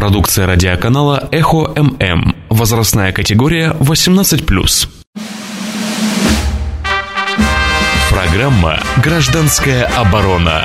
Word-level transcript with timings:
Продукция 0.00 0.46
радиоканала 0.46 1.28
«Эхо 1.30 1.74
ММ». 1.76 2.34
Возрастная 2.48 3.12
категория 3.12 3.76
18+. 3.80 4.88
Программа 8.08 8.80
«Гражданская 9.04 9.84
оборона» 9.84 10.64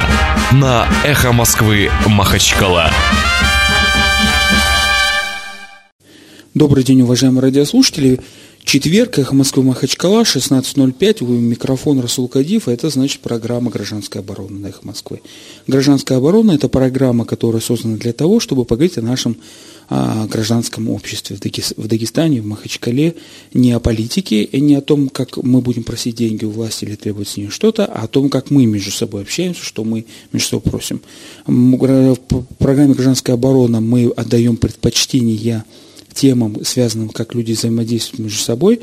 на 0.53 0.87
«Эхо 1.03 1.33
Москвы» 1.33 1.91
Махачкала. 2.07 2.89
Добрый 6.53 6.85
день, 6.85 7.01
уважаемые 7.01 7.41
радиослушатели. 7.41 8.21
Четверг, 8.65 9.19
Эхо 9.19 9.35
Москвы 9.35 9.61
Махачкала, 9.61 10.23
16.05, 10.23 11.23
у 11.23 11.27
микрофон 11.27 11.99
Расул 11.99 12.27
Кадив, 12.27 12.67
это 12.67 12.89
значит 12.89 13.21
программа 13.21 13.69
«Гражданская 13.69 14.23
оборона» 14.23 14.57
на 14.57 14.67
Эхо 14.67 14.79
Москвы. 14.81 15.21
«Гражданская 15.67 16.17
оборона»– 16.17 16.51
это 16.53 16.67
программа, 16.67 17.25
которая 17.25 17.61
создана 17.61 17.95
для 17.97 18.11
того, 18.11 18.39
чтобы 18.39 18.65
поговорить 18.65 18.97
о 18.97 19.03
нашем 19.03 19.37
а, 19.87 20.25
гражданском 20.25 20.89
обществе 20.89 21.37
в 21.77 21.87
Дагестане, 21.87 22.41
в 22.41 22.47
Махачкале, 22.47 23.15
не 23.53 23.71
о 23.71 23.79
политике, 23.79 24.41
и 24.41 24.59
не 24.59 24.73
о 24.73 24.81
том, 24.81 25.09
как 25.09 25.37
мы 25.37 25.61
будем 25.61 25.83
просить 25.83 26.15
деньги 26.15 26.43
у 26.43 26.49
власти 26.49 26.85
или 26.85 26.95
требовать 26.95 27.27
с 27.27 27.37
нее 27.37 27.51
что-то, 27.51 27.85
а 27.85 28.05
о 28.05 28.07
том, 28.07 28.29
как 28.29 28.49
мы 28.49 28.65
между 28.65 28.89
собой 28.89 29.21
общаемся, 29.21 29.63
что 29.63 29.83
мы 29.83 30.07
между 30.31 30.49
собой 30.49 30.71
просим. 30.71 31.01
В 31.45 32.17
программе 32.57 32.95
«Гражданская 32.95 33.35
оборона» 33.35 33.79
мы 33.79 34.07
отдаем 34.07 34.57
предпочтение 34.57 35.63
темам, 36.15 36.63
связанным, 36.63 37.09
как 37.09 37.35
люди 37.35 37.51
взаимодействуют 37.51 38.19
между 38.19 38.39
собой. 38.39 38.81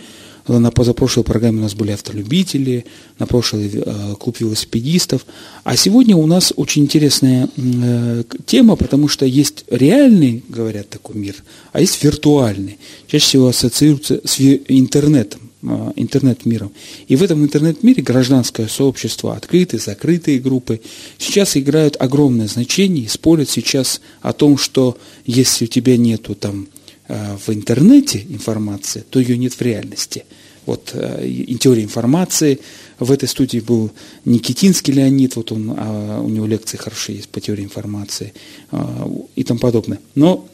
На 0.49 0.73
позапрошлой 0.73 1.25
программе 1.25 1.61
у 1.61 1.63
нас 1.63 1.75
были 1.75 1.93
автолюбители, 1.93 2.85
на 3.19 3.27
прошлой 3.27 3.71
э, 3.73 4.15
клуб 4.19 4.41
велосипедистов. 4.41 5.25
А 5.63 5.77
сегодня 5.77 6.17
у 6.17 6.27
нас 6.27 6.53
очень 6.57 6.83
интересная 6.83 7.49
э, 7.57 8.25
тема, 8.45 8.75
потому 8.75 9.07
что 9.07 9.25
есть 9.25 9.65
реальный, 9.71 10.43
говорят, 10.49 10.89
такой 10.89 11.15
мир, 11.15 11.37
а 11.73 11.81
есть 11.81 12.03
виртуальный. 12.03 12.79
Чаще 13.07 13.25
всего 13.25 13.49
ассоциируется 13.49 14.21
с 14.25 14.41
интернетом 14.41 15.49
э, 15.63 15.93
интернет-миром. 15.95 16.73
И 17.07 17.15
в 17.15 17.23
этом 17.23 17.45
интернет-мире 17.45 18.03
гражданское 18.03 18.67
сообщество, 18.67 19.37
открытые, 19.37 19.79
закрытые 19.79 20.41
группы, 20.41 20.81
сейчас 21.19 21.57
играют 21.57 21.97
огромное 22.01 22.49
значение 22.49 23.05
и 23.05 23.09
спорят 23.09 23.49
сейчас 23.49 24.01
о 24.23 24.33
том, 24.33 24.59
что 24.59 24.99
если 25.25 25.67
у 25.67 25.69
тебя 25.69 25.97
нету 25.97 26.35
там 26.35 26.67
Э, 26.67 26.82
в 27.13 27.53
интернете 27.53 28.25
информации, 28.29 29.05
то 29.09 29.21
ее 29.21 29.37
нет 29.37 29.53
в 29.53 29.61
реальности. 29.61 30.25
Вот 30.67 30.91
э, 30.95 31.27
и 31.27 31.55
теория 31.57 31.83
информации. 31.83 32.61
В 32.99 33.11
этой 33.11 33.29
студии 33.29 33.59
был 33.59 33.91
Никитинский 34.25 34.93
Леонид, 34.93 35.35
вот 35.35 35.51
он, 35.51 35.75
а 35.77 36.21
у 36.21 36.29
него 36.29 36.47
лекции 36.47 36.77
хорошие 36.77 37.17
есть 37.17 37.29
по 37.29 37.41
теории 37.41 37.65
информации 37.65 38.33
а, 38.71 39.11
и 39.35 39.43
тому 39.43 39.59
подобное. 39.59 39.99
Но 40.15 40.47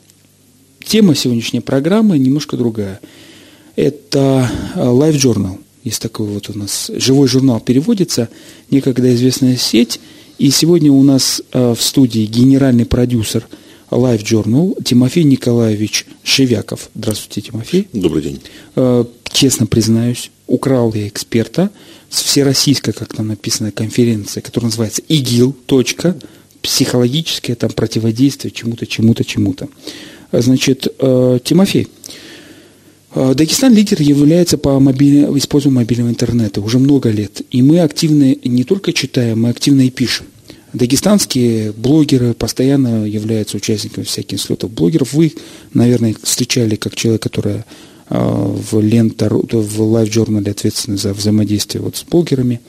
тема 0.83 1.15
сегодняшней 1.15 1.61
программы 1.61 2.19
немножко 2.19 2.57
другая. 2.57 3.01
Это 3.77 4.51
э, 4.75 4.81
Live 4.81 5.17
Journal. 5.17 5.59
Есть 5.85 6.01
такой 6.01 6.27
вот 6.27 6.49
у 6.49 6.59
нас 6.59 6.91
живой 6.95 7.29
журнал 7.29 7.61
переводится, 7.61 8.31
некогда 8.71 9.15
известная 9.15 9.57
сеть. 9.57 10.01
И 10.39 10.51
сегодня 10.51 10.91
у 10.91 11.03
нас 11.03 11.43
в 11.53 11.77
студии 11.77 12.25
генеральный 12.25 12.87
продюсер– 12.87 13.47
Live 13.91 14.23
Journal 14.23 14.83
Тимофей 14.83 15.25
Николаевич 15.25 16.07
Шевяков. 16.23 16.91
Здравствуйте, 16.95 17.51
Тимофей. 17.51 17.89
Добрый 17.93 18.23
день. 18.23 18.41
Э, 18.77 19.05
честно 19.31 19.67
признаюсь, 19.67 20.31
украл 20.47 20.93
я 20.95 21.09
эксперта 21.09 21.71
с 22.11 22.23
всероссийской, 22.23 22.93
как 22.93 23.15
там 23.15 23.29
написано, 23.29 23.73
конференции, 23.73 24.41
которая 24.41 24.69
называется 24.69 25.03
ИГИЛ. 25.09 25.55
Точка, 25.67 26.17
психологическое 26.63 27.55
там 27.55 27.71
противодействие 27.71 28.51
чему-то, 28.51 28.87
чему-то, 28.87 29.25
чему-то. 29.25 29.69
Значит, 30.33 30.89
э, 30.99 31.39
Тимофей, 31.43 31.89
э, 33.15 33.35
Дагестан 33.35 33.73
лидер 33.73 34.03
является 34.03 34.59
по 34.59 34.79
мобиль... 34.79 35.25
использованию 35.39 35.81
мобильного 35.81 36.11
интернета 36.11 36.61
уже 36.61 36.79
много 36.79 37.11
лет. 37.11 37.41
И 37.51 37.63
мы 37.63 37.81
активно 37.81 38.35
не 38.45 38.65
только 38.65 38.93
читаем, 38.93 39.43
мы 39.43 39.49
активно 39.49 39.83
и 39.83 39.91
пишем. 39.91 40.27
Дагестанские 40.73 41.73
блогеры 41.73 42.35
постоянно 42.35 43.05
являются 43.07 43.57
участниками 43.57 44.05
всяких 44.05 44.41
слетов 44.41 44.71
блогеров. 44.71 45.15
Вы, 45.15 45.33
наверное, 45.73 46.15
встречали 46.23 46.77
как 46.77 46.95
человек, 46.95 47.23
который 47.23 47.65
а, 48.11 48.55
в 48.55 48.81
лента, 48.81 49.29
в 49.31 49.83
лайв-журнале 49.83 50.51
ответственный 50.51 50.99
за 50.99 51.15
взаимодействие 51.15 51.83
вот 51.83 51.97
с 51.97 52.05
блогерами. 52.05 52.61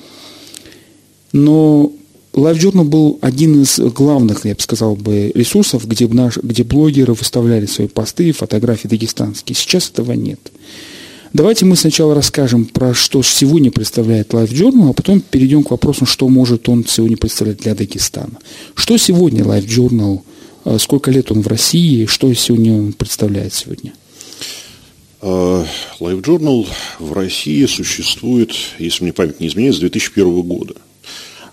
Но 1.34 1.92
Live 2.34 2.58
Journal 2.58 2.84
был 2.84 3.20
один 3.22 3.62
из 3.62 3.80
главных, 3.80 4.46
я 4.46 4.56
бы 4.56 4.62
сказал, 4.62 4.96
бы, 4.96 5.32
ресурсов, 5.34 5.88
где, 5.88 6.08
наш, 6.08 6.38
где 6.38 6.64
блогеры 6.64 7.14
выставляли 7.14 7.66
свои 7.66 7.88
посты, 7.88 8.32
фотографии 8.32 8.88
дагестанские. 8.88 9.56
Сейчас 9.56 9.90
этого 9.90 10.14
нет. 10.14 10.40
Давайте 11.32 11.66
мы 11.66 11.76
сначала 11.76 12.16
расскажем 12.16 12.66
про 12.66 12.96
что 12.96 13.22
сегодня 13.22 13.70
представляет 13.70 14.34
Life 14.34 14.50
Journal, 14.50 14.90
а 14.90 14.94
потом 14.94 15.22
перейдем 15.22 15.64
к 15.64 15.70
вопросу, 15.70 16.08
что 16.08 16.28
может 16.28 16.68
он 16.70 16.86
сегодня 16.88 17.18
представлять 17.18 17.58
для 17.58 17.76
Дагестана. 17.76 18.40
Что 18.74 18.98
сегодня 18.98 19.44
Life 19.44 19.68
Journal, 19.68 20.22
э, 20.66 20.78
сколько 20.80 21.12
лет 21.12 21.32
он 21.32 21.42
в 21.42 21.48
России, 21.48 22.08
что 22.08 22.34
сегодня 22.34 22.74
он 22.74 22.94
представляет 22.94 23.54
сегодня? 23.54 23.94
Life 25.22 26.24
Journal 26.24 26.66
в 26.98 27.14
России 27.14 27.66
существует, 27.68 28.52
если 28.80 29.04
мне 29.04 29.14
память 29.14 29.40
не 29.40 29.50
изменяет, 29.50 29.76
с 29.76 29.80
2001 29.80 30.42
года. 30.42 30.76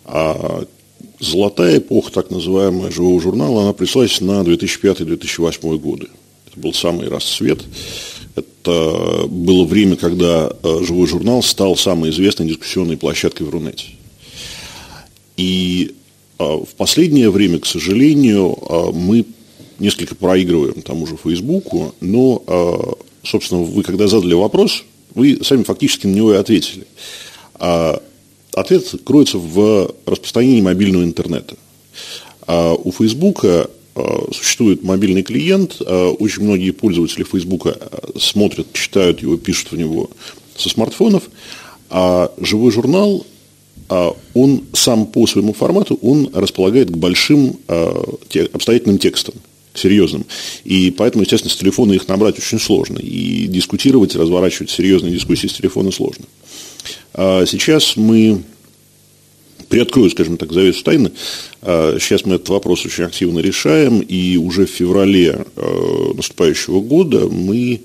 А 0.06 0.64
золотая 1.20 1.78
эпоха, 1.78 2.12
так 2.12 2.30
называемая, 2.30 2.90
живого 2.90 3.20
журнала, 3.20 3.64
она 3.64 3.72
пришлась 3.74 4.22
на 4.22 4.40
2005-2008 4.40 5.78
годы. 5.78 6.06
Это 6.50 6.60
был 6.60 6.72
самый 6.72 7.08
расцвет. 7.08 7.62
Это 8.36 9.26
было 9.28 9.64
время, 9.64 9.96
когда 9.96 10.50
э, 10.62 10.78
живой 10.82 11.06
журнал 11.06 11.42
стал 11.42 11.74
самой 11.74 12.10
известной 12.10 12.46
дискуссионной 12.46 12.98
площадкой 12.98 13.44
в 13.44 13.50
Рунете. 13.50 13.86
И 15.38 15.94
э, 16.38 16.44
в 16.44 16.74
последнее 16.76 17.30
время, 17.30 17.58
к 17.58 17.66
сожалению, 17.66 18.58
э, 18.60 18.90
мы 18.92 19.24
несколько 19.78 20.14
проигрываем 20.14 20.82
тому 20.82 21.06
же 21.06 21.16
Фейсбуку, 21.16 21.94
но, 22.00 22.96
собственно, 23.22 23.60
вы 23.60 23.82
когда 23.82 24.08
задали 24.08 24.32
вопрос, 24.32 24.84
вы 25.14 25.38
сами 25.42 25.64
фактически 25.64 26.06
на 26.06 26.14
него 26.14 26.32
и 26.32 26.36
ответили. 26.36 26.86
А 27.56 28.00
ответ 28.54 28.94
кроется 29.04 29.36
в 29.36 29.94
распространении 30.06 30.62
мобильного 30.62 31.04
интернета. 31.04 31.56
А 32.46 32.72
у 32.72 32.90
Фейсбука 32.90 33.68
существует 34.32 34.82
мобильный 34.82 35.22
клиент, 35.22 35.76
э, 35.80 36.06
очень 36.18 36.42
многие 36.42 36.70
пользователи 36.70 37.24
Фейсбука 37.24 37.76
э, 37.80 38.18
смотрят, 38.18 38.72
читают 38.72 39.22
его, 39.22 39.36
пишут 39.36 39.72
в 39.72 39.76
него 39.76 40.10
со 40.56 40.68
смартфонов, 40.68 41.24
а 41.90 42.32
живой 42.40 42.72
журнал, 42.72 43.24
он 44.34 44.64
сам 44.72 45.06
по 45.06 45.28
своему 45.28 45.52
формату, 45.52 45.96
он 46.02 46.28
располагает 46.34 46.90
к 46.90 46.96
большим 46.96 47.56
обстоятельным 47.68 48.98
текстам, 48.98 49.36
серьезным. 49.74 50.26
И 50.64 50.90
поэтому, 50.90 51.22
естественно, 51.22 51.52
с 51.52 51.56
телефона 51.56 51.92
их 51.92 52.08
набрать 52.08 52.36
очень 52.38 52.58
сложно. 52.58 52.98
И 52.98 53.46
дискутировать, 53.46 54.16
разворачивать 54.16 54.70
серьезные 54.70 55.12
дискуссии 55.12 55.46
с 55.46 55.52
телефона 55.52 55.92
сложно. 55.92 56.24
А 57.14 57.44
сейчас 57.46 57.96
мы 57.96 58.42
приоткрою, 59.68 60.10
скажем 60.10 60.36
так, 60.36 60.52
завесу 60.52 60.84
тайны. 60.84 61.12
А, 61.62 61.96
сейчас 62.00 62.24
мы 62.24 62.36
этот 62.36 62.48
вопрос 62.48 62.84
очень 62.84 63.04
активно 63.04 63.40
решаем, 63.40 64.00
и 64.00 64.36
уже 64.36 64.66
в 64.66 64.70
феврале 64.70 65.44
а, 65.56 66.12
наступающего 66.14 66.80
года 66.80 67.28
мы, 67.28 67.82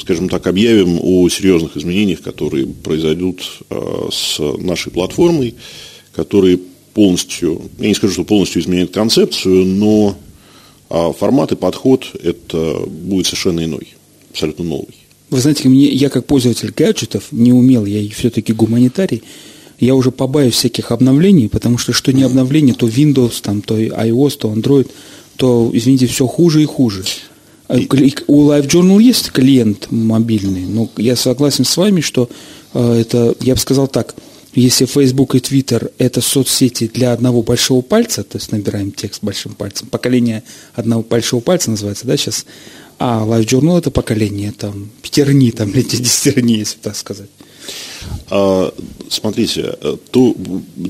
скажем 0.00 0.28
так, 0.28 0.46
объявим 0.46 0.98
о 1.00 1.28
серьезных 1.28 1.76
изменениях, 1.76 2.22
которые 2.22 2.66
произойдут 2.66 3.42
а, 3.70 4.08
с 4.10 4.38
нашей 4.58 4.92
платформой, 4.92 5.54
которые 6.14 6.60
полностью, 6.92 7.62
я 7.78 7.88
не 7.88 7.94
скажу, 7.94 8.12
что 8.14 8.24
полностью 8.24 8.62
изменяют 8.62 8.92
концепцию, 8.92 9.64
но 9.64 10.16
формат 10.88 11.50
и 11.50 11.56
подход 11.56 12.06
это 12.22 12.84
будет 12.86 13.26
совершенно 13.26 13.64
иной, 13.64 13.94
абсолютно 14.30 14.64
новый. 14.64 14.94
Вы 15.30 15.40
знаете, 15.40 15.68
мне, 15.68 15.86
я 15.86 16.10
как 16.10 16.26
пользователь 16.26 16.72
гаджетов 16.76 17.24
не 17.32 17.52
умел, 17.52 17.84
я 17.86 18.08
все-таки 18.10 18.52
гуманитарий, 18.52 19.24
я 19.78 19.94
уже 19.94 20.10
побаюсь 20.10 20.54
всяких 20.54 20.92
обновлений, 20.92 21.48
потому 21.48 21.78
что 21.78 21.92
что 21.92 22.12
не 22.12 22.22
обновление, 22.22 22.74
то 22.74 22.86
Windows, 22.86 23.40
там, 23.42 23.62
то 23.62 23.78
iOS, 23.78 24.38
то 24.38 24.52
Android, 24.52 24.90
то, 25.36 25.70
извините, 25.72 26.06
все 26.06 26.26
хуже 26.26 26.62
и 26.62 26.66
хуже. 26.66 27.04
Э, 27.68 27.78
у 28.26 28.50
LiveJournal 28.50 29.02
есть 29.02 29.30
клиент 29.30 29.88
мобильный, 29.90 30.64
но 30.66 30.88
я 30.96 31.16
согласен 31.16 31.64
с 31.64 31.76
вами, 31.76 32.00
что 32.00 32.28
э, 32.72 33.00
это, 33.00 33.34
я 33.40 33.54
бы 33.54 33.60
сказал 33.60 33.88
так, 33.88 34.14
если 34.54 34.84
Facebook 34.84 35.34
и 35.34 35.38
Twitter– 35.38 35.90
это 35.98 36.20
соцсети 36.20 36.88
для 36.92 37.12
одного 37.12 37.42
большого 37.42 37.82
пальца, 37.82 38.22
то 38.22 38.38
есть 38.38 38.52
набираем 38.52 38.92
текст 38.92 39.22
большим 39.22 39.54
пальцем, 39.54 39.88
поколение 39.88 40.44
одного 40.74 41.02
большого 41.02 41.40
пальца 41.40 41.70
называется, 41.70 42.06
да, 42.06 42.16
сейчас, 42.16 42.46
а 43.00 43.26
LiveJournal– 43.26 43.78
это 43.80 43.90
поколение 43.90 44.52
там 44.52 44.90
пятерни, 45.02 45.50
там, 45.50 45.70
или 45.70 45.82
десятерни, 45.82 46.52
если 46.52 46.78
так 46.78 46.94
сказать. 46.94 47.28
А, 48.30 48.72
смотрите, 49.08 49.76
то, 50.10 50.34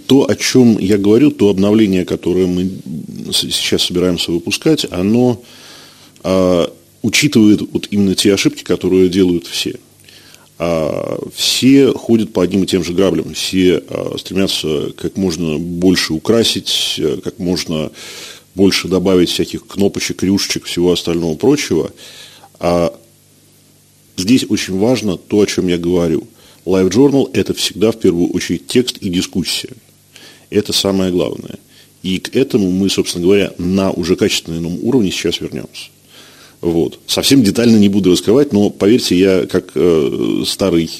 то, 0.06 0.28
о 0.28 0.34
чем 0.36 0.78
я 0.78 0.98
говорю, 0.98 1.30
то 1.30 1.48
обновление, 1.48 2.04
которое 2.04 2.46
мы 2.46 2.70
сейчас 3.32 3.82
собираемся 3.82 4.32
выпускать, 4.32 4.86
оно 4.90 5.42
а, 6.22 6.72
учитывает 7.02 7.60
вот 7.72 7.88
именно 7.90 8.14
те 8.14 8.32
ошибки, 8.32 8.62
которые 8.62 9.08
делают 9.08 9.46
все. 9.46 9.76
А, 10.58 11.18
все 11.34 11.92
ходят 11.92 12.32
по 12.32 12.42
одним 12.42 12.64
и 12.64 12.66
тем 12.66 12.84
же 12.84 12.92
граблям, 12.92 13.34
все 13.34 13.82
стремятся 14.18 14.92
как 14.96 15.16
можно 15.16 15.58
больше 15.58 16.14
украсить, 16.14 16.94
э, 16.98 17.18
как 17.22 17.38
можно 17.38 17.90
больше 18.54 18.86
добавить 18.86 19.30
всяких 19.30 19.66
кнопочек, 19.66 20.22
рюшечек, 20.22 20.64
всего 20.64 20.92
остального 20.92 21.34
прочего. 21.34 21.90
Здесь 24.16 24.46
очень 24.48 24.78
важно 24.78 25.16
то, 25.16 25.40
о 25.40 25.46
чем 25.46 25.66
я 25.66 25.76
говорю. 25.76 26.28
Live 26.64 26.90
Journal– 26.90 27.30
это 27.32 27.54
всегда 27.54 27.92
в 27.92 27.98
первую 27.98 28.30
очередь 28.30 28.66
текст 28.66 28.98
и 28.98 29.08
дискуссия. 29.08 29.70
Это 30.50 30.72
самое 30.72 31.12
главное. 31.12 31.58
И 32.02 32.18
к 32.18 32.34
этому 32.34 32.70
мы, 32.70 32.88
собственно 32.90 33.24
говоря, 33.24 33.52
на 33.58 33.90
уже 33.90 34.16
качественном 34.16 34.78
уровне 34.82 35.10
сейчас 35.10 35.40
вернемся. 35.40 35.88
Вот. 36.60 36.98
Совсем 37.06 37.42
детально 37.42 37.76
не 37.76 37.88
буду 37.88 38.10
раскрывать, 38.10 38.52
но 38.52 38.70
поверьте, 38.70 39.18
я 39.18 39.46
как 39.46 39.72
э, 39.74 40.42
старый, 40.46 40.90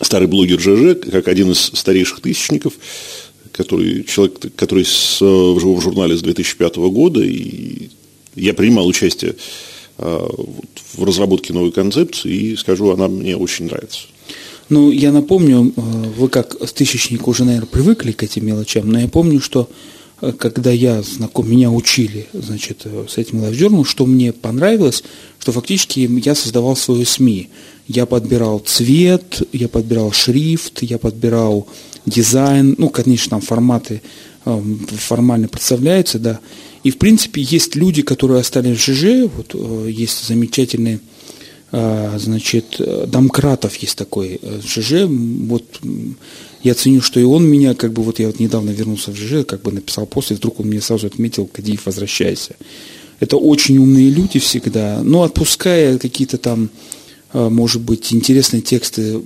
старый 0.00 0.28
блогер 0.28 0.60
ЖЖ, 0.60 1.10
как 1.10 1.28
один 1.28 1.52
из 1.52 1.58
старейших 1.58 2.20
тысячников, 2.20 2.74
который, 3.52 4.04
человек, 4.04 4.54
который 4.56 4.84
с, 4.84 5.18
живу 5.18 5.76
в 5.76 5.82
журнале 5.82 6.16
с 6.16 6.22
2005 6.22 6.76
года, 6.76 7.22
и 7.22 7.88
я 8.34 8.52
принимал 8.52 8.86
участие 8.86 9.36
э, 9.98 10.28
в 10.94 11.04
разработке 11.04 11.52
новой 11.52 11.72
концепции, 11.72 12.34
и 12.34 12.56
скажу, 12.56 12.90
она 12.90 13.08
мне 13.08 13.36
очень 13.36 13.66
нравится. 13.66 14.08
Ну, 14.68 14.90
я 14.90 15.12
напомню, 15.12 15.72
э, 15.76 15.80
вы 16.16 16.28
как 16.28 16.56
тысячник 16.72 17.26
уже, 17.28 17.44
наверное, 17.44 17.66
привыкли 17.66 18.12
к 18.12 18.22
этим 18.22 18.46
мелочам, 18.46 18.88
но 18.88 19.00
я 19.00 19.08
помню, 19.08 19.40
что 19.40 19.68
э, 20.20 20.32
когда 20.32 20.70
я 20.70 21.02
знаком, 21.02 21.50
меня 21.50 21.70
учили, 21.70 22.26
значит, 22.32 22.82
э, 22.84 23.06
с 23.08 23.18
этим 23.18 23.42
Journal, 23.44 23.84
что 23.84 24.06
мне 24.06 24.32
понравилось, 24.32 25.02
что 25.38 25.52
фактически 25.52 26.08
я 26.24 26.34
создавал 26.34 26.76
свою 26.76 27.04
СМИ. 27.04 27.48
Я 27.88 28.06
подбирал 28.06 28.60
цвет, 28.60 29.42
я 29.52 29.68
подбирал 29.68 30.12
шрифт, 30.12 30.82
я 30.82 30.98
подбирал 30.98 31.66
дизайн, 32.06 32.74
ну, 32.78 32.88
конечно, 32.88 33.30
там 33.30 33.40
форматы 33.40 34.02
формально 34.44 35.46
представляются, 35.46 36.18
да. 36.18 36.40
И, 36.82 36.90
в 36.90 36.98
принципе, 36.98 37.42
есть 37.42 37.76
люди, 37.76 38.02
которые 38.02 38.40
остались 38.40 38.78
в 38.78 38.82
ЖЖ, 38.82 39.30
вот 39.36 39.54
есть 39.88 40.26
замечательные 40.26 40.98
значит, 41.72 42.76
Домкратов 43.06 43.76
есть 43.76 43.96
такой 43.96 44.38
э, 44.42 44.60
ЖЖ, 44.62 45.06
вот 45.08 45.64
я 46.62 46.74
ценю, 46.74 47.00
что 47.00 47.18
и 47.18 47.24
он 47.24 47.46
меня, 47.48 47.74
как 47.74 47.92
бы 47.92 48.02
вот 48.02 48.18
я 48.18 48.26
вот 48.26 48.40
недавно 48.40 48.70
вернулся 48.70 49.10
в 49.10 49.16
ЖЖ, 49.16 49.46
как 49.46 49.62
бы 49.62 49.72
написал 49.72 50.06
пост, 50.06 50.30
и 50.30 50.34
вдруг 50.34 50.60
он 50.60 50.66
мне 50.66 50.82
сразу 50.82 51.06
отметил, 51.06 51.46
Кадиев, 51.46 51.86
возвращайся. 51.86 52.56
Это 53.20 53.36
очень 53.36 53.78
умные 53.78 54.10
люди 54.10 54.38
всегда, 54.38 55.00
но 55.02 55.22
отпуская 55.22 55.98
какие-то 55.98 56.38
там, 56.38 56.70
а, 57.32 57.48
может 57.48 57.80
быть, 57.80 58.12
интересные 58.12 58.60
тексты 58.60 59.22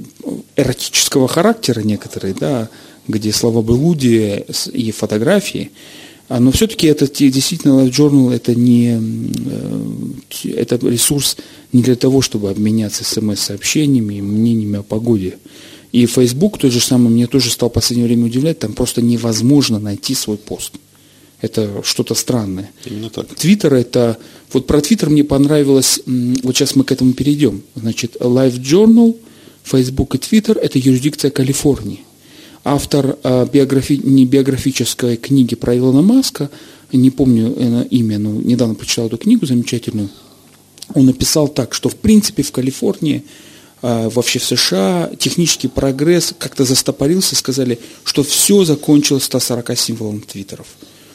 эротического 0.54 1.28
характера 1.28 1.80
некоторые, 1.80 2.34
да, 2.34 2.68
где 3.08 3.32
слова 3.32 3.60
блудие 3.60 4.46
и 4.72 4.92
фотографии, 4.92 5.72
а, 5.72 6.05
но 6.28 6.50
все-таки 6.50 6.86
это 6.88 7.06
действительно 7.06 7.82
Life 7.82 7.90
Journal 7.90 8.32
это 8.32 8.54
не 8.54 9.00
э, 9.00 10.50
это 10.56 10.76
ресурс 10.76 11.36
не 11.72 11.82
для 11.82 11.94
того, 11.94 12.20
чтобы 12.20 12.50
обменяться 12.50 13.04
смс-сообщениями 13.04 14.14
и 14.14 14.22
мнениями 14.22 14.78
о 14.78 14.82
погоде. 14.82 15.38
И 15.92 16.04
Facebook, 16.06 16.58
тот 16.58 16.72
же 16.72 16.80
самый, 16.80 17.10
мне 17.10 17.26
тоже 17.26 17.50
стал 17.50 17.70
в 17.70 17.72
последнее 17.72 18.06
время 18.06 18.26
удивлять, 18.26 18.58
там 18.58 18.72
просто 18.72 19.02
невозможно 19.02 19.78
найти 19.78 20.14
свой 20.14 20.36
пост. 20.36 20.72
Это 21.40 21.82
что-то 21.84 22.14
странное. 22.14 22.70
Именно 22.84 23.10
так. 23.10 23.34
Твиттер 23.34 23.74
это... 23.74 24.18
Вот 24.52 24.66
про 24.66 24.80
Твиттер 24.80 25.10
мне 25.10 25.22
понравилось, 25.22 26.00
вот 26.06 26.56
сейчас 26.56 26.76
мы 26.76 26.84
к 26.84 26.92
этому 26.92 27.12
перейдем. 27.12 27.62
Значит, 27.74 28.16
Live 28.16 28.60
Journal, 28.60 29.16
Facebook 29.62 30.14
и 30.14 30.18
Твиттер– 30.18 30.58
это 30.62 30.78
юрисдикция 30.78 31.30
Калифорнии 31.30 32.05
автор 32.66 33.16
э, 33.22 33.46
биографи, 33.52 34.00
не 34.02 34.26
биографической 34.26 35.16
книги 35.16 35.54
про 35.54 35.76
Илона 35.76 36.02
Маска, 36.02 36.50
не 36.92 37.10
помню 37.10 37.54
э, 37.56 37.84
имя, 37.90 38.18
но 38.18 38.32
недавно 38.32 38.74
прочитал 38.74 39.06
эту 39.06 39.18
книгу 39.18 39.46
замечательную, 39.46 40.08
он 40.94 41.06
написал 41.06 41.46
так, 41.46 41.74
что 41.74 41.88
в 41.88 41.94
принципе 41.94 42.42
в 42.42 42.50
Калифорнии, 42.50 43.24
э, 43.82 44.08
вообще 44.08 44.40
в 44.40 44.44
США, 44.44 45.12
технический 45.16 45.68
прогресс 45.68 46.34
как-то 46.36 46.64
застопорился, 46.64 47.36
сказали, 47.36 47.78
что 48.02 48.24
все 48.24 48.64
закончилось 48.64 49.24
140 49.24 49.78
символом 49.78 50.20
твиттеров. 50.20 50.66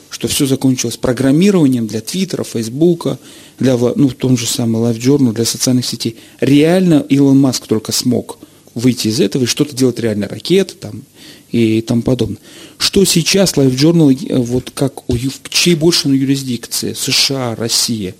Что 0.09 0.27
все 0.29 0.45
закончилось 0.45 0.97
программированием 0.97 1.87
для 1.87 2.01
Твиттера, 2.01 2.43
Фейсбука, 2.43 3.17
для, 3.59 3.77
ну, 3.77 4.09
в 4.09 4.13
том 4.13 4.37
же 4.37 4.45
самом 4.45 4.83
Live 4.83 5.33
для 5.33 5.45
социальных 5.45 5.85
сетей. 5.85 6.17
Реально 6.41 7.05
Илон 7.07 7.39
Маск 7.39 7.65
только 7.67 7.91
смог 7.91 8.37
выйти 8.73 9.07
из 9.07 9.19
этого 9.19 9.43
и 9.43 9.47
что-то 9.47 9.75
делать 9.75 9.99
реально, 9.99 10.27
ракеты 10.27 10.75
там 10.75 11.03
и 11.51 11.81
тому 11.81 12.01
подобное. 12.01 12.39
Что 12.77 13.03
сейчас 13.05 13.53
Life 13.53 13.75
Journal, 13.75 14.17
э, 14.27 14.37
вот 14.37 14.71
как 14.73 15.09
у, 15.09 15.17
чьей 15.49 15.75
больше 15.75 16.07
на 16.07 16.13
юрисдикции? 16.13 16.93
США, 16.93 17.55
Россия? 17.55 18.15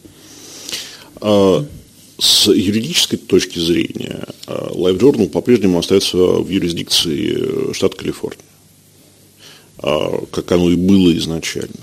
А, 1.21 1.65
с 2.19 2.47
юридической 2.51 3.17
точки 3.17 3.59
зрения 3.59 4.25
а, 4.47 4.71
Life 4.73 4.99
Journal 4.99 5.29
по-прежнему 5.29 5.79
остается 5.79 6.17
в 6.17 6.49
юрисдикции 6.49 7.69
э, 7.69 7.73
штата 7.73 7.95
Калифорния, 7.95 8.43
а, 9.77 10.25
как 10.31 10.51
оно 10.51 10.69
и 10.69 10.75
было 10.75 11.15
изначально. 11.17 11.75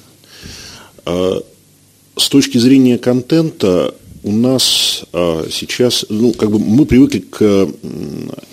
С 1.05 2.29
точки 2.29 2.59
зрения 2.59 2.99
контента 2.99 3.95
у 4.29 4.33
нас 4.33 5.05
а, 5.15 5.49
сейчас, 5.51 6.05
ну, 6.11 6.35
как 6.35 6.51
бы 6.51 6.59
мы 6.59 6.85
привыкли 6.85 7.21
к 7.21 7.69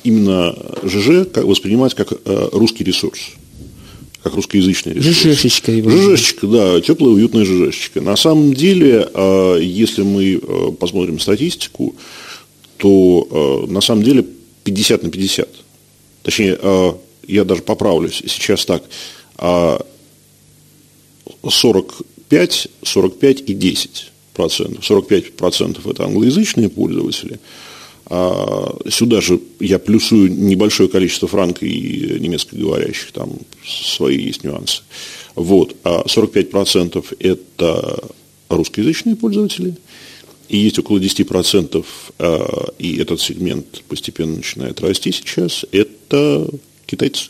именно 0.06 0.56
ЖЖ 0.83 1.27
воспринимать 1.36 1.94
как 1.94 2.13
а, 2.13 2.50
русский 2.54 2.86
ресурс, 2.86 3.19
как 4.24 4.36
русскоязычный 4.36 4.94
ресурс. 4.94 5.18
ЖЖшечка. 5.18 5.74
ЖЖшечка, 5.74 6.48
да, 6.48 6.80
теплая, 6.80 7.13
уютная 7.13 7.44
ЖЖшечка. 7.44 8.00
На 8.00 8.16
самом 8.16 8.54
деле, 8.54 9.10
а, 9.13 9.57
если 9.57 10.04
мы 10.04 10.39
посмотрим 10.80 11.19
статистику, 11.19 11.94
то 12.77 13.66
на 13.69 13.81
самом 13.81 14.04
деле 14.04 14.25
50 14.63 15.04
на 15.04 15.10
50. 15.10 15.50
Точнее, 16.24 16.57
я 17.27 17.44
даже 17.44 17.63
поправлюсь, 17.63 18.24
сейчас 18.27 18.66
так, 18.66 18.83
а, 19.38 19.86
45, 21.44 22.68
45 22.81 23.42
и 23.42 23.54
10 23.54 23.89
процентов, 23.89 24.15
45 24.36 25.34
процентов 25.34 25.88
это 25.88 26.04
англоязычные 26.06 26.70
пользователи. 26.70 27.39
А 28.08 28.77
сюда 28.88 29.20
же 29.20 29.39
я 29.60 29.80
плюсую 29.80 30.32
небольшое 30.32 30.89
количество 30.89 31.27
франко 31.27 31.65
и 31.65 32.20
немецкоговорящих, 32.20 33.12
там 33.12 33.32
свои 33.65 34.18
есть 34.18 34.44
нюансы. 34.44 34.84
Вот. 35.34 35.75
А 35.84 36.04
45 36.08 36.51
процентов 36.51 37.13
это 37.20 38.00
русскоязычные 38.50 39.15
пользователи, 39.15 39.75
и 40.50 40.58
есть 40.58 40.77
около 40.77 41.00
10 41.00 41.27
процентов, 41.27 42.12
а, 42.20 42.70
и 42.77 42.98
этот 42.98 43.20
сегмент 43.20 43.84
постепенно 43.88 44.38
начинает 44.38 44.80
расти 44.82 45.12
сейчас, 45.12 45.65
это 45.72 46.48
китайцы. 46.86 47.30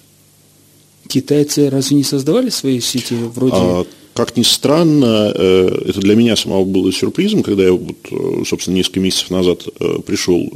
Китайцы 1.08 1.70
разве 1.70 1.98
не 1.98 2.04
создавали 2.04 2.50
свои 2.50 2.80
сети 2.80 3.14
вроде... 3.14 3.56
А, 3.56 3.86
как 4.16 4.38
ни 4.38 4.44
странно, 4.44 5.34
э, 5.36 5.82
это 5.90 6.00
для 6.00 6.16
меня 6.16 6.38
самого 6.38 6.64
было 6.64 6.92
сюрпризом, 6.92 7.44
когда 7.44 7.64
я, 7.64 7.74
вот, 7.74 7.98
э, 8.10 8.44
собственно, 8.46 8.76
несколько 8.76 9.02
месяцев 9.02 9.30
назад 9.30 9.68
э, 9.78 10.00
пришел 10.06 10.50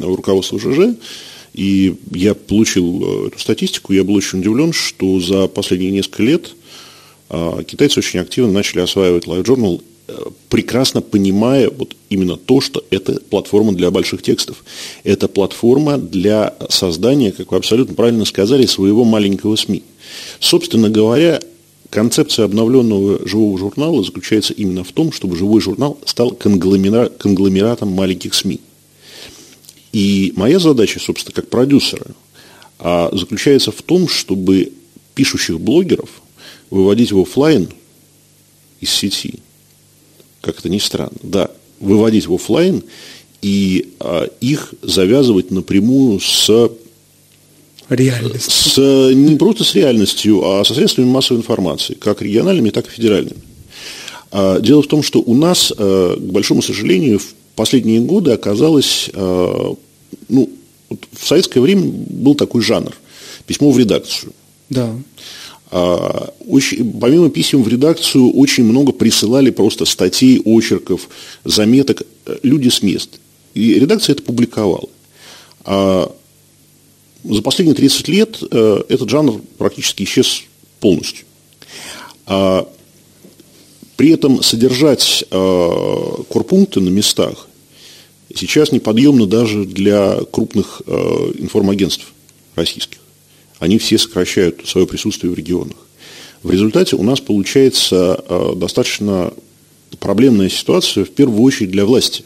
в 0.00 0.14
руководство 0.16 0.58
ЖЖ, 0.58 0.96
и 1.54 1.94
я 2.10 2.34
получил 2.34 3.28
эту 3.28 3.38
статистику, 3.38 3.92
я 3.92 4.02
был 4.02 4.14
очень 4.14 4.40
удивлен, 4.40 4.72
что 4.72 5.20
за 5.20 5.46
последние 5.46 5.92
несколько 5.92 6.22
лет 6.24 6.54
китайцы 7.66 8.00
очень 8.00 8.20
активно 8.20 8.52
начали 8.52 8.80
осваивать 8.80 9.26
LiveJournal, 9.26 9.82
прекрасно 10.48 11.00
понимая 11.00 11.70
вот 11.70 11.96
именно 12.08 12.36
то, 12.36 12.60
что 12.60 12.84
это 12.90 13.20
платформа 13.20 13.72
для 13.72 13.90
больших 13.92 14.22
текстов. 14.22 14.64
Это 15.04 15.28
платформа 15.28 15.96
для 15.96 16.54
создания, 16.68 17.30
как 17.30 17.52
вы 17.52 17.58
абсолютно 17.58 17.94
правильно 17.94 18.24
сказали, 18.24 18.66
своего 18.66 19.04
маленького 19.04 19.54
СМИ. 19.54 19.84
Собственно 20.40 20.88
говоря, 20.88 21.40
Концепция 21.90 22.44
обновленного 22.44 23.26
живого 23.26 23.58
журнала 23.58 24.04
заключается 24.04 24.52
именно 24.52 24.84
в 24.84 24.92
том, 24.92 25.10
чтобы 25.10 25.36
живой 25.36 25.60
журнал 25.60 25.98
стал 26.06 26.30
конгломератом 26.30 27.88
маленьких 27.90 28.32
СМИ. 28.32 28.60
И 29.92 30.32
моя 30.36 30.60
задача, 30.60 31.00
собственно, 31.00 31.34
как 31.34 31.50
продюсера, 31.50 32.06
а, 32.78 33.10
заключается 33.12 33.72
в 33.72 33.82
том, 33.82 34.06
чтобы 34.06 34.72
пишущих 35.16 35.60
блогеров 35.60 36.22
выводить 36.70 37.10
в 37.10 37.20
офлайн 37.20 37.68
из 38.80 38.90
сети. 38.90 39.40
Как 40.40 40.60
это 40.60 40.68
ни 40.68 40.78
странно. 40.78 41.18
Да, 41.24 41.50
выводить 41.80 42.28
в 42.28 42.34
офлайн 42.34 42.84
и 43.42 43.94
а, 43.98 44.28
их 44.40 44.74
завязывать 44.82 45.50
напрямую 45.50 46.20
с 46.20 46.70
реальностью. 47.90 48.72
С, 48.72 49.14
не 49.14 49.36
просто 49.36 49.64
с 49.64 49.74
реальностью, 49.74 50.42
а 50.44 50.64
со 50.64 50.74
средствами 50.74 51.06
массовой 51.06 51.38
информации, 51.38 51.94
как 51.94 52.22
региональными, 52.22 52.70
так 52.70 52.86
и 52.86 52.90
федеральными. 52.90 53.40
А, 54.32 54.60
дело 54.60 54.82
в 54.82 54.86
том, 54.86 55.02
что 55.02 55.20
у 55.20 55.34
нас, 55.34 55.72
э, 55.76 56.16
к 56.18 56.32
большому 56.32 56.62
сожалению, 56.62 57.18
в 57.18 57.34
последние 57.56 58.00
годы 58.00 58.32
оказалось, 58.32 59.10
э, 59.12 59.74
ну, 60.28 60.50
в 61.12 61.26
советское 61.26 61.60
время 61.60 61.82
был 61.84 62.34
такой 62.34 62.62
жанр– 62.62 62.94
письмо 63.50 63.72
в 63.72 63.78
редакцию. 63.78 64.32
Да. 64.68 64.94
А, 65.72 66.32
очень, 66.46 66.92
помимо 67.00 67.30
писем 67.30 67.64
в 67.64 67.68
редакцию, 67.68 68.30
очень 68.30 68.62
много 68.62 68.92
присылали 68.92 69.50
просто 69.50 69.86
статей, 69.86 70.40
очерков, 70.44 71.08
заметок 71.44 72.02
э, 72.26 72.36
люди 72.44 72.68
с 72.68 72.80
мест. 72.80 73.18
И 73.54 73.74
редакция 73.74 74.12
это 74.12 74.22
публиковала. 74.22 74.88
За 77.24 77.42
последние 77.42 77.74
30 77.74 78.08
лет 78.08 78.38
э, 78.50 78.82
этот 78.88 79.10
жанр 79.10 79.40
практически 79.58 80.04
исчез 80.04 80.42
полностью. 80.80 81.26
А 82.26 82.68
при 83.96 84.10
этом 84.10 84.42
содержать 84.42 85.24
э, 85.30 86.12
корпункты 86.30 86.80
на 86.80 86.88
местах 86.88 87.48
сейчас 88.34 88.72
неподъемно 88.72 89.26
даже 89.26 89.64
для 89.64 90.20
крупных 90.30 90.82
информагентств 90.86 92.06
российских 92.54 93.00
они 93.60 93.78
все 93.78 93.98
сокращают 93.98 94.66
свое 94.66 94.86
присутствие 94.86 95.30
в 95.30 95.36
регионах. 95.36 95.76
В 96.42 96.50
результате 96.50 96.96
у 96.96 97.02
нас 97.02 97.20
получается 97.20 98.24
э, 98.26 98.52
достаточно 98.56 99.32
проблемная 100.00 100.48
ситуация, 100.48 101.04
в 101.04 101.10
первую 101.10 101.42
очередь 101.42 101.70
для 101.70 101.84
власти. 101.84 102.24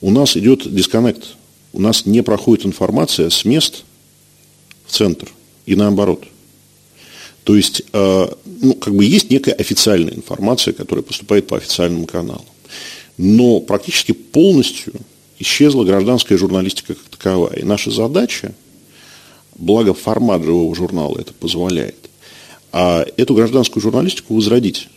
У 0.00 0.10
нас 0.10 0.36
идет 0.36 0.72
дисконнект. 0.74 1.36
У 1.76 1.80
нас 1.80 2.06
не 2.06 2.22
проходит 2.22 2.64
информация 2.64 3.28
с 3.28 3.44
мест 3.44 3.84
в 4.86 4.92
центр 4.92 5.28
и 5.66 5.76
наоборот. 5.76 6.24
То 7.44 7.54
есть, 7.54 7.82
э, 7.92 8.28
ну, 8.44 8.74
как 8.74 8.94
бы 8.94 9.04
есть 9.04 9.30
некая 9.30 9.52
официальная 9.52 10.14
информация, 10.14 10.72
которая 10.72 11.02
поступает 11.02 11.46
по 11.46 11.58
официальным 11.58 12.06
каналам. 12.06 12.46
Но 13.18 13.60
практически 13.60 14.12
полностью 14.12 14.94
исчезла 15.38 15.84
гражданская 15.84 16.38
журналистика 16.38 16.94
как 16.94 17.04
таковая. 17.10 17.58
И 17.58 17.62
наша 17.62 17.90
задача– 17.90 18.54
благо 19.58 19.92
формат 19.92 20.42
живого 20.44 20.74
журнала 20.74 21.18
это 21.18 21.34
позволяет, 21.34 22.08
а 22.72 23.04
эту 23.18 23.34
гражданскую 23.34 23.82
журналистику 23.82 24.34
возродить 24.34 24.88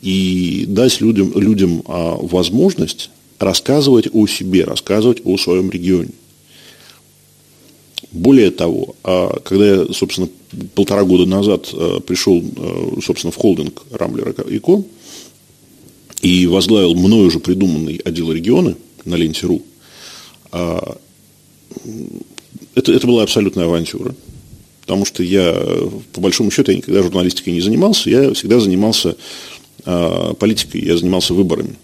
и 0.00 0.64
дать 0.66 1.00
людям, 1.02 1.38
людям 1.38 1.82
а, 1.86 2.16
возможность 2.16 3.10
рассказывать 3.40 4.08
о 4.12 4.26
себе, 4.26 4.64
рассказывать 4.64 5.22
о 5.24 5.36
своем 5.38 5.70
регионе. 5.70 6.10
Более 8.12 8.50
того, 8.50 8.94
а, 9.02 9.40
когда 9.40 9.66
я, 9.66 9.86
собственно, 9.92 10.28
полтора 10.74 11.04
года 11.04 11.24
назад 11.26 11.70
а, 11.72 12.00
пришел, 12.00 12.42
собственно, 13.04 13.32
в 13.32 13.36
холдинг 13.36 13.82
Рамблера 13.90 14.32
и 14.42 14.58
Ко 14.58 14.84
и 16.20 16.46
возглавил 16.46 16.94
мною 16.94 17.28
уже 17.28 17.40
придуманный 17.40 17.96
отдел 18.04 18.30
регионы 18.30 18.76
на 19.06 19.14
ленте.ру, 19.14 19.62
это, 22.74 22.92
это 22.92 23.06
была 23.06 23.22
абсолютная 23.22 23.64
авантюра. 23.64 24.14
Потому 24.82 25.06
что 25.06 25.22
я, 25.22 25.54
по 26.12 26.20
большому 26.20 26.50
счету, 26.50 26.72
я 26.72 26.76
никогда 26.76 27.02
журналистикой 27.02 27.54
не 27.54 27.60
занимался. 27.62 28.10
Я 28.10 28.34
всегда 28.34 28.60
занимался 28.60 29.16
политикой, 29.84 30.82
я 30.82 30.98
занимался 30.98 31.32
выборами. 31.32 31.76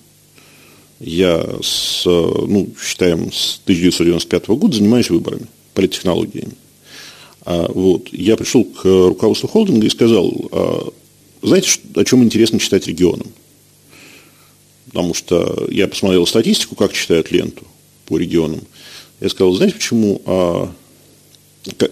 Я, 0.99 1.47
с, 1.63 2.05
ну, 2.07 2.69
считаем, 2.83 3.33
с 3.33 3.61
1995 3.65 4.49
года 4.49 4.77
занимаюсь 4.77 5.11
выборами, 5.11 5.47
политтехнологиями. 5.75 6.55
А, 7.43 7.71
вот, 7.73 8.09
я 8.13 8.37
пришел 8.37 8.65
к 8.65 8.85
руководству 8.85 9.49
холдинга 9.49 9.87
и 9.87 9.91
сказал, 9.91 10.33
а, 10.53 10.93
знаете, 11.43 11.79
о 11.95 12.05
чем 12.05 12.25
интересно 12.25 12.59
читать 12.59 12.87
регионам? 12.87 13.29
Потому 14.87 15.15
что 15.15 15.69
я 15.71 15.87
посмотрел 15.87 16.27
статистику, 16.27 16.75
как 16.75 16.93
читают 16.93 17.31
ленту 17.31 17.65
по 18.07 18.17
регионам. 18.17 18.63
Я 19.21 19.29
сказал, 19.29 19.53
знаете, 19.53 19.77
почему... 19.77 20.23
А, 20.25 20.73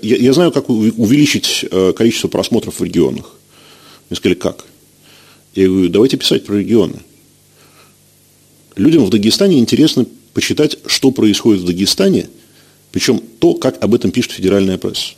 я, 0.02 0.16
я 0.16 0.32
знаю, 0.32 0.52
как 0.52 0.70
увеличить 0.70 1.64
э, 1.68 1.92
количество 1.96 2.28
просмотров 2.28 2.78
в 2.78 2.84
регионах. 2.84 3.34
Мне 4.08 4.16
сказали, 4.16 4.36
как? 4.36 4.66
Я 5.54 5.66
говорю, 5.66 5.88
давайте 5.88 6.16
писать 6.16 6.44
про 6.44 6.54
регионы. 6.54 6.94
Людям 8.76 9.04
в 9.04 9.10
Дагестане 9.10 9.58
интересно 9.58 10.06
почитать, 10.32 10.78
что 10.86 11.10
происходит 11.10 11.62
в 11.62 11.66
Дагестане, 11.66 12.28
причем 12.90 13.20
то, 13.38 13.54
как 13.54 13.82
об 13.82 13.94
этом 13.94 14.10
пишет 14.10 14.32
федеральная 14.32 14.78
пресса. 14.78 15.14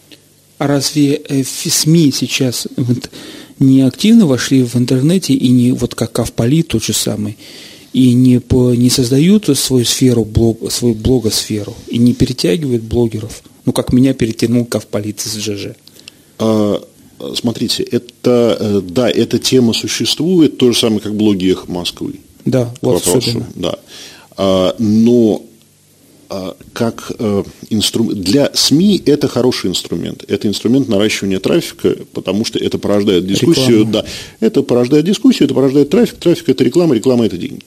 А 0.58 0.66
разве 0.66 1.14
э, 1.14 1.42
СМИ 1.44 2.12
сейчас 2.12 2.66
не 3.58 3.82
активно 3.82 4.26
вошли 4.26 4.62
в 4.62 4.76
интернете 4.76 5.34
и 5.34 5.48
не 5.48 5.72
вот 5.72 5.94
как 5.94 6.12
Кавполит 6.12 6.68
тот 6.68 6.84
же 6.84 6.92
самый, 6.92 7.36
и 7.92 8.12
не, 8.12 8.40
по, 8.40 8.74
не 8.74 8.90
создают 8.90 9.46
свою 9.58 9.84
сферу, 9.84 10.24
блог, 10.24 10.70
свою 10.70 10.94
блогосферу, 10.94 11.74
и 11.88 11.98
не 11.98 12.12
перетягивают 12.12 12.82
блогеров, 12.82 13.42
ну, 13.64 13.72
как 13.72 13.92
меня 13.92 14.12
перетянул 14.12 14.66
Кавполит 14.66 15.24
из 15.24 15.36
ЖЖ. 15.36 15.68
А, 16.38 16.82
смотрите, 17.34 17.82
это, 17.82 18.56
э, 18.60 18.80
да, 18.82 19.10
эта 19.10 19.38
тема 19.38 19.72
существует, 19.72 20.58
то 20.58 20.72
же 20.72 20.78
самое, 20.78 21.00
как 21.00 21.14
блоги 21.14 21.50
«Эхо 21.50 21.70
Москвы». 21.70 22.16
Да, 22.46 22.72
вот 22.80 22.94
вопросу, 22.94 23.18
особенно. 23.18 23.46
Да. 23.54 23.78
А, 24.36 24.74
но 24.78 25.42
а, 26.28 26.56
как 26.72 27.12
э, 27.18 27.44
инструмент 27.70 28.20
для 28.20 28.50
СМИ 28.54 29.02
это 29.04 29.28
хороший 29.28 29.70
инструмент. 29.70 30.24
Это 30.28 30.48
инструмент 30.48 30.88
наращивания 30.88 31.38
трафика, 31.38 31.96
потому 32.12 32.44
что 32.44 32.58
это 32.58 32.78
порождает 32.78 33.26
дискуссию. 33.26 33.80
Реклама. 33.80 33.92
Да, 33.92 34.04
это 34.40 34.62
порождает 34.62 35.04
дискуссию, 35.04 35.44
это 35.46 35.54
порождает 35.54 35.90
трафик. 35.90 36.16
Трафик 36.18 36.48
это 36.48 36.64
реклама, 36.64 36.94
реклама 36.94 37.26
это 37.26 37.36
деньги 37.36 37.62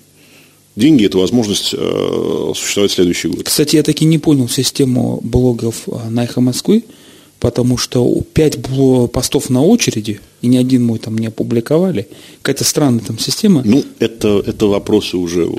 деньги– 0.80 1.06
это 1.06 1.18
возможность 1.18 1.76
э, 1.78 2.54
существовать 2.56 2.92
следующий 2.92 3.28
год. 3.28 3.44
Кстати, 3.44 3.76
я 3.76 3.84
таки 3.84 4.06
не 4.06 4.18
понял 4.18 4.50
систему 4.50 5.20
блогов 5.24 5.84
э, 5.88 6.10
на 6.10 6.24
«Эхо 6.24 6.42
Москвы», 6.42 6.84
потому 7.40 7.78
что 7.78 8.22
пять 8.34 8.58
постов 9.12 9.50
на 9.50 9.64
очереди, 9.64 10.20
и 10.42 10.48
ни 10.48 10.58
один 10.58 10.86
мой 10.86 11.00
там 11.00 11.18
не 11.18 11.28
опубликовали. 11.28 12.08
Какая-то 12.42 12.64
странная 12.64 13.04
там 13.04 13.20
система. 13.20 13.62
Ну, 13.66 13.84
это, 14.00 14.44
это 14.46 14.68
вопросы 14.68 15.18
уже 15.18 15.50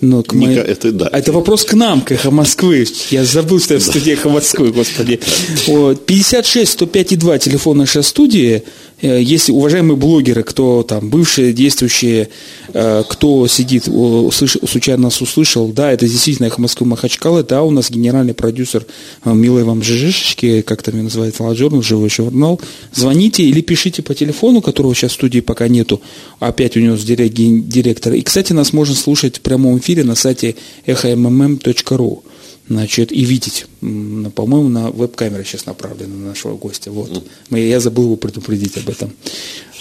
но 0.00 0.22
к 0.22 0.32
моей... 0.32 0.58
это, 0.58 0.92
да. 0.92 1.08
это 1.12 1.32
вопрос 1.32 1.64
к 1.64 1.74
нам, 1.74 2.00
к 2.00 2.12
«Эхо 2.12 2.30
Москвы». 2.30 2.86
Я 3.10 3.24
забыл, 3.24 3.60
что 3.60 3.74
я 3.74 3.80
в 3.80 3.82
студии 3.82 4.12
«Эхо 4.12 4.28
Москвы», 4.28 4.72
господи. 4.72 5.20
56 5.66 6.72
105 6.72 7.18
2 7.18 7.38
телефон 7.38 7.78
нашей 7.78 8.02
студии. 8.02 8.62
Э, 9.02 9.20
если 9.20 9.52
уважаемые 9.52 9.96
блогеры, 9.96 10.42
кто 10.42 10.82
там, 10.82 11.10
бывшие, 11.10 11.52
действующие, 11.52 12.28
э, 12.72 13.02
кто 13.08 13.46
сидит, 13.46 13.84
случайно 13.84 15.04
нас 15.04 15.20
услышал, 15.20 15.68
да, 15.68 15.92
это 15.92 16.06
действительно 16.06 16.46
«Эхо 16.46 16.60
Москвы» 16.60 16.86
Махачкала, 16.86 17.42
да, 17.42 17.62
у 17.62 17.70
нас 17.70 17.90
генеральный 17.90 18.34
продюсер 18.34 18.86
э, 19.24 19.32
«Милой 19.32 19.64
вам 19.64 19.82
жижишечки», 19.82 20.62
как 20.62 20.82
там 20.82 21.02
называется, 21.02 21.42
«Ладжурнал», 21.42 21.82
«Живой 21.82 22.10
журнал». 22.10 22.60
Звоните 22.94 23.42
или 23.42 23.60
пишите 23.60 24.02
по 24.02 24.14
телефону, 24.14 24.60
которого 24.60 24.94
сейчас 24.94 25.12
в 25.12 25.14
студии 25.14 25.40
пока 25.40 25.68
нету, 25.68 26.00
опять 26.38 26.76
у 26.76 26.80
него 26.80 26.96
директор. 26.96 28.12
И, 28.14 28.22
кстати, 28.22 28.52
нас 28.52 28.72
можно 28.72 28.94
слушать 28.94 29.38
в 29.38 29.40
прямом 29.40 29.78
эфире 29.78 29.89
на 29.98 30.14
сайте 30.14 30.56
эхоммм.ру 30.86 32.22
значит, 32.70 33.10
и 33.10 33.24
видеть. 33.24 33.66
По-моему, 33.80 34.68
на 34.68 34.90
веб-камера 34.90 35.42
сейчас 35.42 35.66
направлена 35.66 36.14
на 36.14 36.26
нашего 36.28 36.56
гостя. 36.56 36.92
Вот. 36.92 37.24
Я 37.50 37.80
забыл 37.80 38.04
его 38.04 38.16
предупредить 38.16 38.76
об 38.76 38.88
этом. 38.88 39.12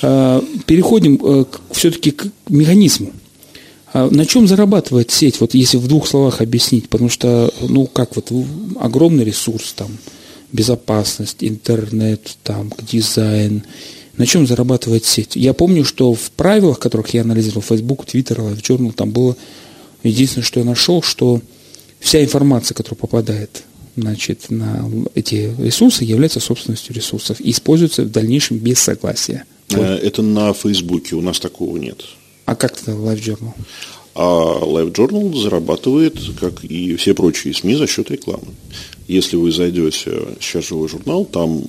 А, 0.02 0.44
переходим 0.66 1.20
э, 1.24 1.46
все-таки 1.72 2.12
к 2.12 2.26
механизму. 2.50 3.14
А 3.94 4.10
на 4.10 4.26
чем 4.26 4.48
зарабатывает 4.48 5.12
сеть, 5.12 5.40
вот 5.40 5.54
если 5.54 5.78
в 5.78 5.88
двух 5.88 6.08
словах 6.08 6.42
объяснить, 6.42 6.90
потому 6.90 7.10
что, 7.10 7.54
ну, 7.62 7.86
как 7.86 8.16
вот, 8.16 8.32
огромный 8.80 9.24
ресурс, 9.24 9.74
там, 9.74 9.90
безопасность, 10.52 11.38
интернет, 11.42 12.38
там, 12.44 12.74
дизайн, 12.82 13.64
на 14.18 14.26
чем 14.26 14.48
зарабатывает 14.48 15.06
сеть? 15.06 15.36
Я 15.36 15.54
помню, 15.54 15.86
что 15.86 16.14
в 16.14 16.32
правилах, 16.32 16.80
которых 16.80 17.14
я 17.14 17.22
анализировал, 17.22 17.62
Facebook, 17.62 18.06
Twitter, 18.06 18.38
Live 18.38 18.62
Journal, 18.62 18.94
там 18.94 19.12
было 19.12 19.36
единственное, 20.04 20.46
что 20.46 20.60
я 20.60 20.66
нашел, 20.66 21.02
что 21.02 21.42
вся 22.00 22.24
информация, 22.24 22.76
которая 22.76 22.98
попадает 22.98 23.64
значит, 23.96 24.50
на 24.50 24.90
эти 25.16 25.54
ресурсы, 25.60 26.04
является 26.04 26.40
собственностью 26.40 26.96
ресурсов 26.96 27.40
и 27.42 27.52
используется 27.52 28.04
в 28.04 28.12
дальнейшем 28.12 28.58
без 28.58 28.80
согласия. 28.80 29.46
Э, 29.70 29.96
это 29.96 30.22
на 30.22 30.54
Фейсбуке, 30.54 31.16
у 31.16 31.22
нас 31.22 31.40
такого 31.40 31.78
нет. 31.78 32.06
А 32.46 32.56
как 32.56 32.82
это 32.82 32.92
Live 32.92 33.22
Journal? 33.22 33.54
А 34.16 34.60
Live 34.64 34.92
Journal 34.94 35.36
зарабатывает, 35.36 36.18
как 36.40 36.64
и 36.64 36.96
все 36.96 37.14
прочие 37.14 37.54
СМИ, 37.54 37.76
за 37.76 37.88
счет 37.88 38.10
рекламы. 38.10 38.48
Если 39.08 39.36
вы 39.36 39.52
зайдете 39.52 40.12
сейчас 40.40 40.68
живой 40.68 40.90
журнал, 40.90 41.26
там, 41.26 41.64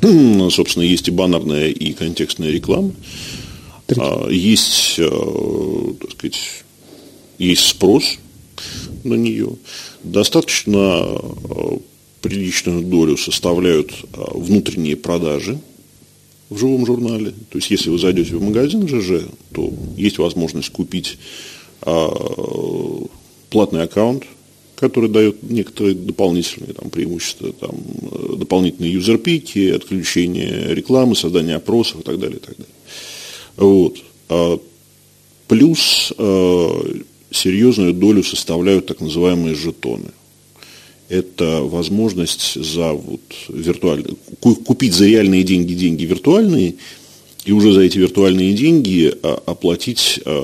собственно, 0.50 0.84
есть 0.84 1.08
и 1.08 1.10
баннерная, 1.10 1.68
и 1.68 1.92
контекстная 1.92 2.50
реклама. 2.50 2.92
А, 3.96 4.28
есть, 4.28 4.94
э, 4.98 5.08
так 6.00 6.10
сказать, 6.12 6.63
есть 7.38 7.66
спрос 7.66 8.18
на 9.04 9.14
нее. 9.14 9.56
Достаточно 10.02 11.06
э, 11.06 11.78
приличную 12.20 12.82
долю 12.82 13.16
составляют 13.16 13.92
внутренние 14.12 14.96
продажи 14.96 15.58
в 16.50 16.58
живом 16.58 16.86
журнале. 16.86 17.32
То 17.50 17.58
есть, 17.58 17.70
если 17.70 17.90
вы 17.90 17.98
зайдете 17.98 18.36
в 18.36 18.42
магазин 18.42 18.86
ЖЖ, 18.88 19.26
то 19.52 19.72
есть 19.96 20.18
возможность 20.18 20.70
купить 20.70 21.18
платный 23.50 23.82
аккаунт, 23.82 24.24
который 24.76 25.08
дает 25.08 25.42
некоторые 25.42 25.94
дополнительные 25.94 26.72
там, 26.72 26.90
преимущества, 26.90 27.52
там, 27.52 27.76
дополнительные 28.38 28.92
юзерпики, 28.92 29.70
отключение 29.70 30.74
рекламы, 30.74 31.14
создание 31.14 31.56
опросов 31.56 32.00
и 32.00 32.02
так 32.02 32.18
далее. 32.18 32.38
И 32.38 32.40
так 32.40 32.56
далее. 32.56 32.74
Вот. 33.56 33.98
А 34.28 34.58
плюс 35.46 36.12
э, 36.16 36.94
серьезную 37.34 37.92
долю 37.92 38.22
составляют 38.22 38.86
так 38.86 39.00
называемые 39.00 39.54
жетоны. 39.54 40.10
Это 41.08 41.62
возможность 41.62 42.54
за 42.54 42.92
вот 42.92 43.20
виртуальные, 43.48 44.16
купить 44.40 44.94
за 44.94 45.06
реальные 45.06 45.42
деньги 45.42 45.74
деньги 45.74 46.04
виртуальные 46.04 46.76
и 47.44 47.52
уже 47.52 47.72
за 47.72 47.82
эти 47.82 47.98
виртуальные 47.98 48.54
деньги 48.54 49.12
а, 49.22 49.42
оплатить 49.44 50.18
э, 50.24 50.42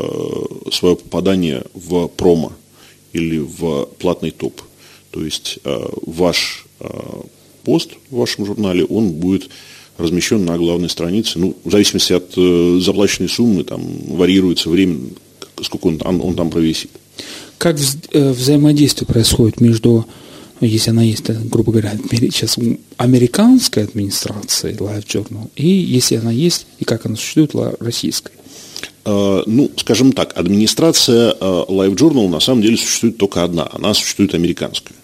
свое 0.70 0.96
попадание 0.96 1.64
в 1.72 2.08
промо 2.08 2.52
или 3.12 3.38
в 3.38 3.86
платный 3.98 4.30
топ. 4.30 4.60
То 5.10 5.24
есть 5.24 5.58
э, 5.64 5.88
ваш 6.06 6.66
пост 7.64 7.90
в 8.10 8.16
вашем 8.16 8.46
журнале, 8.46 8.84
он 8.84 9.10
будет 9.12 9.48
размещен 9.98 10.44
на 10.44 10.56
главной 10.56 10.88
странице. 10.88 11.38
Ну, 11.38 11.56
в 11.64 11.70
зависимости 11.70 12.12
от 12.12 12.32
э, 12.36 12.78
заплаченной 12.80 13.28
суммы, 13.28 13.64
там 13.64 13.82
варьируется 14.08 14.70
время, 14.70 14.98
сколько 15.62 15.86
он, 15.86 16.00
он, 16.04 16.20
он 16.20 16.34
там 16.34 16.50
провисит. 16.50 16.90
Как 17.58 17.76
вз, 17.76 17.96
э, 18.12 18.30
взаимодействие 18.30 19.06
происходит 19.06 19.60
между, 19.60 20.06
если 20.60 20.90
она 20.90 21.02
есть, 21.02 21.28
грубо 21.28 21.72
говоря, 21.72 21.92
сейчас 22.10 22.56
американской 22.96 23.84
администрацией 23.84 24.76
Live 24.76 25.06
Journal, 25.06 25.50
и 25.56 25.68
если 25.68 26.16
она 26.16 26.30
есть, 26.30 26.66
и 26.78 26.84
как 26.84 27.06
она 27.06 27.16
существует, 27.16 27.54
российской? 27.80 28.32
Uh, 29.04 29.42
ну, 29.46 29.70
скажем 29.76 30.12
так, 30.12 30.36
администрация 30.36 31.32
uh, 31.32 31.66
Live 31.68 31.96
Journal 31.96 32.28
на 32.28 32.38
самом 32.38 32.60
деле 32.60 32.76
существует 32.76 33.16
только 33.16 33.42
одна, 33.42 33.68
она 33.72 33.94
существует 33.94 34.34
американская. 34.34 34.96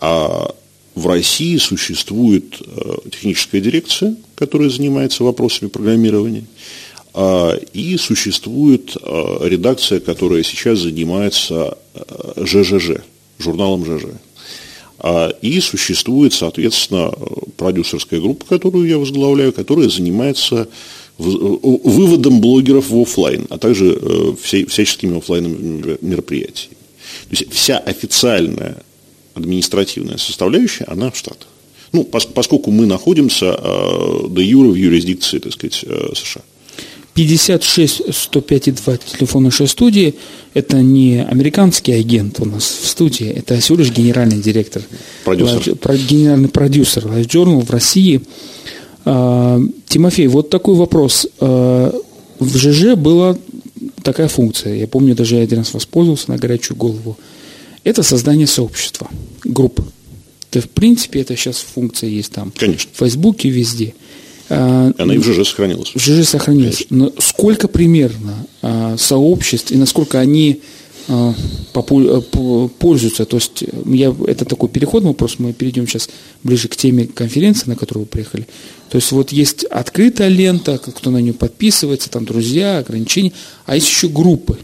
А 0.00 0.54
в 0.98 1.06
России 1.06 1.56
существует 1.58 2.60
э, 2.60 2.94
техническая 3.10 3.60
дирекция, 3.60 4.16
которая 4.34 4.68
занимается 4.68 5.22
вопросами 5.22 5.68
программирования, 5.68 6.44
и 7.72 7.96
существует 7.98 8.96
э, 8.96 9.38
редакция, 9.42 9.98
которая 9.98 10.42
сейчас 10.44 10.78
занимается 10.78 11.76
ЖЖЖ, 12.36 12.90
э, 12.90 13.00
журналом 13.38 13.84
ЖЖ. 13.84 14.06
А, 15.00 15.28
и 15.42 15.58
существует, 15.60 16.32
соответственно, 16.32 17.12
продюсерская 17.56 18.20
группа, 18.20 18.44
которую 18.46 18.88
я 18.88 18.98
возглавляю, 18.98 19.52
которая 19.52 19.88
занимается 19.88 20.68
выводом 21.18 22.40
блогеров 22.40 22.90
в 22.90 23.00
офлайн, 23.00 23.46
а 23.50 23.58
также 23.58 24.36
всяческими 24.40 25.18
офлайн 25.18 25.98
мероприятиями. 26.00 26.76
То 27.28 27.30
есть 27.30 27.52
вся 27.52 27.78
официальная 27.78 28.76
административная 29.34 30.18
составляющая, 30.18 30.84
она 30.84 31.10
в 31.10 31.16
Штатах. 31.16 31.48
Ну, 31.92 32.04
пос, 32.04 32.26
поскольку 32.26 32.70
мы 32.70 32.86
находимся 32.86 33.58
э, 33.58 34.28
до 34.28 34.40
юра 34.40 34.68
в 34.68 34.74
юрисдикции, 34.74 35.38
так 35.38 35.52
сказать, 35.52 35.84
э, 35.86 36.10
США. 36.14 36.42
56 37.18 38.14
105 38.14 38.74
2 38.76 38.96
телефон 38.98 39.42
нашей 39.42 39.66
студии. 39.66 40.14
Это 40.54 40.80
не 40.80 41.20
американский 41.20 41.90
агент 41.90 42.38
у 42.38 42.44
нас 42.44 42.62
в 42.62 42.86
студии, 42.86 43.26
это 43.26 43.58
всего 43.58 43.78
лишь 43.78 43.90
генеральный 43.90 44.38
директор. 44.38 44.82
Продюсер. 45.24 45.74
Про, 45.74 45.96
генеральный 45.96 46.48
продюсер 46.48 47.06
Live 47.06 47.26
Journal 47.26 47.66
в 47.66 47.70
России. 47.70 48.20
А, 49.04 49.60
Тимофей, 49.88 50.28
вот 50.28 50.48
такой 50.48 50.76
вопрос. 50.76 51.26
А, 51.40 51.92
в 52.38 52.56
ЖЖ 52.56 52.94
была 52.94 53.36
такая 54.04 54.28
функция. 54.28 54.76
Я 54.76 54.86
помню, 54.86 55.16
даже 55.16 55.34
я 55.34 55.42
один 55.42 55.58
раз 55.58 55.74
воспользовался 55.74 56.30
на 56.30 56.38
горячую 56.38 56.76
голову. 56.76 57.18
Это 57.82 58.04
создание 58.04 58.46
сообщества, 58.46 59.10
групп. 59.42 59.80
Это, 60.52 60.60
в 60.60 60.70
принципе, 60.70 61.22
это 61.22 61.34
сейчас 61.34 61.66
функция 61.74 62.10
есть 62.10 62.30
там. 62.30 62.52
Конечно. 62.56 62.90
В 62.94 62.98
Фейсбуке, 62.98 63.48
везде. 63.48 63.94
А, 64.50 64.92
Она 64.98 65.14
и 65.14 65.18
в 65.18 65.24
ЖЖ 65.24 65.46
сохранилась. 65.46 65.92
В 65.94 65.98
ЖЖ 65.98 66.26
сохранилась. 66.26 66.86
Конечно. 66.88 66.96
Но 66.96 67.12
сколько 67.20 67.68
примерно 67.68 68.46
а, 68.62 68.96
сообществ 68.96 69.70
и 69.70 69.76
насколько 69.76 70.18
они 70.18 70.60
а, 71.08 71.34
пользуются. 71.72 73.24
То 73.24 73.36
есть 73.36 73.64
я, 73.86 74.14
это 74.26 74.44
такой 74.44 74.68
переходный 74.68 75.08
вопрос, 75.08 75.36
мы 75.38 75.52
перейдем 75.52 75.86
сейчас 75.86 76.08
ближе 76.42 76.68
к 76.68 76.76
теме 76.76 77.06
конференции, 77.06 77.68
на 77.68 77.76
которую 77.76 78.04
вы 78.04 78.08
приехали. 78.08 78.46
То 78.90 78.96
есть 78.96 79.12
вот 79.12 79.32
есть 79.32 79.64
открытая 79.64 80.28
лента, 80.28 80.78
кто 80.78 81.10
на 81.10 81.18
нее 81.18 81.32
подписывается, 81.32 82.10
там 82.10 82.24
друзья, 82.24 82.78
ограничения, 82.78 83.32
а 83.64 83.74
есть 83.74 83.88
еще 83.88 84.08
группы. 84.08 84.58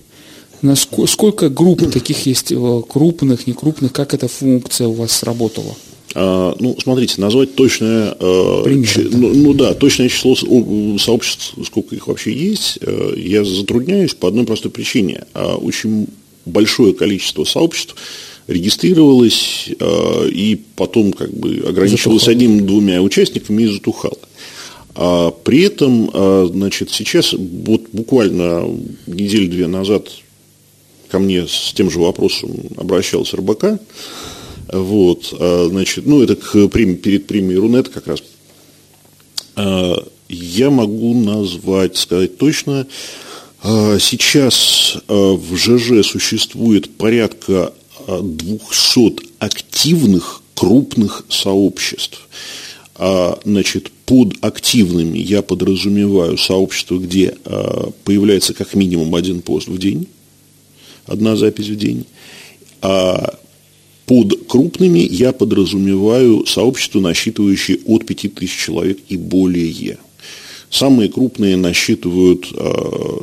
Насколько, 0.61 1.12
сколько 1.12 1.49
групп 1.51 1.90
таких 1.90 2.25
есть, 2.25 2.53
э, 2.53 2.83
крупных, 2.88 3.47
некрупных, 3.47 3.92
как 3.92 4.14
эта 4.14 4.29
функция 4.29 4.88
у 4.88 4.92
вас 4.92 5.12
сработала? 5.12 5.75
А, 6.14 6.55
ну, 6.61 6.77
смотрите, 6.81 7.20
назвать 7.20 7.57
точное, 7.57 8.16
э, 8.18 8.85
ч, 8.87 9.03
да. 9.03 9.18
Ну, 9.18 9.35
ну 9.35 9.55
да, 9.55 9.74
точное 9.74 10.09
число 10.09 10.37
сообществ, 10.98 11.55
сколько 11.66 11.96
их 11.96 12.07
вообще 12.07 12.33
есть, 12.33 12.79
э, 12.81 13.14
я 13.16 13.44
затрудняюсь 13.44 14.14
по 14.14 14.29
одной 14.29 14.44
простой 14.44 14.70
причине. 14.70 15.24
А 15.35 15.57
очень 15.57 16.07
большое 16.46 16.94
количество 16.94 17.44
сообществ 17.44 17.96
регистрировалось 18.46 19.70
и 19.70 20.61
потом 20.77 21.14
как 21.14 21.33
бы 21.33 21.64
ограничивалось 21.66 22.29
одним-двумя 22.29 23.00
участниками 23.00 23.62
и 23.62 23.66
затухало. 23.68 24.18
А 24.94 25.31
при 25.31 25.62
этом, 25.62 26.11
значит, 26.53 26.90
сейчас, 26.90 27.33
вот 27.33 27.85
буквально 27.92 28.68
неделю-две 29.07 29.66
назад 29.66 30.11
ко 31.09 31.18
мне 31.18 31.46
с 31.46 31.72
тем 31.72 31.90
же 31.90 31.98
вопросом 32.00 32.50
обращался 32.77 33.38
РБК. 33.38 33.81
Вот, 34.72 35.35
а, 35.38 35.68
значит, 35.70 36.07
ну, 36.07 36.22
это 36.22 36.37
к, 36.37 36.68
перед 36.68 37.27
премией 37.27 37.59
Рунет 37.59 37.88
как 37.88 38.07
раз. 38.07 38.22
А, 39.57 39.96
я 40.29 40.70
могу 40.70 41.14
назвать, 41.14 41.96
сказать 41.96 42.38
точно, 42.38 42.87
а, 43.62 43.98
сейчас 43.98 44.98
в 45.09 45.57
ЖЖ 45.57 46.07
существует 46.07 46.96
порядка 46.96 47.72
200 48.09 49.20
активных 49.38 50.42
крупных 50.55 51.24
сообществ. 51.29 52.29
Значит, 52.96 53.90
под 54.07 54.35
активными 54.40 55.18
я 55.18 55.42
подразумеваю 55.42 56.38
сообщество, 56.38 56.98
где 56.98 57.37
появляется 58.05 58.55
как 58.55 58.74
минимум 58.74 59.14
один 59.14 59.42
пост 59.42 59.66
в 59.66 59.79
день 59.79 60.07
одна 61.07 61.37
запись 61.37 61.68
в 61.68 61.77
день. 61.77 62.07
Под 64.07 64.47
крупными 64.49 64.99
я 64.99 65.33
подразумеваю 65.33 66.47
сообщества, 66.47 67.01
насчитывающие 67.01 67.81
от 67.87 68.07
5000 68.07 68.51
человек 68.51 68.99
и 69.09 69.17
более. 69.17 69.99
Самые 70.71 71.09
крупные 71.09 71.57
насчитывают 71.57 72.49
э, 72.53 72.73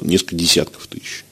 несколько 0.03 0.35
десятков 0.35 0.87
тысяч. 0.87 1.25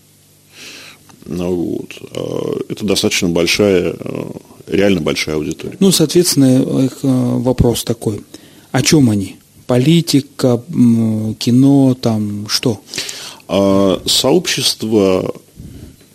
Ну, 1.26 1.56
вот. 1.56 1.98
Э, 2.12 2.72
это 2.74 2.86
достаточно 2.86 3.30
большая, 3.30 3.96
э, 3.98 4.32
реально 4.68 5.02
большая 5.02 5.38
аудитория. 5.38 5.78
Ну, 5.80 5.92
соответственно, 5.92 6.84
их 6.84 7.00
вопрос 7.02 7.84
такой. 7.84 8.22
О 8.72 8.82
чем 8.82 9.10
они? 9.10 9.38
Политика, 9.66 10.62
кино, 11.40 11.96
там 12.00 12.48
что? 12.50 12.82
А, 13.48 14.02
сообщество 14.06 15.34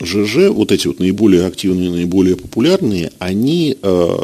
ЖЖ, 0.00 0.48
вот 0.50 0.72
эти 0.72 0.86
вот 0.86 0.98
наиболее 0.98 1.46
активные, 1.46 1.90
наиболее 1.90 2.36
популярные, 2.36 3.12
они 3.18 3.76
э, 3.80 4.18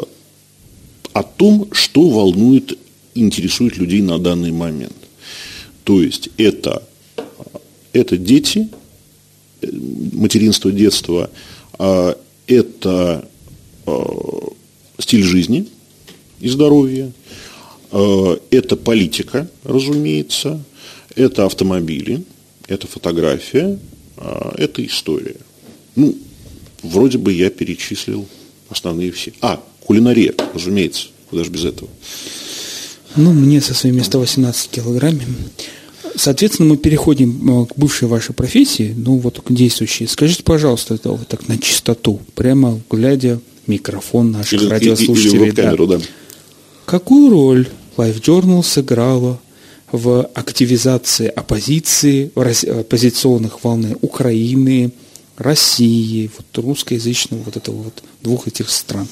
о 1.13 1.23
том, 1.23 1.69
что 1.71 2.09
волнует, 2.09 2.77
интересует 3.15 3.77
людей 3.77 4.01
на 4.01 4.19
данный 4.19 4.51
момент. 4.51 4.95
То 5.83 6.01
есть 6.01 6.29
это, 6.37 6.83
это 7.93 8.17
дети, 8.17 8.69
э, 9.61 9.67
материнство, 10.13 10.71
детство, 10.71 11.29
э, 11.79 12.13
это 12.47 13.27
э, 13.85 14.03
стиль 14.99 15.23
жизни 15.23 15.67
и 16.39 16.49
здоровье, 16.49 17.13
э, 17.91 18.37
это 18.51 18.75
политика, 18.75 19.49
разумеется, 19.63 20.63
это 21.15 21.45
автомобили, 21.45 22.23
это 22.67 22.87
фотография, 22.87 23.79
э, 24.17 24.51
это 24.57 24.85
история. 24.85 25.37
Ну, 25.95 26.15
вроде 26.83 27.17
бы 27.17 27.33
я 27.33 27.49
перечислил 27.49 28.27
основные 28.69 29.11
все. 29.11 29.33
А, 29.41 29.61
кулинария, 29.85 30.33
разумеется, 30.53 31.07
куда 31.29 31.43
же 31.43 31.49
без 31.49 31.65
этого. 31.65 31.89
Ну, 33.15 33.33
мне 33.33 33.61
со 33.61 33.73
своими 33.73 34.01
118 34.01 34.69
килограммами. 34.69 35.35
Соответственно, 36.15 36.69
мы 36.69 36.77
переходим 36.77 37.63
э, 37.63 37.65
к 37.65 37.77
бывшей 37.77 38.07
вашей 38.07 38.33
профессии, 38.33 38.93
ну, 38.95 39.17
вот 39.17 39.41
к 39.41 39.51
действующей. 39.51 40.07
Скажите, 40.07 40.43
пожалуйста, 40.43 40.95
это 40.95 41.11
вот 41.11 41.27
так 41.27 41.47
на 41.47 41.57
чистоту, 41.57 42.21
прямо 42.35 42.79
глядя 42.89 43.39
в 43.65 43.69
микрофон 43.69 44.31
наших 44.31 44.61
или, 44.61 44.69
радиослушателей. 44.69 45.35
Или, 45.35 45.43
или 45.45 45.51
камеру, 45.51 45.87
да. 45.87 45.97
да. 45.97 46.03
Какую 46.85 47.29
роль 47.29 47.67
Life 47.97 48.21
Journal 48.21 48.63
сыграла 48.63 49.39
в 49.91 50.29
активизации 50.33 51.27
оппозиции, 51.27 52.31
оппозиционных 52.35 53.63
волны 53.63 53.95
Украины, 54.01 54.91
России, 55.41 56.29
вот 56.37 56.63
русскоязычного 56.63 57.41
вот 57.43 57.57
этого 57.57 57.83
вот 57.83 58.03
двух 58.21 58.47
этих 58.47 58.69
стран 58.69 59.07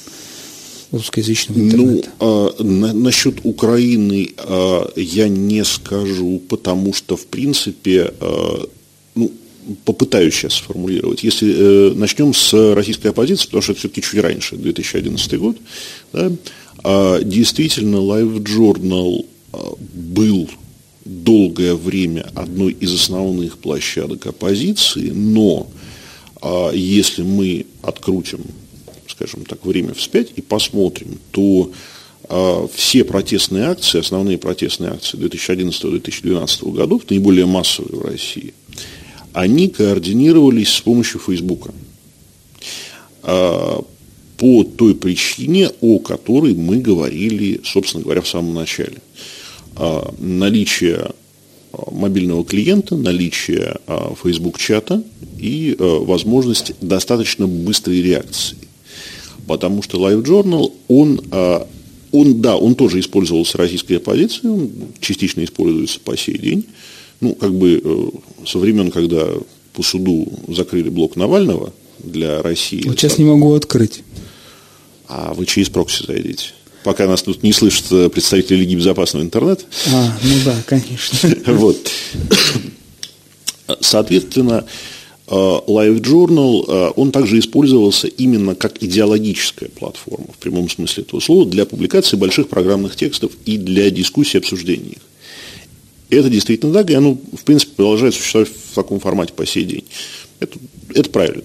русскоязычного 0.92 1.60
ну, 1.60 1.66
интернета? 1.66 2.10
Ну, 2.20 2.26
а, 2.58 2.64
на, 2.64 2.94
насчет 2.94 3.40
Украины 3.44 4.34
а, 4.38 4.92
я 4.96 5.28
не 5.28 5.64
скажу, 5.64 6.42
потому 6.50 6.94
что, 6.94 7.16
в 7.16 7.26
принципе, 7.28 8.14
а, 8.20 8.68
ну, 9.16 9.32
попытаюсь 9.86 10.34
сейчас 10.34 10.54
сформулировать. 10.56 11.24
Если 11.24 11.54
э, 11.56 11.94
начнем 11.94 12.34
с 12.34 12.74
российской 12.74 13.08
оппозиции, 13.08 13.46
потому 13.46 13.62
что 13.62 13.74
это 13.74 13.80
все-таки 13.80 14.02
чуть 14.02 14.20
раньше, 14.20 14.56
2011 14.56 15.38
год, 15.38 15.58
да, 16.12 16.32
а, 16.84 17.22
действительно, 17.22 17.98
Live 17.98 18.44
Journal 18.44 19.26
а, 19.52 19.74
был 19.94 20.50
долгое 21.06 21.76
время 21.76 22.26
одной 22.36 22.74
из 22.74 22.94
основных 22.94 23.58
площадок 23.58 24.28
оппозиции, 24.28 25.10
но 25.10 25.68
а, 26.42 26.72
если 26.72 27.24
мы 27.24 27.66
открутим, 27.82 28.42
скажем 29.08 29.46
так, 29.46 29.66
время 29.66 29.94
вспять 29.94 30.30
и 30.36 30.42
посмотрим, 30.42 31.20
то 31.32 31.72
а, 32.30 32.68
все 32.74 33.04
протестные 33.04 33.66
акции, 33.66 34.00
основные 34.00 34.38
протестные 34.38 34.92
акции 34.92 35.18
2011-2012 35.18 36.72
годов, 36.72 37.04
наиболее 37.10 37.46
массовые 37.46 38.00
в 38.00 38.06
России, 38.06 38.54
они 39.34 39.70
координировались 39.70 40.70
с 40.70 40.82
помощью 40.82 41.20
Фейсбука. 41.20 41.74
А, 43.24 43.84
по 44.38 44.64
той 44.64 44.96
причине, 44.96 45.70
о 45.82 46.00
которой 46.00 46.54
мы 46.56 46.78
говорили, 46.78 47.60
собственно 47.66 48.04
говоря, 48.04 48.22
в 48.22 48.28
самом 48.28 48.54
начале. 48.54 48.98
А, 49.76 50.14
наличие 50.18 51.12
мобильного 51.92 52.44
клиента, 52.46 52.96
наличие 52.96 53.78
а, 53.88 54.14
Facebook-чата 54.22 55.04
и 55.38 55.76
возможность 55.80 56.74
достаточно 56.82 57.48
быстрой 57.48 58.02
реакции. 58.02 58.58
Потому 59.48 59.82
что 59.82 59.98
Live 59.98 60.24
Journal, 60.24 60.72
он, 60.88 61.22
он, 62.12 62.42
да, 62.42 62.58
он 62.58 62.76
тоже 62.76 63.00
использовался 63.00 63.58
российской 63.58 63.94
оппозицией, 63.94 64.50
он 64.50 64.70
частично 65.00 65.44
используется 65.44 66.00
по 66.02 66.16
сей 66.18 66.38
день. 66.38 66.66
Ну, 67.22 67.36
как 67.36 67.54
бы 67.54 67.82
э, 67.84 68.46
со 68.46 68.60
времен, 68.60 68.92
когда 68.92 69.28
по 69.74 69.84
суду 69.84 70.28
закрыли 70.48 70.90
блок 70.90 71.16
Навального 71.16 71.74
для 72.00 72.42
России. 72.42 72.84
Вот 72.86 73.00
сейчас 73.00 73.18
не 73.18 73.26
могу 73.26 73.54
открыть. 73.54 74.04
А 75.08 75.34
вы 75.34 75.46
через 75.46 75.70
прокси 75.70 76.06
зайдите 76.06 76.52
пока 76.84 77.08
нас 77.08 77.22
тут 77.22 77.44
не 77.44 77.54
слышат 77.54 77.86
э, 77.92 78.10
представители 78.10 78.58
Лиги 78.58 78.76
безопасного 78.76 79.24
интернета. 79.24 79.64
А, 79.94 80.18
ну 80.24 80.36
да, 80.46 80.56
конечно. 80.66 81.30
Вот. 81.48 81.78
Соответственно, 83.82 84.66
э, 85.28 85.32
Live 85.32 86.02
Journal, 86.02 86.66
э, 86.68 86.94
он 86.96 87.12
также 87.12 87.40
использовался 87.40 88.08
именно 88.08 88.56
как 88.56 88.82
идеологическая 88.82 89.70
платформа, 89.70 90.28
в 90.34 90.38
прямом 90.38 90.70
смысле 90.70 91.04
этого 91.04 91.20
слова, 91.20 91.46
для 91.46 91.66
публикации 91.66 92.18
больших 92.18 92.50
программных 92.50 92.96
текстов 92.96 93.32
и 93.46 93.58
для 93.58 93.90
дискуссии 93.92 94.36
и 94.36 94.40
обсуждений 94.40 94.92
их. 94.92 95.02
Это 96.10 96.30
действительно 96.30 96.74
так, 96.74 96.90
и 96.90 96.96
оно, 96.96 97.14
в 97.14 97.44
принципе, 97.44 97.74
продолжает 97.76 98.16
существовать 98.16 98.50
в 98.50 98.74
таком 98.74 99.00
формате 99.00 99.34
по 99.34 99.46
сей 99.46 99.64
день. 99.64 99.84
Это, 100.40 100.58
это 100.96 101.10
правильно. 101.12 101.44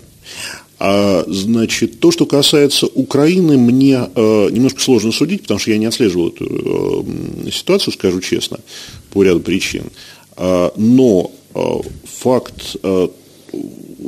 А, 0.79 1.25
значит, 1.29 2.01
то, 2.01 2.11
что 2.11 2.27
касается 2.27 2.87
Украины, 2.87 3.57
мне 3.57 4.09
э, 4.15 4.49
немножко 4.51 4.81
сложно 4.81 5.13
судить, 5.13 5.43
потому 5.43 5.61
что 5.61 5.71
я 5.71 5.79
не 5.79 5.87
отслеживал 5.87 6.29
эту 6.29 6.45
э, 7.47 7.51
ситуацию, 7.51 7.95
скажу 7.95 8.21
честно, 8.21 8.59
по 9.11 9.23
ряду 9.23 9.41
причин. 9.41 9.85
Э, 10.37 10.71
но 10.77 11.31
э, 11.55 11.61
факт, 12.05 12.77
э, 12.83 13.09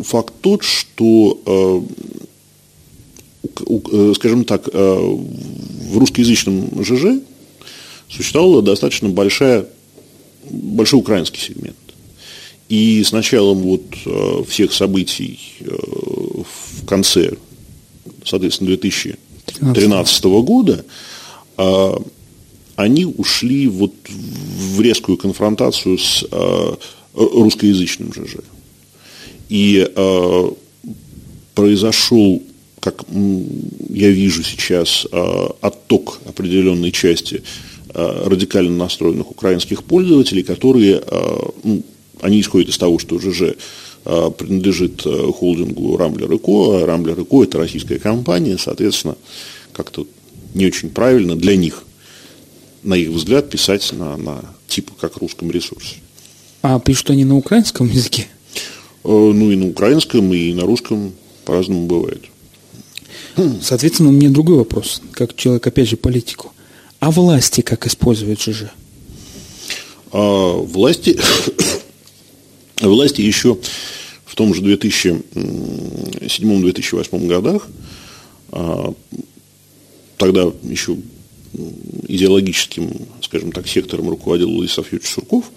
факт 0.02 0.34
тот, 0.40 0.64
что, 0.64 1.40
э, 1.46 1.80
э, 3.92 4.12
скажем 4.16 4.44
так, 4.44 4.68
э, 4.72 5.16
в 5.90 5.98
русскоязычном 5.98 6.84
ЖЖ 6.84 7.22
существовала 8.08 8.60
достаточно 8.60 9.08
большая, 9.08 9.66
большой 10.50 10.98
украинский 10.98 11.40
сегмент. 11.40 11.76
И 12.68 13.02
с 13.04 13.12
началом 13.12 13.58
вот 13.58 13.84
э, 14.04 14.42
всех 14.48 14.72
событий 14.72 15.38
э, 15.60 15.66
в 15.70 16.86
конце, 16.86 17.32
соответственно, 18.24 18.68
2013 18.68 20.24
года 20.24 20.84
э, 21.56 21.92
они 22.74 23.04
ушли 23.04 23.68
вот 23.68 23.94
в 24.08 24.80
резкую 24.80 25.16
конфронтацию 25.16 25.96
с 25.96 26.24
русскоязычным 27.14 28.12
ЖЖ. 28.12 28.36
И 29.48 29.88
произошел, 31.54 32.42
как 32.80 33.06
я 33.88 34.10
вижу 34.10 34.42
сейчас, 34.42 35.06
отток 35.62 36.20
определенной 36.26 36.92
части 36.92 37.42
радикально 37.94 38.76
настроенных 38.76 39.30
украинских 39.30 39.82
пользователей, 39.82 40.42
которые 40.42 41.02
ну, 41.64 41.82
они 42.20 42.40
исходят 42.40 42.68
из 42.68 42.78
того, 42.78 42.98
что 42.98 43.18
ЖЖ 43.18 43.56
а, 44.04 44.30
принадлежит 44.30 45.04
э, 45.04 45.32
холдингу 45.32 45.96
Рамблер 45.96 46.32
и 46.32 46.38
Ко, 46.38 46.78
а 46.78 46.86
Рамблер 46.86 47.20
и 47.20 47.24
Ко 47.24 47.42
это 47.42 47.58
российская 47.58 47.98
компания, 47.98 48.56
соответственно, 48.56 49.16
как-то 49.72 50.06
не 50.54 50.66
очень 50.66 50.90
правильно 50.90 51.36
для 51.36 51.56
них, 51.56 51.82
на 52.82 52.94
их 52.94 53.08
взгляд, 53.08 53.50
писать 53.50 53.92
на, 53.92 54.16
на 54.16 54.44
типа 54.68 54.92
как 55.00 55.16
русском 55.16 55.50
ресурсе. 55.50 55.96
А 56.62 56.78
пишут 56.78 57.10
они 57.10 57.24
на 57.24 57.36
украинском 57.36 57.88
языке? 57.88 58.28
Э, 59.04 59.08
ну 59.08 59.50
и 59.50 59.56
на 59.56 59.68
украинском, 59.68 60.32
и 60.32 60.52
на 60.52 60.62
русском 60.62 61.12
по-разному 61.44 61.86
бывает. 61.86 62.22
Соответственно, 63.60 64.10
у 64.10 64.12
меня 64.12 64.30
другой 64.30 64.58
вопрос, 64.58 65.02
как 65.12 65.36
человек, 65.36 65.66
опять 65.66 65.88
же, 65.88 65.96
политику. 65.96 66.52
А 67.00 67.10
власти 67.10 67.60
как 67.60 67.86
используют 67.86 68.40
ЖЖ? 68.40 68.64
А, 70.12 70.52
власти 70.56 71.18
власти 72.88 73.20
еще 73.20 73.58
в 74.24 74.34
том 74.34 74.54
же 74.54 74.62
2007-2008 74.62 77.26
годах, 77.26 77.68
а, 78.50 78.94
тогда 80.16 80.50
еще 80.62 80.96
идеологическим, 82.08 82.90
скажем 83.22 83.52
так, 83.52 83.68
сектором 83.68 84.10
руководил 84.10 84.50
Владислав 84.50 84.92
Юрьевич 84.92 85.10
Сурков, 85.10 85.50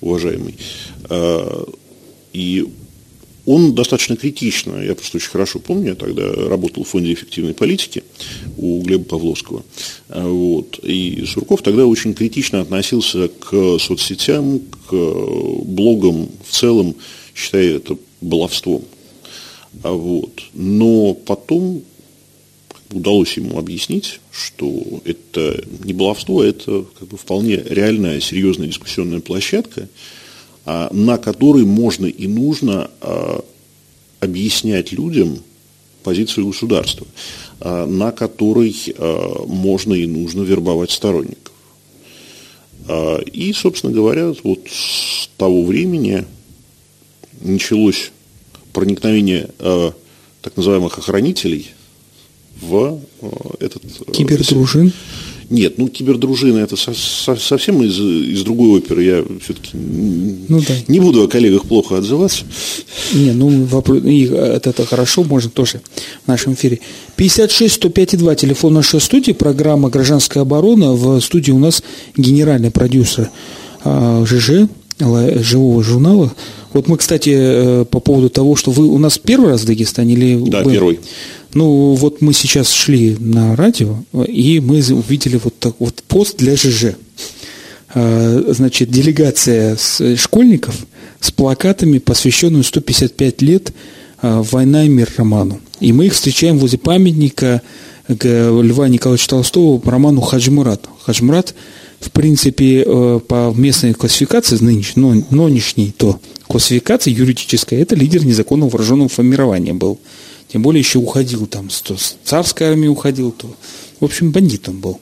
уважаемый, 0.00 0.56
а, 1.08 1.64
и 2.32 2.66
он 3.46 3.74
достаточно 3.74 4.16
критично, 4.16 4.82
я 4.82 4.94
просто 4.94 5.16
очень 5.16 5.30
хорошо 5.30 5.60
помню, 5.60 5.90
я 5.90 5.94
тогда 5.94 6.30
работал 6.48 6.84
в 6.84 6.88
фонде 6.88 7.12
эффективной 7.14 7.54
политики 7.54 8.02
у 8.56 8.82
Глеба 8.82 9.04
Павловского. 9.04 9.64
А, 10.08 10.28
вот, 10.28 10.80
и 10.82 11.24
Сурков 11.26 11.62
тогда 11.62 11.86
очень 11.86 12.12
критично 12.12 12.60
относился 12.60 13.28
к 13.28 13.78
соцсетям, 13.78 14.60
к 14.88 14.92
блогам 14.92 16.28
в 16.44 16.52
целом, 16.52 16.96
считая 17.34 17.76
это 17.76 17.96
баловством. 18.20 18.82
А 19.82 19.92
вот. 19.92 20.42
Но 20.52 21.14
потом 21.14 21.82
удалось 22.90 23.36
ему 23.36 23.58
объяснить, 23.58 24.20
что 24.30 25.00
это 25.04 25.62
не 25.84 25.92
баловство, 25.92 26.40
а 26.40 26.46
это 26.46 26.84
как 26.98 27.08
бы 27.08 27.16
вполне 27.16 27.56
реальная, 27.56 28.20
серьезная 28.20 28.68
дискуссионная 28.68 29.20
площадка, 29.20 29.88
на 30.66 31.16
которой 31.16 31.64
можно 31.64 32.06
и 32.06 32.26
нужно 32.26 32.90
а, 33.00 33.44
объяснять 34.18 34.92
людям 34.92 35.38
позицию 36.02 36.48
государства, 36.48 37.06
а, 37.60 37.86
на 37.86 38.10
которой 38.10 38.74
можно 39.46 39.94
и 39.94 40.06
нужно 40.06 40.42
вербовать 40.42 40.90
сторонников. 40.90 41.52
И, 43.32 43.52
собственно 43.52 43.92
говоря, 43.92 44.32
вот 44.44 44.60
с 44.68 45.28
того 45.36 45.64
времени 45.64 46.24
началось 47.40 48.12
проникновение 48.72 49.50
так 49.58 50.56
называемых 50.56 50.96
охранителей 50.96 51.72
в 52.60 53.00
этот... 53.58 53.82
Кибердружин? 54.12 54.92
Нет, 55.48 55.78
ну 55.78 55.88
кибердружина 55.88 56.58
это 56.58 56.76
со, 56.76 56.92
со, 56.94 57.36
совсем 57.36 57.82
из, 57.82 57.98
из 57.98 58.42
другой 58.42 58.78
оперы. 58.78 59.04
Я 59.04 59.24
все-таки 59.42 59.70
ну, 59.74 60.60
да. 60.60 60.74
не 60.88 61.00
буду 61.00 61.22
о 61.22 61.28
коллегах 61.28 61.66
плохо 61.66 61.98
отзываться. 61.98 62.44
Не, 63.14 63.32
ну 63.32 63.64
вопрос, 63.64 64.02
и 64.04 64.24
это, 64.24 64.70
это 64.70 64.84
хорошо, 64.84 65.24
можно 65.24 65.50
тоже 65.50 65.80
в 66.24 66.28
нашем 66.28 66.54
эфире. 66.54 66.80
56 67.16 67.74
105 67.74 68.18
2, 68.18 68.34
телефон 68.34 68.74
нашей 68.74 69.00
студии, 69.00 69.32
программа 69.32 69.88
«Гражданская 69.88 70.42
оборона». 70.42 70.92
В 70.92 71.20
студии 71.20 71.52
у 71.52 71.58
нас 71.58 71.82
генеральный 72.16 72.70
продюсер 72.70 73.30
а, 73.84 74.24
ЖЖ 74.26 74.68
живого 74.98 75.82
журнала. 75.82 76.32
Вот 76.72 76.88
мы, 76.88 76.96
кстати, 76.96 77.30
э, 77.32 77.84
по 77.84 78.00
поводу 78.00 78.28
того, 78.28 78.56
что 78.56 78.70
вы 78.70 78.86
у 78.86 78.98
нас 78.98 79.18
первый 79.18 79.50
раз 79.50 79.62
в 79.62 79.66
Дагестане 79.66 80.14
или... 80.14 80.50
Да, 80.50 80.62
вы... 80.62 80.72
первый. 80.72 81.00
Ну, 81.56 81.94
вот 81.94 82.20
мы 82.20 82.34
сейчас 82.34 82.70
шли 82.70 83.16
на 83.18 83.56
радио, 83.56 83.96
и 84.26 84.60
мы 84.60 84.82
увидели 84.92 85.40
вот 85.42 85.58
так 85.58 85.76
вот 85.78 86.02
пост 86.06 86.36
для 86.36 86.54
ЖЖ. 86.54 86.96
А, 87.94 88.44
значит, 88.48 88.90
делегация 88.90 89.78
школьников 90.18 90.76
с 91.18 91.30
плакатами, 91.30 91.96
посвященными 91.96 92.60
155 92.60 93.40
лет 93.40 93.72
а, 94.20 94.42
«Война 94.42 94.84
и 94.84 94.90
мир» 94.90 95.10
роману. 95.16 95.62
И 95.80 95.94
мы 95.94 96.04
их 96.04 96.12
встречаем 96.12 96.58
возле 96.58 96.76
памятника 96.76 97.62
Льва 98.06 98.88
Николаевича 98.88 99.30
Толстого 99.30 99.78
по 99.78 99.92
роману 99.92 100.20
«Хаджмурат». 100.20 100.86
Хаджмурат, 101.06 101.54
в 102.00 102.10
принципе, 102.10 102.84
э, 102.86 103.20
по 103.26 103.54
местной 103.56 103.94
классификации, 103.94 104.58
нынешней 104.60 105.94
то 105.96 106.20
классификации 106.46 107.12
юридической, 107.12 107.80
это 107.80 107.94
лидер 107.94 108.26
незаконного 108.26 108.68
вооруженного 108.68 109.08
формирования 109.08 109.72
был. 109.72 109.98
Тем 110.48 110.62
более 110.62 110.80
еще 110.80 110.98
уходил 110.98 111.46
там, 111.46 111.68
то 111.68 111.96
с 111.96 112.16
царской 112.24 112.68
армии 112.68 112.88
уходил, 112.88 113.32
то, 113.32 113.54
в 114.00 114.04
общем, 114.04 114.30
бандит 114.30 114.68
он 114.68 114.80
был 114.80 115.00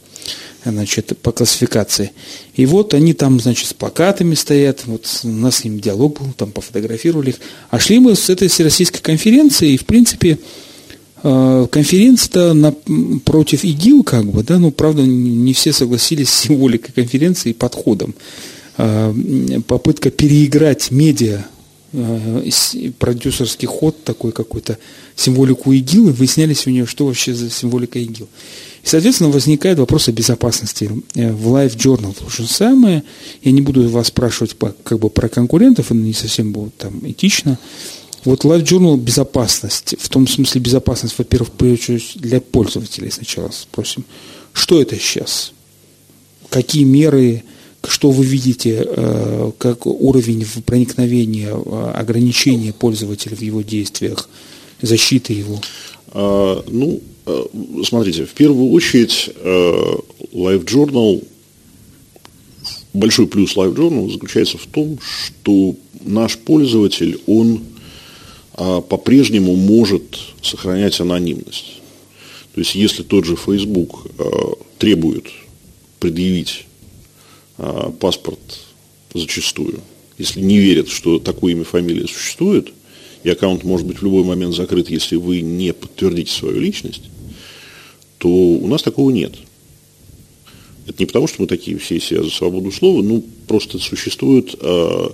значит, 0.72 1.18
по 1.18 1.32
классификации. 1.32 2.12
И 2.54 2.66
вот 2.66 2.94
они 2.94 3.12
там, 3.12 3.40
значит, 3.40 3.68
с 3.68 3.74
плакатами 3.74 4.34
стоят, 4.34 4.82
вот 4.86 5.06
у 5.24 5.28
нас 5.28 5.56
с 5.56 5.64
ним 5.64 5.80
диалог 5.80 6.20
был, 6.20 6.32
там 6.32 6.50
пофотографировали 6.50 7.30
их. 7.30 7.36
А 7.70 7.78
шли 7.78 7.98
мы 7.98 8.14
с 8.14 8.30
этой 8.30 8.48
всероссийской 8.48 9.00
конференции, 9.00 9.72
и, 9.72 9.76
в 9.76 9.84
принципе, 9.84 10.38
э, 11.22 11.66
конференция-то 11.70 12.76
против 13.24 13.64
ИГИЛ, 13.64 14.04
как 14.04 14.26
бы, 14.26 14.42
да, 14.42 14.58
ну, 14.58 14.70
правда, 14.70 15.02
не 15.02 15.52
все 15.52 15.72
согласились 15.72 16.30
с 16.30 16.40
символикой 16.40 16.92
конференции 16.94 17.50
и 17.50 17.54
подходом. 17.54 18.14
Э, 18.76 19.12
попытка 19.66 20.10
переиграть 20.10 20.90
медиа, 20.90 21.44
продюсерский 22.98 23.66
ход 23.66 24.02
такой 24.04 24.32
какой-то, 24.32 24.78
символику 25.16 25.72
ИГИЛ, 25.72 26.08
и 26.08 26.12
выясняли 26.12 26.54
сегодня, 26.54 26.86
что 26.86 27.06
вообще 27.06 27.34
за 27.34 27.50
символика 27.50 27.98
ИГИЛ. 27.98 28.28
И, 28.82 28.86
соответственно, 28.86 29.30
возникает 29.30 29.78
вопрос 29.78 30.08
о 30.08 30.12
безопасности. 30.12 30.90
Э, 31.14 31.32
в 31.32 31.54
Life 31.54 31.76
Journal 31.76 32.14
то 32.18 32.28
же 32.28 32.46
самое. 32.46 33.04
Я 33.42 33.52
не 33.52 33.60
буду 33.60 33.88
вас 33.88 34.08
спрашивать 34.08 34.56
как 34.82 34.98
бы 34.98 35.08
про 35.08 35.28
конкурентов, 35.28 35.86
это 35.86 35.94
не 35.94 36.12
совсем 36.12 36.52
будет 36.52 36.76
там 36.76 37.00
этично. 37.08 37.58
Вот 38.24 38.44
Life 38.44 38.64
Journal 38.64 38.96
безопасность, 38.96 39.94
в 39.98 40.08
том 40.08 40.26
смысле 40.26 40.60
безопасность, 40.60 41.14
во-первых, 41.18 41.50
для 42.16 42.40
пользователей 42.40 43.10
сначала 43.10 43.50
спросим. 43.50 44.04
Что 44.52 44.80
это 44.80 44.96
сейчас? 44.96 45.52
Какие 46.48 46.84
меры, 46.84 47.44
что 47.90 48.10
вы 48.10 48.24
видите, 48.24 48.84
э, 48.86 49.50
как 49.58 49.86
уровень 49.86 50.46
проникновения, 50.64 51.50
э, 51.54 51.90
ограничения 51.94 52.72
пользователя 52.72 53.36
в 53.36 53.42
его 53.42 53.62
действиях, 53.62 54.28
защиты 54.82 55.32
его? 55.32 55.60
А, 56.12 56.62
ну, 56.68 57.00
Э, 57.26 57.44
смотрите, 57.84 58.26
в 58.26 58.34
первую 58.34 58.70
очередь 58.72 59.30
Life 60.32 60.64
Journal, 60.64 61.24
большой 62.92 63.26
плюс 63.26 63.56
Life 63.56 63.74
Journal 63.74 64.12
заключается 64.12 64.58
в 64.58 64.66
том, 64.66 64.98
что 65.00 65.74
наш 66.04 66.36
пользователь, 66.36 67.20
он 67.26 67.64
а, 68.56 68.80
по-прежнему 68.82 69.56
может 69.56 70.18
сохранять 70.42 71.00
анонимность. 71.00 71.80
То 72.54 72.60
есть, 72.60 72.74
если 72.74 73.02
тот 73.02 73.24
же 73.24 73.36
Facebook 73.36 74.06
требует 74.78 75.24
предъявить 75.98 76.66
паспорт 78.00 78.38
зачастую, 79.14 79.80
если 80.18 80.40
не 80.40 80.58
верят, 80.58 80.88
что 80.88 81.18
такое 81.18 81.52
имя, 81.52 81.64
фамилия 81.64 82.06
существует, 82.06 82.72
и 83.22 83.30
аккаунт 83.30 83.64
может 83.64 83.86
быть 83.86 83.98
в 83.98 84.02
любой 84.02 84.22
момент 84.22 84.54
закрыт, 84.54 84.90
если 84.90 85.16
вы 85.16 85.40
не 85.40 85.72
подтвердите 85.72 86.30
свою 86.30 86.60
личность, 86.60 87.04
то 88.18 88.28
у 88.28 88.66
нас 88.66 88.82
такого 88.82 89.10
нет. 89.10 89.34
Это 90.86 90.96
не 90.98 91.06
потому, 91.06 91.26
что 91.26 91.42
мы 91.42 91.48
такие 91.48 91.78
все 91.78 91.98
себя 91.98 92.22
за 92.22 92.30
свободу 92.30 92.70
слова, 92.70 93.02
ну, 93.02 93.24
просто 93.46 93.78
существуют, 93.78 94.54
э, 94.60 95.08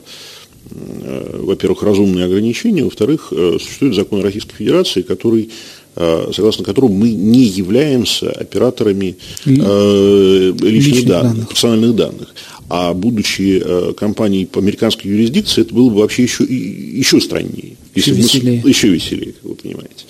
э, 0.71 1.41
во-первых, 1.43 1.83
разумные 1.85 2.25
ограничения, 2.25 2.83
во-вторых, 2.83 3.33
э, 3.33 3.59
существует 3.61 3.95
закон 3.95 4.21
Российской 4.21 4.57
Федерации, 4.57 5.03
который 5.03 5.51
согласно 5.95 6.65
которому 6.65 6.95
мы 6.95 7.11
не 7.11 7.45
являемся 7.45 8.31
операторами 8.31 9.17
э, 9.45 10.53
личных, 10.53 10.63
личных 10.63 11.07
данных, 11.07 11.33
данных, 11.33 11.49
персональных 11.49 11.97
данных. 11.97 12.35
А 12.69 12.95
будучи 12.95 13.61
э, 13.63 13.93
компанией 13.95 14.47
по 14.47 14.61
американской 14.61 15.11
юрисдикции, 15.11 15.63
это 15.63 15.75
было 15.75 15.91
бы 15.91 15.97
вообще 15.97 16.23
еще, 16.23 16.45
еще 16.45 17.21
страннее. 17.21 17.77
Еще 17.95 18.13
веселее. 18.13 18.61
Мы, 18.63 18.71
еще 18.71 18.89
веселее, 18.89 19.33
как 19.33 19.43
вы 19.43 19.55
понимаете. 19.57 20.05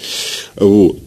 Вот. 0.57 0.99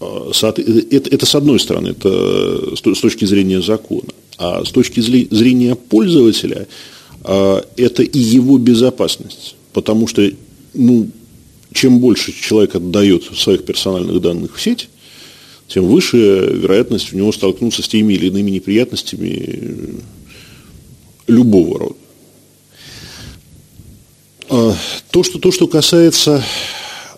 А, 0.00 0.30
это, 0.30 1.10
это 1.10 1.26
с 1.26 1.34
одной 1.34 1.58
стороны, 1.58 1.88
это 1.88 2.76
с 2.76 3.00
точки 3.00 3.24
зрения 3.24 3.62
закона. 3.62 4.10
А 4.36 4.64
с 4.64 4.70
точки 4.70 5.00
зрения 5.00 5.76
пользователя, 5.76 6.66
это 7.22 8.02
и 8.02 8.18
его 8.18 8.58
безопасность. 8.58 9.54
Потому 9.72 10.06
что, 10.08 10.28
ну, 10.74 11.08
чем 11.74 11.98
больше 11.98 12.32
человек 12.32 12.74
отдает 12.76 13.24
своих 13.36 13.64
персональных 13.64 14.20
данных 14.22 14.56
в 14.56 14.62
сеть, 14.62 14.88
тем 15.68 15.86
выше 15.86 16.16
вероятность 16.16 17.12
у 17.12 17.16
него 17.16 17.32
столкнуться 17.32 17.82
с 17.82 17.88
теми 17.88 18.14
или 18.14 18.28
иными 18.28 18.50
неприятностями 18.50 20.00
любого 21.26 21.78
рода. 21.78 21.94
А, 24.48 24.76
то, 25.10 25.22
что, 25.22 25.38
то, 25.38 25.52
что 25.52 25.66
касается 25.66 26.42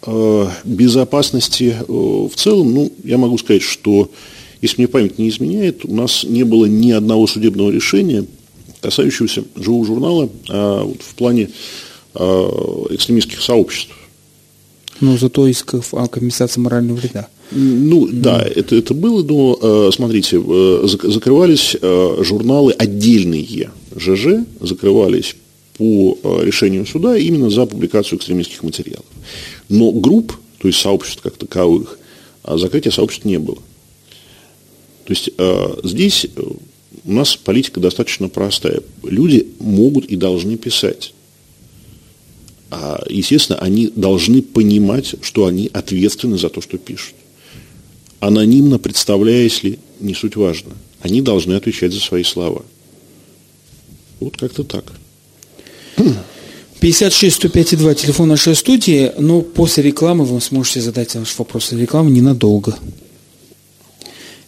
Э, 0.09 0.49
безопасности 0.63 1.75
э, 1.77 1.85
в 1.89 2.31
целом, 2.37 2.73
ну, 2.73 2.93
я 3.03 3.19
могу 3.19 3.39
сказать, 3.39 3.63
что, 3.63 4.09
если 4.63 4.81
мне 4.81 4.89
память 4.89 5.19
не 5.19 5.29
изменяет, 5.29 5.85
у 5.85 5.93
нас 5.93 6.23
не 6.23 6.45
было 6.45 6.67
ни 6.67 6.93
одного 6.93 7.27
судебного 7.27 7.73
решения, 7.73 8.25
касающегося 8.81 9.43
живого 9.57 9.85
журнала 9.85 10.31
а 10.49 10.85
вот 10.85 11.03
в 11.03 11.15
плане 11.17 11.51
экстремистских 12.15 13.43
сообществ. 13.43 13.93
Но 15.01 15.17
зато 15.17 15.47
исков 15.47 15.95
о 15.95 16.07
компенсации 16.07 16.61
морального 16.61 16.97
вреда. 16.97 17.29
Ну, 17.53 18.09
да, 18.11 18.43
mm. 18.43 18.53
это, 18.57 18.77
это 18.77 18.95
было, 18.95 19.23
но, 19.23 19.91
смотрите, 19.93 20.41
закрывались 20.87 21.77
журналы 21.81 22.73
отдельные 22.73 23.71
ЖЖ, 23.97 24.45
закрывались 24.61 25.37
по 25.79 26.19
решению 26.43 26.87
суда 26.87 27.17
именно 27.17 27.51
за 27.51 27.67
публикацию 27.67 28.19
экстремистских 28.19 28.63
материалов. 28.63 29.05
Но 29.69 29.93
групп, 29.93 30.33
то 30.59 30.69
есть 30.69 30.81
сообществ 30.81 31.23
как 31.23 31.37
таковых, 31.37 31.99
а 32.43 32.59
закрытия 32.59 32.93
сообществ 32.93 33.25
не 33.25 33.39
было. 33.39 33.59
То 35.07 35.13
есть 35.13 35.31
э, 35.37 35.67
здесь 35.85 36.27
э, 36.35 36.43
у 37.05 37.13
нас 37.13 37.37
политика 37.37 37.81
достаточно 37.81 38.29
простая. 38.29 38.81
Люди 39.05 39.47
могут 39.61 40.07
и 40.07 40.17
должны 40.17 40.57
писать. 40.57 41.13
А, 42.71 43.03
естественно, 43.09 43.59
они 43.59 43.93
должны 43.95 44.43
понимать, 44.43 45.15
что 45.23 45.47
они 45.47 45.71
ответственны 45.73 46.39
за 46.39 46.49
то, 46.49 46.61
что 46.61 46.79
пишут. 46.79 47.15
Анонимно 48.21 48.79
представляясь 48.79 49.63
ли, 49.63 49.79
не 50.01 50.15
суть 50.15 50.37
важно. 50.37 50.73
Они 51.01 51.21
должны 51.23 51.55
отвечать 51.55 51.93
за 51.93 52.01
свои 52.01 52.25
слова. 52.25 52.65
Вот 54.21 54.37
как-то 54.37 54.65
так. 54.65 54.85
56 56.81 57.37
105 57.37 57.79
2, 57.79 57.95
телефон 57.95 58.29
нашей 58.29 58.55
студии, 58.55 59.13
но 59.19 59.41
после 59.41 59.83
рекламы 59.83 60.25
вы 60.25 60.41
сможете 60.41 60.81
задать 60.81 61.15
ваш 61.15 61.39
вопрос. 61.39 61.73
Реклама 61.73 62.11
ненадолго. 62.11 62.77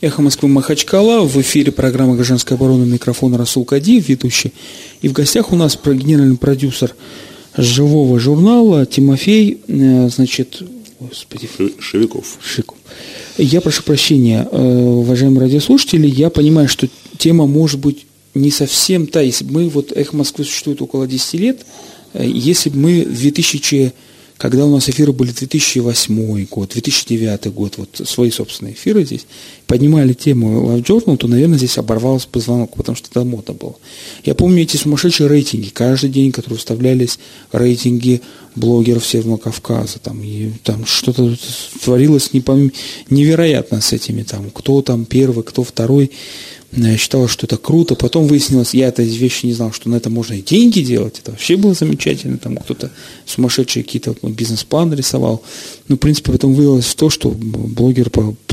Эхо 0.01 0.23
Москвы 0.23 0.49
Махачкала, 0.49 1.27
в 1.27 1.41
эфире 1.41 1.73
программа 1.73 2.15
«Гражданская 2.15 2.57
оборона», 2.57 2.85
микрофон 2.85 3.35
Расул 3.35 3.65
Кадиев, 3.65 4.09
ведущий. 4.09 4.53
И 5.03 5.09
в 5.09 5.13
гостях 5.13 5.53
у 5.53 5.57
нас 5.57 5.77
генеральный 5.85 6.37
продюсер 6.37 6.95
живого 7.63 8.19
журнала 8.19 8.87
Тимофей, 8.87 9.59
э, 9.69 10.09
значит, 10.09 10.63
господи. 11.01 11.49
Шевиков. 11.79 12.39
Шиков. 12.43 12.79
Я 13.37 13.61
прошу 13.61 13.83
прощения, 13.83 14.49
э, 14.51 14.57
уважаемые 14.59 15.43
радиослушатели, 15.43 16.07
я 16.07 16.31
понимаю, 16.31 16.69
что 16.69 16.89
тема 17.19 17.47
может 17.47 17.81
быть 17.81 18.07
не 18.35 18.51
совсем 18.51 19.07
та. 19.07 19.21
Если 19.21 19.45
мы, 19.45 19.69
вот 19.69 19.93
«Эхо 19.93 20.17
Москвы» 20.17 20.45
существует 20.45 20.83
около 20.83 21.07
10 21.07 21.35
лет, 21.35 21.59
Э, 22.13 22.25
если 22.27 22.71
бы 22.71 22.79
мы 22.79 23.03
в 23.05 23.19
2000, 23.19 23.93
когда 24.39 24.65
у 24.65 24.71
нас 24.71 24.89
эфиры 24.89 25.13
были 25.13 25.33
2008 25.33 26.47
год, 26.47 26.71
2009 26.71 27.53
год, 27.53 27.77
вот 27.77 28.01
свои 28.09 28.31
собственные 28.31 28.75
эфиры 28.75 29.05
здесь, 29.05 29.27
поднимали 29.67 30.13
тему 30.13 30.77
Live 30.77 30.85
Journal, 30.85 31.17
то, 31.17 31.27
наверное, 31.27 31.59
здесь 31.59 31.77
оборвался 31.77 32.29
позвонок, 32.29 32.77
потому 32.77 32.95
что 32.95 33.09
это 33.11 33.25
модно 33.25 33.53
было. 33.55 33.75
Я 34.25 34.37
помню 34.37 34.63
эти 34.63 34.77
сумасшедшие 34.77 35.29
рейтинги, 35.29 35.71
каждый 35.71 36.11
день, 36.11 36.31
которые 36.31 36.59
вставлялись 36.59 37.19
рейтинги 37.51 38.23
блогеров 38.55 39.05
Северного 39.05 39.39
Кавказа, 39.39 39.99
там, 39.99 40.23
и 40.23 40.53
там 40.63 40.87
что-то 40.87 41.37
творилось 41.83 42.33
непом... 42.33 42.73
невероятно 43.11 43.81
с 43.81 43.93
этими, 43.93 44.23
там, 44.23 44.51
кто 44.51 44.83
там 44.83 45.05
первый, 45.05 45.43
кто 45.43 45.65
второй. 45.65 46.13
Я 46.73 46.99
считал, 46.99 47.29
что 47.29 47.47
это 47.47 47.57
круто. 47.57 47.95
Потом 47.95 48.27
выяснилось, 48.27 48.75
я 48.75 48.89
этой 48.89 49.07
вещи 49.07 49.47
не 49.47 49.55
знал, 49.55 49.73
что 49.73 49.89
на 49.89 49.97
это 49.97 50.11
можно 50.11 50.35
и 50.35 50.43
деньги 50.43 50.81
делать. 50.81 51.19
Это 51.19 51.31
вообще 51.31 51.57
было 51.57 51.73
замечательно. 51.73 52.37
Там 52.37 52.59
кто-то 52.59 52.91
сумасшедшие 53.25 53.85
какие-то 53.85 54.15
бизнес-планы 54.23 54.95
рисовал. 54.95 55.43
Ну, 55.89 55.97
в 55.97 55.99
принципе, 55.99 56.33
потом 56.33 56.55
вылилось 56.55 56.85
в 56.85 56.95
то, 56.95 57.09
что 57.09 57.31
блогеры 57.31 58.11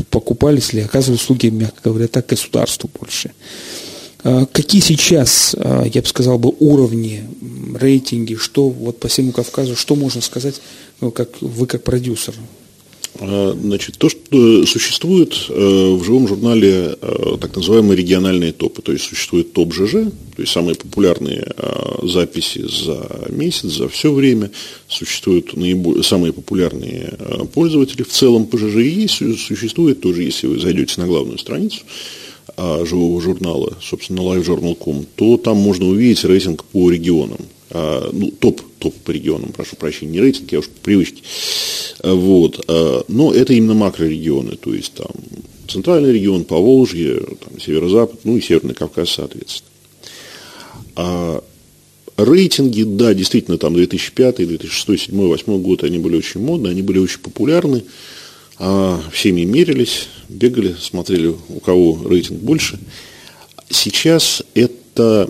покупались 0.09 0.73
или 0.73 0.81
оказывали 0.81 1.17
услуги, 1.17 1.47
мягко 1.47 1.89
говоря, 1.89 2.07
так 2.07 2.27
государству 2.27 2.89
больше. 2.97 3.31
А 4.23 4.45
какие 4.45 4.81
сейчас, 4.81 5.53
а, 5.59 5.83
я 5.83 6.01
бы 6.01 6.07
сказал, 6.07 6.39
бы 6.39 6.53
уровни, 6.59 7.23
рейтинги, 7.75 8.35
что 8.35 8.69
вот 8.69 8.99
по 8.99 9.09
всему 9.09 9.33
Кавказу, 9.33 9.75
что 9.75 9.95
можно 9.95 10.21
сказать, 10.21 10.61
ну, 11.01 11.11
как 11.11 11.41
вы 11.41 11.67
как 11.67 11.83
продюсер? 11.83 12.33
А, 13.19 13.57
значит, 13.59 13.97
то, 13.97 14.09
что 14.09 14.65
существует 14.65 15.33
э, 15.49 15.93
в 15.93 16.03
живом 16.03 16.27
журнале 16.27 16.97
э, 17.01 17.37
так 17.39 17.55
называемые 17.55 17.97
региональные 17.97 18.51
топы, 18.51 18.81
то 18.81 18.91
есть 18.91 19.05
существует 19.05 19.53
топ 19.53 19.73
ЖЖ, 19.73 20.11
то 20.35 20.41
есть 20.41 20.51
самые 20.51 20.75
популярные 20.75 21.47
э, 21.55 22.07
записи 22.07 22.65
за 22.67 23.27
месяц, 23.29 23.69
за 23.71 23.87
все 23.87 24.11
время, 24.11 24.51
существуют 24.89 25.55
наиболее, 25.55 26.03
самые 26.03 26.33
популярные 26.33 27.13
пользователи 27.53 28.03
в 28.03 28.09
целом 28.09 28.47
по 28.47 28.57
ЖЖ 28.57 28.77
и 28.77 29.07
существует 29.07 30.01
тоже, 30.01 30.23
если 30.23 30.47
вы 30.47 30.59
зайдете 30.59 30.99
на 30.99 31.07
главную 31.07 31.37
страницу 31.37 31.83
живого 32.57 33.21
журнала, 33.21 33.73
собственно, 33.81 34.19
livejournal.com, 34.19 35.05
то 35.15 35.37
там 35.37 35.57
можно 35.57 35.87
увидеть 35.87 36.23
рейтинг 36.23 36.63
по 36.65 36.89
регионам. 36.89 37.39
А, 37.71 38.09
ну, 38.11 38.31
топ, 38.31 38.61
топ 38.79 38.93
по 38.95 39.11
регионам, 39.11 39.51
прошу 39.51 39.75
прощения, 39.75 40.13
не 40.13 40.19
рейтинг, 40.19 40.51
я 40.51 40.59
уж 40.59 40.69
по 40.69 40.79
привычке. 40.81 41.23
А, 42.01 42.13
вот. 42.13 42.63
А, 42.67 43.03
но 43.07 43.33
это 43.33 43.53
именно 43.53 43.73
макрорегионы, 43.73 44.55
то 44.55 44.73
есть 44.73 44.93
там 44.93 45.11
центральный 45.67 46.13
регион, 46.13 46.45
Поволжье, 46.45 47.15
там, 47.15 47.59
северо-запад, 47.59 48.19
ну 48.23 48.37
и 48.37 48.41
Северный 48.41 48.75
Кавказ, 48.75 49.09
соответственно. 49.09 49.71
Рейтинги, 52.17 52.83
да, 52.83 53.13
действительно, 53.13 53.57
там 53.57 53.73
2005, 53.73 54.37
2006, 54.37 54.87
2007, 54.87 55.15
2008 55.15 55.61
год, 55.61 55.83
они 55.83 55.97
были 55.97 56.15
очень 56.15 56.39
модны, 56.39 56.69
они 56.69 56.81
были 56.81 56.99
очень 56.99 57.19
популярны. 57.19 57.83
А, 58.57 59.01
всеми 59.11 59.41
мерились, 59.41 60.07
бегали, 60.29 60.75
смотрели, 60.79 61.35
у 61.49 61.59
кого 61.59 62.07
рейтинг 62.07 62.39
больше. 62.39 62.79
Сейчас 63.69 64.43
это 64.53 65.29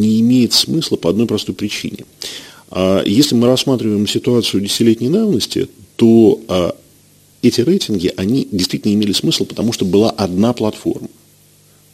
не 0.00 0.20
имеет 0.20 0.52
смысла 0.52 0.96
по 0.96 1.10
одной 1.10 1.26
простой 1.26 1.54
причине. 1.54 2.04
А 2.74 3.02
если 3.04 3.34
мы 3.34 3.46
рассматриваем 3.48 4.06
ситуацию 4.06 4.62
десятилетней 4.62 5.10
давности, 5.10 5.68
то 5.96 6.40
а, 6.48 6.74
эти 7.42 7.60
рейтинги, 7.60 8.12
они 8.16 8.48
действительно 8.50 8.94
имели 8.94 9.12
смысл, 9.12 9.44
потому 9.44 9.72
что 9.72 9.84
была 9.84 10.10
одна 10.10 10.54
платформа. 10.54 11.08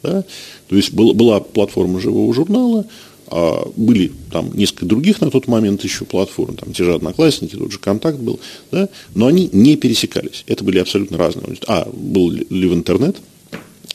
Да? 0.03 0.23
То 0.69 0.75
есть 0.77 0.93
была, 0.93 1.13
была 1.13 1.41
платформа 1.41 1.99
живого 1.99 2.33
журнала, 2.33 2.85
а, 3.27 3.69
были 3.75 4.13
там 4.31 4.51
несколько 4.53 4.85
других 4.85 5.19
на 5.19 5.29
тот 5.29 5.47
момент 5.47 5.83
еще 5.83 6.05
платформ, 6.05 6.55
там 6.55 6.71
те 6.71 6.85
же 6.85 6.93
Одноклассники, 6.93 7.57
тот 7.57 7.73
же 7.73 7.79
Контакт 7.79 8.17
был, 8.17 8.39
да? 8.71 8.87
но 9.15 9.27
они 9.27 9.49
не 9.51 9.75
пересекались. 9.75 10.45
Это 10.47 10.63
были 10.63 10.79
абсолютно 10.79 11.17
разные. 11.17 11.57
А, 11.67 11.89
был 11.91 12.31
ли 12.31 12.67
в 12.67 12.73
интернет, 12.73 13.17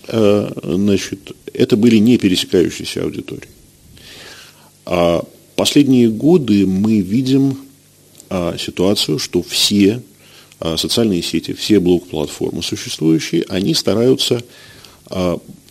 значит, 0.07 1.33
это 1.55 1.79
были 1.79 1.97
не 1.97 2.19
пересекающиеся 2.19 3.05
аудитории. 3.05 3.49
А 4.87 5.25
последние 5.57 6.09
годы 6.09 6.67
мы 6.67 7.01
видим 7.01 7.59
а, 8.29 8.57
ситуацию, 8.59 9.19
что 9.19 9.43
все 9.43 10.03
а, 10.61 10.77
социальные 10.77 11.23
сети, 11.23 11.53
все 11.53 11.81
блок-платформы 11.81 12.63
существующие, 12.63 13.45
они 13.49 13.75
стараются 13.75 14.43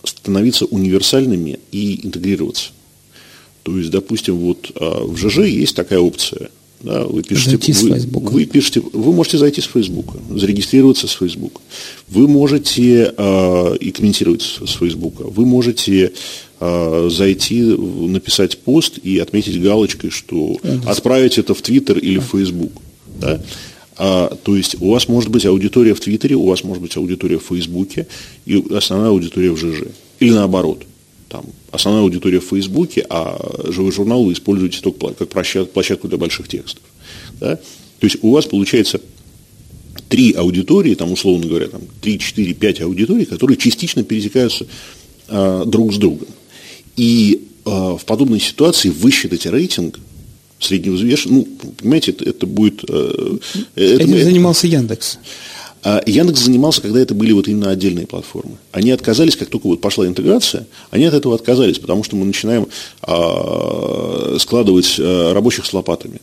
становиться 0.04 0.66
универсальными 0.66 1.60
и 1.72 2.06
интегрироваться. 2.06 2.70
То 3.64 3.76
есть, 3.76 3.90
допустим, 3.90 4.36
вот 4.36 4.72
в 4.76 5.18
ЖЖ 5.18 5.40
есть 5.48 5.76
такая 5.76 6.00
опция. 6.00 6.52
Да, 6.84 7.06
вы 7.06 7.24
пишете, 7.24 7.58
вы, 7.74 8.20
вы 8.20 8.46
пишете, 8.46 8.82
вы 8.82 9.14
можете 9.14 9.38
зайти 9.38 9.62
с 9.62 9.66
Фейсбука, 9.66 10.18
зарегистрироваться 10.30 11.08
с 11.08 11.12
Фейсбука. 11.14 11.62
Вы 12.10 12.28
можете 12.28 13.14
э, 13.18 13.78
и 13.80 13.92
комментировать 13.92 14.42
с 14.42 14.72
Фейсбука. 14.74 15.24
Вы 15.24 15.46
можете 15.46 16.12
зайти, 17.10 17.62
написать 17.62 18.58
пост 18.60 18.98
и 18.98 19.20
отметить 19.20 19.62
галочкой, 19.62 20.10
что 20.10 20.58
отправить 20.86 21.38
это 21.38 21.54
в 21.54 21.62
Твиттер 21.62 21.98
или 21.98 22.20
в 22.20 22.26
Фейсбук. 22.26 22.72
Да? 23.20 23.42
А, 23.98 24.36
то 24.44 24.56
есть 24.56 24.76
у 24.80 24.92
вас 24.92 25.08
может 25.08 25.30
быть 25.30 25.46
аудитория 25.46 25.94
в 25.94 26.00
Твиттере, 26.00 26.36
у 26.36 26.48
вас 26.48 26.64
может 26.64 26.82
быть 26.82 26.96
аудитория 26.98 27.38
в 27.38 27.44
Фейсбуке 27.44 28.08
и 28.46 28.64
основная 28.72 29.10
аудитория 29.10 29.52
в 29.52 29.58
ЖЖ. 29.58 29.84
Или 30.20 30.32
наоборот. 30.32 30.84
Там, 31.30 31.46
основная 31.72 32.04
аудитория 32.04 32.40
в 32.40 32.46
Фейсбуке, 32.46 33.06
а 33.10 33.40
живой 33.70 33.92
журнал 33.92 34.24
вы 34.24 34.34
используете 34.34 34.82
только 34.82 35.14
как 35.14 35.30
площадку 35.30 36.08
для 36.08 36.18
больших 36.18 36.48
текстов. 36.48 36.84
Да? 37.40 37.56
То 37.56 38.06
есть 38.06 38.18
у 38.22 38.32
вас 38.32 38.46
получается 38.46 39.00
три 40.10 40.34
аудитории, 40.34 40.96
там, 40.96 41.12
условно 41.12 41.48
говоря, 41.48 41.68
там, 41.68 41.82
3, 42.02 42.20
4, 42.20 42.54
5 42.54 42.82
аудиторий, 42.82 43.26
которые 43.26 43.58
частично 43.58 44.04
пересекаются 44.04 44.68
а, 45.28 45.66
друг 45.66 45.94
с 45.94 45.98
другом. 45.98 46.28
И 46.96 47.48
э, 47.66 47.70
в 47.70 48.02
подобной 48.06 48.40
ситуации 48.40 48.90
высчитать 48.90 49.46
рейтинг 49.46 50.00
средневзвешенный, 50.60 51.36
ну, 51.36 51.72
понимаете, 51.78 52.12
это, 52.12 52.30
это 52.30 52.48
будет... 52.48 52.84
Э, 52.88 53.38
Этим 53.76 54.14
это, 54.14 54.24
занимался 54.24 54.68
Яндекс. 54.68 55.20
А 55.84 56.02
Яндекс 56.06 56.40
занимался, 56.40 56.82
когда 56.82 57.02
это 57.02 57.14
были 57.14 57.34
вот 57.34 57.50
именно 57.50 57.70
отдельные 57.70 58.08
платформы. 58.08 58.56
Они 58.72 58.92
отказались, 58.92 59.36
как 59.36 59.50
только 59.50 59.68
вот 59.68 59.82
пошла 59.82 60.08
интеграция, 60.08 60.66
они 60.92 61.04
от 61.04 61.14
этого 61.14 61.36
отказались, 61.36 61.78
потому 61.78 62.06
что 62.06 62.16
мы 62.16 62.26
начинаем 62.26 62.68
а, 63.02 64.38
складывать 64.40 64.96
а, 64.98 65.34
рабочих 65.34 65.66
с 65.66 65.74
лопатами. 65.74 66.22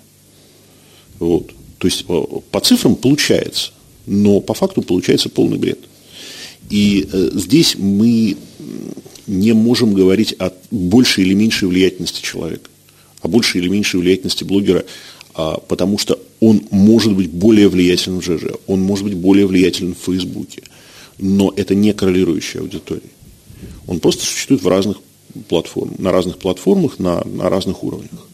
Вот. 1.18 1.50
То 1.76 1.88
есть 1.88 2.06
по, 2.06 2.42
по 2.50 2.60
цифрам 2.60 2.94
получается, 2.96 3.72
но 4.06 4.40
по 4.40 4.54
факту 4.54 4.80
получается 4.80 5.28
полный 5.28 5.58
бред. 5.58 5.78
И 6.70 7.06
э, 7.12 7.30
здесь 7.34 7.74
мы 7.76 8.36
не 9.30 9.52
можем 9.52 9.94
говорить 9.94 10.34
о 10.38 10.52
большей 10.72 11.24
или 11.24 11.34
меньшей 11.34 11.68
влиятельности 11.68 12.20
человека, 12.20 12.68
о 13.22 13.28
большей 13.28 13.60
или 13.60 13.68
меньшей 13.68 14.00
влиятельности 14.00 14.42
блогера, 14.42 14.84
а, 15.34 15.58
потому 15.68 15.98
что 15.98 16.18
он 16.40 16.62
может 16.70 17.14
быть 17.14 17.30
более 17.30 17.68
влиятельным 17.68 18.20
в 18.20 18.24
ЖЖ, 18.24 18.56
он 18.66 18.80
может 18.80 19.04
быть 19.04 19.14
более 19.14 19.46
влиятельным 19.46 19.94
в 19.94 20.04
Фейсбуке, 20.04 20.62
но 21.18 21.52
это 21.56 21.76
не 21.76 21.92
коррелирующая 21.92 22.60
аудитория. 22.60 23.02
Он 23.86 24.00
просто 24.00 24.24
существует 24.24 24.62
в 24.62 24.68
разных 24.68 24.96
платформах, 25.48 25.98
на 25.98 26.10
разных 26.10 26.38
платформах, 26.38 26.98
на, 26.98 27.22
на 27.24 27.48
разных 27.48 27.84
уровнях. 27.84 28.26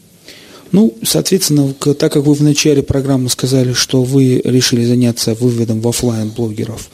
Ну, 0.71 0.95
соответственно, 1.03 1.73
так 1.73 2.11
как 2.11 2.25
вы 2.25 2.33
в 2.33 2.41
начале 2.41 2.81
программы 2.81 3.29
сказали, 3.29 3.73
что 3.73 4.03
вы 4.03 4.41
решили 4.43 4.83
заняться 4.83 5.35
выводом 5.35 5.79
в 5.79 5.87
офлайн 5.87 6.29
блогеров 6.29 6.89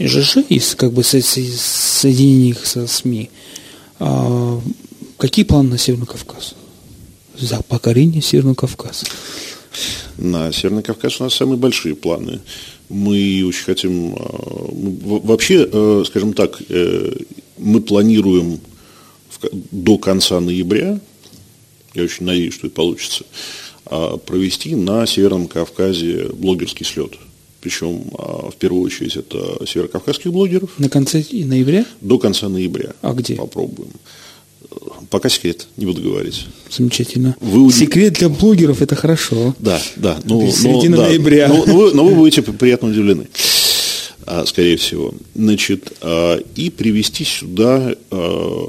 ЖЖ, 0.00 0.38
и 0.48 0.60
как 0.76 0.92
бы 0.92 1.02
соединение 1.02 2.50
их 2.50 2.66
со 2.66 2.86
СМИ, 2.86 3.30
а, 3.98 4.60
какие 5.18 5.44
планы 5.44 5.70
на 5.70 5.78
Северный 5.78 6.06
Кавказ? 6.06 6.54
За 7.38 7.62
покорение 7.62 8.22
Северного 8.22 8.54
Кавказа. 8.54 9.06
На 10.16 10.52
Северный 10.52 10.82
Кавказ 10.82 11.20
у 11.20 11.24
нас 11.24 11.34
самые 11.34 11.58
большие 11.58 11.94
планы. 11.94 12.40
Мы 12.88 13.44
очень 13.46 13.64
хотим... 13.64 14.14
А, 14.16 15.18
вообще, 15.24 15.68
э, 15.70 16.04
скажем 16.06 16.32
так, 16.32 16.60
э, 16.68 17.12
мы 17.58 17.80
планируем 17.80 18.60
до 19.70 19.98
конца 19.98 20.40
ноября, 20.40 20.98
я 21.94 22.02
очень 22.02 22.26
надеюсь, 22.26 22.54
что 22.54 22.66
это 22.66 22.76
получится, 22.76 23.24
а, 23.86 24.16
провести 24.16 24.74
на 24.74 25.06
Северном 25.06 25.48
Кавказе 25.48 26.28
блогерский 26.32 26.84
слет. 26.84 27.12
Причем 27.66 28.04
в 28.12 28.54
первую 28.60 28.84
очередь 28.84 29.16
это 29.16 29.66
северокавказских 29.66 30.30
блогеров. 30.30 30.70
На 30.78 30.88
конце 30.88 31.24
ноября? 31.32 31.84
До 32.00 32.16
конца 32.16 32.48
ноября. 32.48 32.92
А 33.02 33.12
где? 33.12 33.34
Попробуем. 33.34 33.90
Пока 35.10 35.28
секрет, 35.28 35.66
не 35.76 35.84
буду 35.84 36.00
говорить. 36.00 36.46
Замечательно. 36.70 37.34
Вы... 37.40 37.72
Секрет 37.72 38.12
для 38.12 38.28
блогеров 38.28 38.82
это 38.82 38.94
хорошо. 38.94 39.56
Да, 39.58 39.82
да. 39.96 40.20
Но, 40.22 40.42
ну, 40.42 40.52
Середина 40.52 40.98
но, 40.98 41.02
ноября. 41.08 41.48
Но, 41.48 41.64
но, 41.66 41.74
вы, 41.74 41.92
но 41.92 42.04
вы 42.04 42.14
будете 42.14 42.40
приятно 42.42 42.90
удивлены, 42.90 43.26
а, 44.24 44.46
скорее 44.46 44.76
всего. 44.76 45.12
Значит, 45.34 45.92
а, 46.02 46.36
и 46.54 46.70
привести 46.70 47.24
сюда 47.24 47.96
а, 48.12 48.68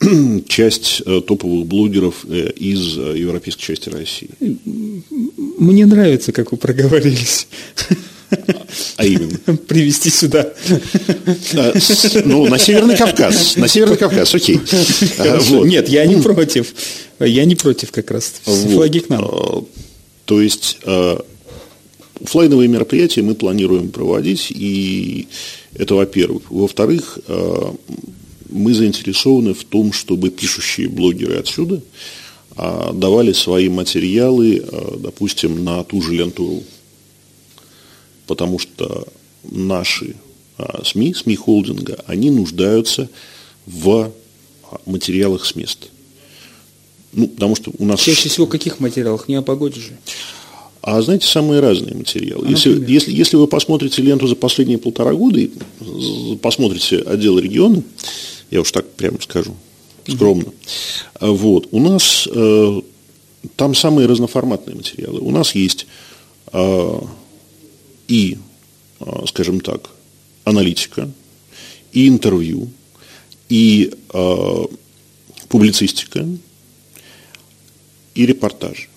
часть 0.48 1.02
топовых 1.04 1.66
блогеров 1.66 2.24
э, 2.26 2.50
из 2.56 2.96
европейской 2.96 3.60
части 3.60 3.90
России. 3.90 4.30
Мне 5.58 5.84
нравится, 5.84 6.32
как 6.32 6.52
вы 6.52 6.56
проговорились. 6.56 7.46
А 8.96 9.06
именно? 9.06 9.38
Привезти 9.68 10.10
сюда. 10.10 10.52
Ну, 12.24 12.46
на 12.46 12.58
Северный 12.58 12.96
Кавказ. 12.96 13.56
На 13.56 13.68
Северный 13.68 13.96
Кавказ, 13.96 14.34
окей. 14.34 14.60
Вот. 15.18 15.66
Нет, 15.66 15.88
я 15.88 16.04
не 16.06 16.16
против. 16.16 16.74
Я 17.18 17.44
не 17.44 17.54
против 17.54 17.90
как 17.92 18.10
раз. 18.10 18.34
Флаги 18.44 19.00
к 19.00 19.08
нам. 19.08 19.24
А, 19.24 19.64
то 20.24 20.40
есть, 20.40 20.78
а, 20.84 21.24
офлайновые 22.22 22.68
мероприятия 22.68 23.22
мы 23.22 23.34
планируем 23.34 23.90
проводить, 23.90 24.50
и 24.50 25.28
это 25.74 25.94
во-первых. 25.94 26.50
Во-вторых, 26.50 27.18
э, 27.26 27.72
мы 28.50 28.74
заинтересованы 28.74 29.54
в 29.54 29.64
том, 29.64 29.92
чтобы 29.92 30.30
пишущие 30.30 30.88
блогеры 30.88 31.36
отсюда 31.36 31.80
давали 32.54 33.32
свои 33.32 33.70
материалы, 33.70 34.62
допустим, 34.98 35.64
на 35.64 35.82
ту 35.84 36.02
же 36.02 36.12
ленту 36.12 36.62
потому 38.32 38.58
что 38.58 39.06
наши 39.42 40.16
СМИ, 40.86 41.12
СМИ 41.12 41.36
холдинга, 41.36 42.02
они 42.06 42.30
нуждаются 42.30 43.10
в 43.66 44.10
материалах 44.86 45.44
с 45.44 45.54
места. 45.54 45.88
Ну, 47.12 47.28
потому 47.28 47.56
что 47.56 47.72
у 47.78 47.84
нас... 47.84 48.00
Чаще 48.00 48.30
всего 48.30 48.46
каких 48.46 48.80
материалах? 48.80 49.28
Не 49.28 49.34
о 49.34 49.42
погоде 49.42 49.82
же. 49.82 49.98
А 50.80 51.02
знаете, 51.02 51.26
самые 51.26 51.60
разные 51.60 51.94
материалы. 51.94 52.46
А, 52.46 52.50
если, 52.50 52.90
если, 52.90 53.12
если 53.12 53.36
вы 53.36 53.46
посмотрите 53.48 54.00
ленту 54.00 54.26
за 54.26 54.34
последние 54.34 54.78
полтора 54.78 55.12
года 55.12 55.38
и 55.38 55.50
посмотрите 56.40 57.00
отдел 57.00 57.38
региона, 57.38 57.82
я 58.50 58.62
уж 58.62 58.72
так 58.72 58.88
прямо 58.92 59.20
скажу, 59.20 59.54
скромно, 60.08 60.46
угу. 61.20 61.34
вот, 61.34 61.68
у 61.70 61.80
нас 61.80 62.26
э, 62.32 62.80
там 63.56 63.74
самые 63.74 64.08
разноформатные 64.08 64.74
материалы. 64.74 65.20
У 65.20 65.30
нас 65.30 65.54
есть 65.54 65.86
э, 66.54 67.00
и, 68.08 68.38
э, 69.00 69.04
скажем 69.26 69.60
так, 69.60 69.90
аналитика, 70.44 71.10
и 71.92 72.08
интервью, 72.08 72.70
и 73.48 73.92
э, 74.12 74.64
публицистика, 75.48 76.26
и 78.14 78.26
репортажи. 78.26 78.88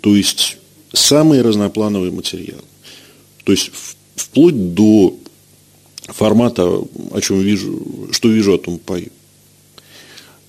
То 0.00 0.16
есть 0.16 0.56
самые 0.92 1.42
разноплановые 1.42 2.12
материалы. 2.12 2.64
То 3.44 3.52
есть 3.52 3.70
вплоть 4.14 4.74
до 4.74 5.16
формата, 6.06 6.64
о 6.66 7.20
чем 7.20 7.40
вижу, 7.40 8.08
что 8.12 8.28
вижу, 8.28 8.54
о 8.54 8.58
том 8.58 8.78
пою. 8.78 9.10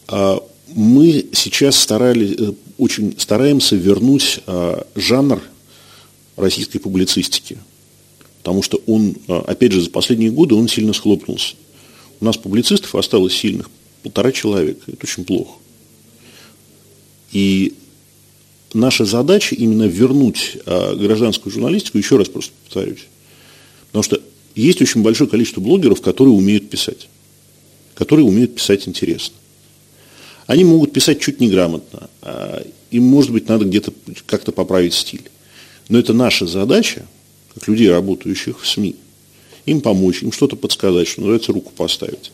А 0.07 0.43
мы 0.75 1.25
сейчас 1.33 1.75
старались, 1.77 2.35
э, 2.37 2.53
очень 2.77 3.15
стараемся 3.19 3.75
вернуть 3.75 4.39
а, 4.47 4.85
жанр 4.95 5.41
российской 6.35 6.79
публицистики. 6.79 7.57
Потому 8.39 8.61
что 8.61 8.81
он, 8.87 9.15
а, 9.27 9.39
опять 9.47 9.71
же, 9.71 9.81
за 9.81 9.89
последние 9.89 10.31
годы 10.31 10.55
он 10.55 10.67
сильно 10.67 10.93
схлопнулся. 10.93 11.55
У 12.19 12.25
нас 12.25 12.37
публицистов 12.37 12.95
осталось 12.95 13.33
сильных 13.33 13.69
полтора 14.01 14.31
человека. 14.31 14.81
Это 14.87 14.99
очень 15.03 15.25
плохо. 15.25 15.53
И 17.31 17.73
наша 18.73 19.05
задача 19.05 19.55
именно 19.55 19.83
вернуть 19.83 20.57
а, 20.65 20.95
гражданскую 20.95 21.53
журналистику, 21.53 21.97
еще 21.97 22.17
раз 22.17 22.27
просто 22.27 22.51
повторюсь. 22.63 23.05
Потому 23.87 24.03
что 24.03 24.21
есть 24.55 24.81
очень 24.81 25.01
большое 25.01 25.29
количество 25.29 25.61
блогеров, 25.61 26.01
которые 26.01 26.33
умеют 26.33 26.69
писать. 26.69 27.09
Которые 27.95 28.25
умеют 28.25 28.55
писать 28.55 28.87
интересно. 28.87 29.35
Они 30.47 30.63
могут 30.63 30.91
писать 30.91 31.21
чуть 31.21 31.39
неграмотно. 31.39 32.09
А 32.21 32.65
им, 32.91 33.03
может 33.03 33.31
быть, 33.31 33.47
надо 33.47 33.65
где-то 33.65 33.93
как-то 34.25 34.51
поправить 34.51 34.93
стиль. 34.93 35.29
Но 35.89 35.99
это 35.99 36.13
наша 36.13 36.47
задача, 36.47 37.05
как 37.53 37.67
людей, 37.67 37.89
работающих 37.89 38.61
в 38.61 38.67
СМИ, 38.67 38.95
им 39.65 39.81
помочь, 39.81 40.23
им 40.23 40.31
что-то 40.31 40.55
подсказать, 40.55 41.07
что 41.07 41.21
называется, 41.21 41.53
руку 41.53 41.71
поставить. 41.75 42.31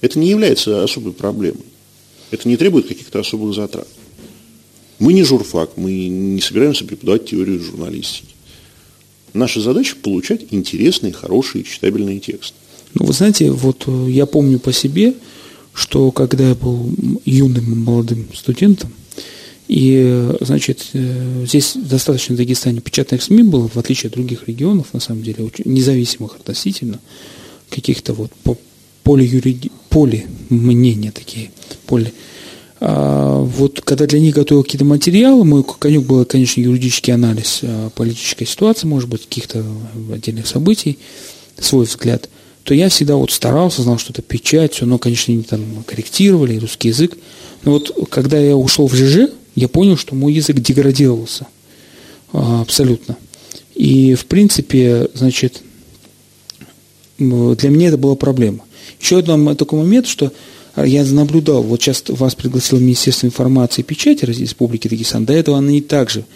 Это 0.00 0.18
не 0.18 0.28
является 0.28 0.82
особой 0.82 1.12
проблемой. 1.12 1.64
Это 2.30 2.48
не 2.48 2.56
требует 2.56 2.86
каких-то 2.86 3.20
особых 3.20 3.54
затрат. 3.54 3.88
Мы 4.98 5.12
не 5.12 5.24
журфак, 5.24 5.76
мы 5.76 6.08
не 6.08 6.40
собираемся 6.40 6.84
преподавать 6.84 7.26
теорию 7.26 7.62
журналистики. 7.62 8.34
Наша 9.32 9.60
задача– 9.60 9.96
получать 10.02 10.46
интересные, 10.50 11.12
хорошие, 11.12 11.64
читабельные 11.64 12.20
тексты. 12.20 12.54
Ну, 12.94 13.04
вы 13.04 13.12
знаете, 13.12 13.50
вот 13.50 13.84
э, 13.86 14.06
я 14.08 14.24
помню 14.24 14.58
по 14.58 14.72
себе, 14.72 15.14
что 15.74 16.10
когда 16.10 16.48
я 16.48 16.54
был 16.54 16.90
юным 17.26 17.84
молодым 17.84 18.28
студентом, 18.34 18.90
и, 19.68 20.28
значит, 20.40 20.86
э, 20.92 21.44
здесь 21.46 21.72
достаточно 21.74 22.34
в 22.34 22.38
Дагестане 22.38 22.80
печатных 22.80 23.22
СМИ 23.22 23.42
было, 23.42 23.68
в 23.68 23.76
отличие 23.76 24.08
от 24.08 24.14
других 24.14 24.46
регионов, 24.46 24.92
на 24.92 25.00
самом 25.00 25.22
деле, 25.22 25.44
очень 25.44 25.64
независимых 25.66 26.36
относительно, 26.36 27.00
каких-то 27.70 28.12
вот 28.12 28.30
поле, 29.02 29.24
юриди... 29.24 29.70
поле 29.88 30.26
мнения 30.50 31.10
такие, 31.10 31.50
поле 31.86 32.12
а, 32.78 33.40
вот 33.40 33.80
когда 33.80 34.06
для 34.06 34.20
них 34.20 34.34
готовил 34.34 34.62
какие-то 34.62 34.84
материалы, 34.84 35.44
мой 35.44 35.64
конек 35.64 36.02
был, 36.02 36.24
конечно, 36.24 36.60
юридический 36.60 37.12
анализ 37.12 37.60
а, 37.62 37.90
политической 37.90 38.44
ситуации, 38.44 38.86
может 38.86 39.08
быть, 39.08 39.22
каких-то 39.22 39.64
отдельных 40.12 40.46
событий, 40.46 40.98
свой 41.58 41.86
взгляд, 41.86 42.28
то 42.64 42.74
я 42.74 42.88
всегда 42.88 43.16
вот 43.16 43.30
старался, 43.30 43.82
знал, 43.82 43.98
что 43.98 44.12
это 44.12 44.22
печать, 44.22 44.74
все, 44.74 44.84
но, 44.84 44.98
конечно, 44.98 45.32
они 45.32 45.42
там 45.42 45.84
корректировали, 45.86 46.58
русский 46.58 46.88
язык. 46.88 47.16
Но 47.64 47.72
вот 47.72 48.08
когда 48.10 48.38
я 48.38 48.56
ушел 48.56 48.88
в 48.88 48.94
ЖЖ, 48.94 49.30
я 49.56 49.68
понял, 49.68 49.96
что 49.96 50.14
мой 50.14 50.32
язык 50.32 50.60
деградировался 50.60 51.48
а, 52.32 52.60
абсолютно. 52.60 53.16
И, 53.74 54.14
в 54.14 54.26
принципе, 54.26 55.08
значит, 55.14 55.62
для 57.18 57.70
меня 57.70 57.88
это 57.88 57.96
была 57.96 58.14
проблема. 58.14 58.64
Еще 59.00 59.18
один 59.18 59.56
такой 59.56 59.80
момент, 59.80 60.06
что 60.06 60.32
а 60.74 60.86
я 60.86 61.04
наблюдал, 61.04 61.62
вот 61.62 61.80
сейчас 61.80 62.04
вас 62.08 62.34
пригласило 62.34 62.78
Министерство 62.78 63.26
информации 63.26 63.80
и 63.80 63.84
печати 63.84 64.26
Республики 64.26 64.88
Дагестан, 64.88 65.24
до 65.24 65.32
этого 65.32 65.56
они 65.56 65.80
также 65.80 66.26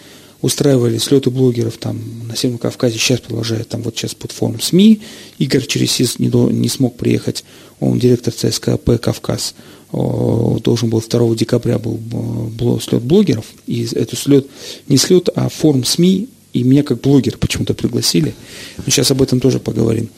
устраивали 0.40 0.96
слеты 0.96 1.28
блогеров 1.28 1.76
там 1.76 2.00
на 2.26 2.34
Северном 2.34 2.58
Кавказе, 2.58 2.96
сейчас 2.96 3.20
продолжают, 3.20 3.68
там 3.68 3.82
вот 3.82 3.98
сейчас 3.98 4.14
под 4.14 4.32
форум 4.32 4.58
СМИ, 4.58 5.02
Игорь 5.38 5.66
Чересис 5.66 6.18
не, 6.18 6.30
до, 6.30 6.50
не 6.50 6.70
смог 6.70 6.96
приехать, 6.96 7.44
он 7.80 7.98
директор 7.98 8.32
ЦСКП 8.32 8.98
«Кавказ», 8.98 9.54
должен 9.92 10.90
был 10.90 11.02
2 11.06 11.34
декабря 11.34 11.78
был 11.78 12.80
слет 12.80 13.02
блогеров, 13.02 13.46
и 13.66 13.86
это 13.92 14.16
слет, 14.16 14.46
не 14.88 14.96
слет, 14.96 15.28
а 15.34 15.48
форум 15.48 15.84
СМИ, 15.84 16.28
и 16.52 16.62
меня 16.62 16.82
как 16.82 17.00
блогер 17.00 17.38
почему-то 17.38 17.74
пригласили, 17.74 18.34
мы 18.78 18.84
сейчас 18.90 19.10
об 19.10 19.22
этом 19.22 19.40
тоже 19.40 19.58
поговорим. 19.58 20.08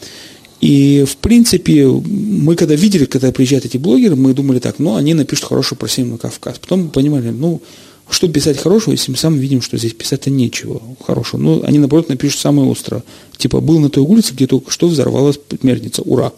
И, 0.61 1.05
в 1.09 1.17
принципе, 1.17 1.87
мы 1.87 2.55
когда 2.55 2.77
видели, 2.77 3.05
когда 3.05 3.33
приезжают 3.33 3.65
эти 3.65 3.79
блогеры, 3.79 4.15
мы 4.15 4.33
думали 4.33 4.61
так, 4.61 4.79
ну, 4.79 4.95
они 4.95 5.13
напишут 5.13 5.47
хорошую 5.47 5.77
про 5.77 5.89
Северный 5.89 6.19
Кавказ. 6.19 6.59
Потом 6.61 6.85
мы 6.85 6.89
понимали, 6.91 7.31
ну, 7.31 7.61
что 8.09 8.29
писать 8.29 8.59
хорошего, 8.59 8.93
если 8.93 9.11
мы 9.11 9.17
сами 9.17 9.39
видим, 9.39 9.61
что 9.61 9.77
здесь 9.77 9.93
писать-то 9.93 10.31
нечего 10.31 10.81
хорошего. 11.05 11.41
Ну, 11.41 11.63
они, 11.65 11.79
наоборот, 11.79 12.09
напишут 12.09 12.41
самое 12.41 12.71
острое. 12.71 13.03
Типа, 13.39 13.61
был 13.61 13.81
на 13.81 13.91
той 13.91 14.05
улице, 14.05 14.35
где 14.35 14.47
только 14.47 14.71
что 14.71 14.87
взорвалась 14.87 15.41
мельница. 15.63 16.03
Ура! 16.03 16.33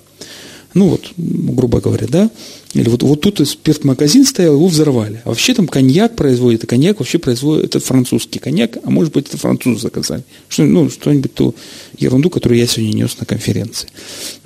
Ну 0.74 0.88
вот, 0.88 1.12
грубо 1.16 1.80
говоря, 1.80 2.06
да. 2.08 2.30
Или 2.72 2.88
вот, 2.88 3.04
вот 3.04 3.20
тут 3.20 3.46
спиртмагазин 3.48 4.26
стоял, 4.26 4.54
его 4.54 4.66
взорвали. 4.66 5.22
А 5.24 5.28
вообще 5.28 5.54
там 5.54 5.68
коньяк 5.68 6.16
производит, 6.16 6.64
а 6.64 6.66
коньяк 6.66 6.98
вообще 6.98 7.18
производит, 7.18 7.66
это 7.66 7.80
французский 7.80 8.40
коньяк, 8.40 8.78
а 8.82 8.90
может 8.90 9.12
быть 9.12 9.28
это 9.28 9.38
французы 9.38 9.80
заказали. 9.80 10.24
Что, 10.48 10.64
ну, 10.64 10.90
что-нибудь 10.90 11.32
ту 11.32 11.54
ерунду, 11.96 12.28
которую 12.28 12.58
я 12.58 12.66
сегодня 12.66 12.92
нес 12.92 13.16
на 13.20 13.26
конференции. 13.26 13.88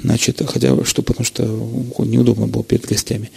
Значит, 0.02 0.42
хотя 0.46 0.76
что, 0.84 1.02
потому 1.02 1.24
что 1.24 1.44
неудобно 2.04 2.46
было 2.46 2.62
перед 2.62 2.86
гостями. 2.86 3.30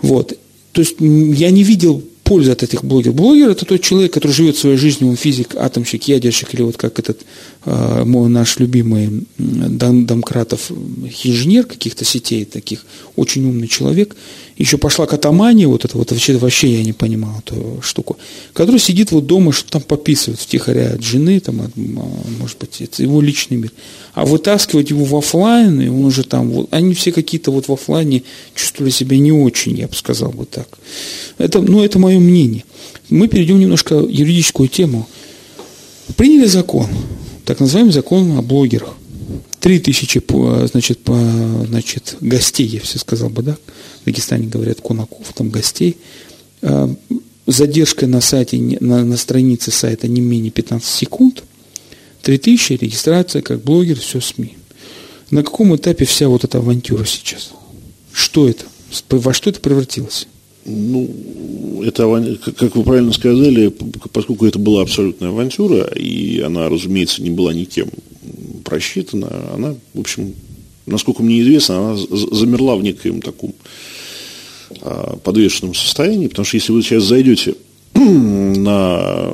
Вот. 0.00 0.38
То 0.70 0.82
есть 0.82 0.96
я 1.00 1.50
не 1.50 1.64
видел 1.64 2.04
пользы 2.26 2.50
от 2.50 2.62
этих 2.62 2.84
блогеров. 2.84 3.14
Блогер– 3.14 3.50
это 3.50 3.64
тот 3.64 3.80
человек, 3.80 4.12
который 4.12 4.32
живет 4.32 4.56
своей 4.56 4.76
жизнью, 4.76 5.10
он 5.10 5.16
физик, 5.16 5.54
атомщик, 5.54 6.02
ядерщик, 6.08 6.52
или 6.54 6.62
вот 6.62 6.76
как 6.76 6.98
этот 6.98 7.20
э, 7.64 8.04
мой 8.04 8.28
наш 8.28 8.58
любимый 8.58 9.26
Дом, 9.38 10.06
Домкратов, 10.06 10.70
инженер 11.24 11.64
каких-то 11.64 12.04
сетей 12.04 12.44
таких, 12.44 12.84
очень 13.14 13.48
умный 13.48 13.68
человек. 13.68 14.16
Еще 14.56 14.78
пошла 14.78 15.06
катамания, 15.06 15.68
вот 15.68 15.84
это 15.84 15.98
вот 15.98 16.12
вообще, 16.12 16.38
вообще 16.38 16.78
я 16.78 16.82
не 16.82 16.94
понимал 16.94 17.40
эту 17.40 17.78
штуку, 17.82 18.16
который 18.54 18.80
сидит 18.80 19.12
вот 19.12 19.26
дома, 19.26 19.52
что 19.52 19.70
там 19.70 19.82
пописывает 19.82 20.40
втихаря 20.40 20.94
от 20.94 21.02
жены, 21.02 21.40
там, 21.40 21.60
от, 21.60 21.76
может 21.76 22.56
быть, 22.58 22.80
это 22.80 23.02
его 23.02 23.20
личный 23.20 23.58
мир. 23.58 23.72
А 24.14 24.24
вытаскивать 24.24 24.88
его 24.88 25.04
в 25.04 25.14
офлайн, 25.14 25.82
и 25.82 25.88
он 25.88 26.06
уже 26.06 26.24
там, 26.24 26.50
вот, 26.50 26.68
они 26.70 26.94
все 26.94 27.12
какие-то 27.12 27.50
вот 27.50 27.68
в 27.68 27.72
офлайне 27.72 28.22
чувствовали 28.54 28.90
себя 28.90 29.18
не 29.18 29.30
очень, 29.30 29.76
я 29.76 29.88
бы 29.88 29.94
сказал 29.94 30.30
бы 30.30 30.46
так. 30.46 30.68
Это, 31.36 31.60
ну, 31.60 31.84
это 31.84 31.98
мое 31.98 32.18
мнение. 32.18 32.64
Мы 33.10 33.28
перейдем 33.28 33.60
немножко 33.60 33.96
юридическую 33.96 34.70
тему. 34.70 35.06
Приняли 36.16 36.46
закон, 36.46 36.86
так 37.44 37.60
называемый 37.60 37.92
закон 37.92 38.38
о 38.38 38.42
блогерах. 38.42 38.94
Три 39.66 39.80
тысячи 39.80 40.22
значит, 40.68 40.98
по, 41.00 41.18
значит, 41.66 42.18
гостей, 42.20 42.68
я 42.68 42.78
все 42.78 43.00
сказал 43.00 43.30
бы, 43.30 43.42
да? 43.42 43.56
В 44.02 44.04
Дагестане 44.04 44.46
говорят 44.46 44.80
кунаков, 44.80 45.32
там 45.34 45.50
гостей. 45.50 45.96
А, 46.62 46.88
задержка 47.48 48.06
на 48.06 48.20
сайте, 48.20 48.58
на, 48.78 49.04
на 49.04 49.16
странице 49.16 49.72
сайта 49.72 50.06
не 50.06 50.20
менее 50.20 50.52
15 50.52 50.88
секунд. 50.88 51.42
Три 52.22 52.38
тысячи 52.38 52.74
регистрация 52.74 53.42
как 53.42 53.60
блогер, 53.64 53.98
все 53.98 54.20
СМИ. 54.20 54.56
На 55.32 55.42
каком 55.42 55.74
этапе 55.74 56.04
вся 56.04 56.28
вот 56.28 56.44
эта 56.44 56.58
авантюра 56.58 57.04
сейчас? 57.04 57.50
Что 58.12 58.48
это? 58.48 58.66
Во 59.10 59.34
что 59.34 59.50
это 59.50 59.58
превратилось? 59.58 60.28
Ну, 60.64 61.82
это, 61.84 62.04
как 62.56 62.76
вы 62.76 62.84
правильно 62.84 63.12
сказали, 63.12 63.74
поскольку 64.12 64.46
это 64.46 64.60
была 64.60 64.82
абсолютная 64.82 65.30
авантюра, 65.30 65.88
и 65.92 66.38
она, 66.38 66.68
разумеется, 66.68 67.20
не 67.20 67.30
была 67.30 67.52
никем 67.52 67.88
просчитана, 68.66 69.54
она, 69.54 69.74
в 69.94 70.00
общем, 70.00 70.34
насколько 70.84 71.22
мне 71.22 71.40
известно, 71.40 71.92
она 71.92 71.96
замерла 71.96 72.76
в 72.76 72.82
некоем 72.82 73.22
таком 73.22 73.54
а, 74.82 75.16
подвешенном 75.16 75.74
состоянии, 75.74 76.26
потому 76.26 76.44
что 76.44 76.56
если 76.56 76.72
вы 76.72 76.82
сейчас 76.82 77.04
зайдете 77.04 77.54
на, 77.94 79.32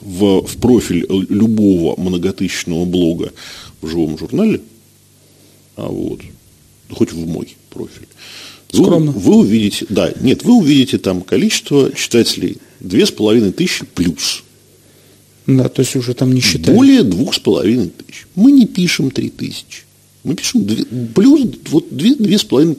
в, 0.00 0.46
в 0.46 0.56
профиль 0.58 1.04
любого 1.28 2.00
многотысячного 2.00 2.84
блога 2.84 3.32
в 3.82 3.88
живом 3.88 4.16
журнале, 4.16 4.60
а 5.76 5.88
вот, 5.88 6.20
хоть 6.90 7.12
в 7.12 7.26
мой 7.26 7.56
профиль, 7.70 8.06
Скромно. 8.72 9.12
Вы, 9.12 9.20
вы 9.20 9.36
увидите, 9.36 9.86
да, 9.88 10.12
нет, 10.20 10.42
вы 10.42 10.54
увидите 10.54 10.98
там 10.98 11.22
количество 11.22 11.92
читателей 11.94 12.58
две 12.80 13.06
с 13.06 13.10
половиной 13.10 13.52
тысячи 13.52 13.84
плюс. 13.84 14.42
Да, 15.46 15.68
то 15.68 15.80
есть 15.80 15.94
уже 15.96 16.14
там 16.14 16.32
не 16.32 16.40
считаем. 16.40 16.76
Более 16.76 17.02
двух 17.02 17.34
с 17.34 17.38
половиной 17.38 17.90
тысяч. 17.90 18.26
Мы 18.34 18.52
не 18.52 18.66
пишем 18.66 19.10
три 19.10 19.30
тысячи. 19.30 19.82
Мы 20.22 20.34
пишем 20.34 20.64
2, 20.64 20.76
плюс, 21.14 21.42
вот 21.68 21.94
две, 21.94 22.14
две 22.14 22.38
с 22.38 22.44
половиной 22.44 22.78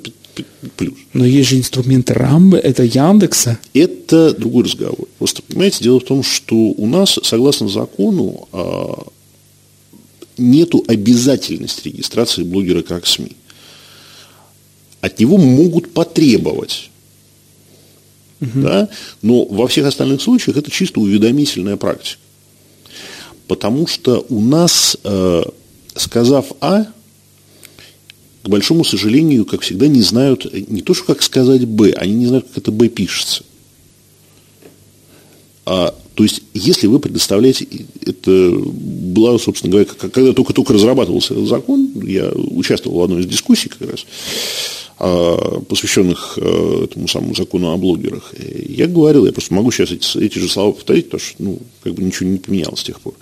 плюс. 0.76 0.96
Но 1.14 1.26
есть 1.26 1.50
же 1.50 1.58
инструменты 1.58 2.14
Рамбы, 2.14 2.58
это 2.58 2.84
Яндекса. 2.84 3.60
Это 3.74 4.34
другой 4.34 4.64
разговор. 4.64 5.08
Просто, 5.20 5.44
понимаете, 5.44 5.84
дело 5.84 6.00
в 6.00 6.06
том, 6.06 6.24
что 6.24 6.56
у 6.56 6.88
нас, 6.88 7.20
согласно 7.22 7.70
закону, 7.70 8.48
а, 8.52 9.06
нету 10.38 10.84
обязательности 10.88 11.88
регистрации 11.88 12.44
блогера 12.44 12.82
как 12.82 13.06
СМИ 13.06 13.34
от 15.06 15.20
него 15.20 15.38
могут 15.38 15.94
потребовать. 15.94 16.90
Угу. 18.42 18.62
Да? 18.62 18.90
Но 19.22 19.46
во 19.46 19.68
всех 19.68 19.86
остальных 19.86 20.22
случаях 20.22 20.58
это 20.58 20.72
чисто 20.72 21.00
уведомительная 21.00 21.78
практика. 21.78 22.20
Потому 23.48 23.88
что 23.88 24.26
у 24.30 24.42
нас, 24.42 24.98
э, 25.04 25.44
сказав 25.96 26.52
А, 26.62 26.86
к 28.44 28.50
большому 28.50 28.84
сожалению, 28.84 29.46
как 29.46 29.62
всегда, 29.62 29.88
не 29.88 30.02
знают 30.02 30.52
не 30.70 30.82
то, 30.82 30.94
что 30.94 31.06
как 31.06 31.24
сказать 31.24 31.66
Б, 31.66 31.94
они 31.94 32.14
не 32.14 32.28
знают, 32.28 32.48
как 32.48 32.60
это 32.60 32.72
Б 32.72 32.90
пишется. 32.90 33.44
А, 35.66 35.96
то 36.14 36.24
есть, 36.24 36.44
если 36.54 36.88
вы 36.88 37.00
предоставляете, 37.00 37.68
это 38.02 38.52
была, 38.56 39.38
собственно 39.38 39.72
говоря, 39.72 39.86
когда 39.86 40.32
только-только 40.32 40.74
разрабатывался 40.74 41.34
этот 41.34 41.48
закон, 41.48 41.90
я 42.04 42.30
участвовал 42.30 43.00
в 43.00 43.04
одной 43.04 43.22
из 43.22 43.26
дискуссий 43.26 43.70
как 43.70 43.90
раз, 43.90 44.06
посвященных 44.98 46.38
э, 46.42 46.86
этому 46.86 47.08
самому 47.08 47.36
закону 47.36 47.72
о 47.72 47.78
блогерах. 47.78 48.34
Я 48.40 48.88
говорил, 48.88 49.26
я 49.26 49.34
просто 49.34 49.54
могу 49.54 49.72
сейчас 49.72 49.92
эти, 49.92 50.18
эти 50.20 50.40
же 50.40 50.48
слова 50.48 50.72
повторить, 50.72 51.06
потому 51.10 51.22
что 51.22 51.36
ну, 51.44 51.60
как 51.84 51.94
бы 51.94 52.04
ничего 52.04 52.30
не 52.30 52.38
поменялось 52.38 52.80
с 52.80 52.84
тех 52.84 53.02
пор. 53.02 53.14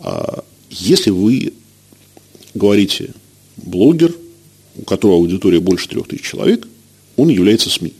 А, 0.00 0.42
если 0.70 1.10
вы 1.10 1.52
говорите 2.54 3.10
блогер, 3.56 4.14
у 4.76 4.82
которого 4.82 5.18
аудитория 5.18 5.60
больше 5.60 5.88
трех 5.88 6.08
тысяч 6.08 6.22
человек, 6.22 6.66
он 7.16 7.28
является 7.28 7.70
СМИ. 7.70 7.92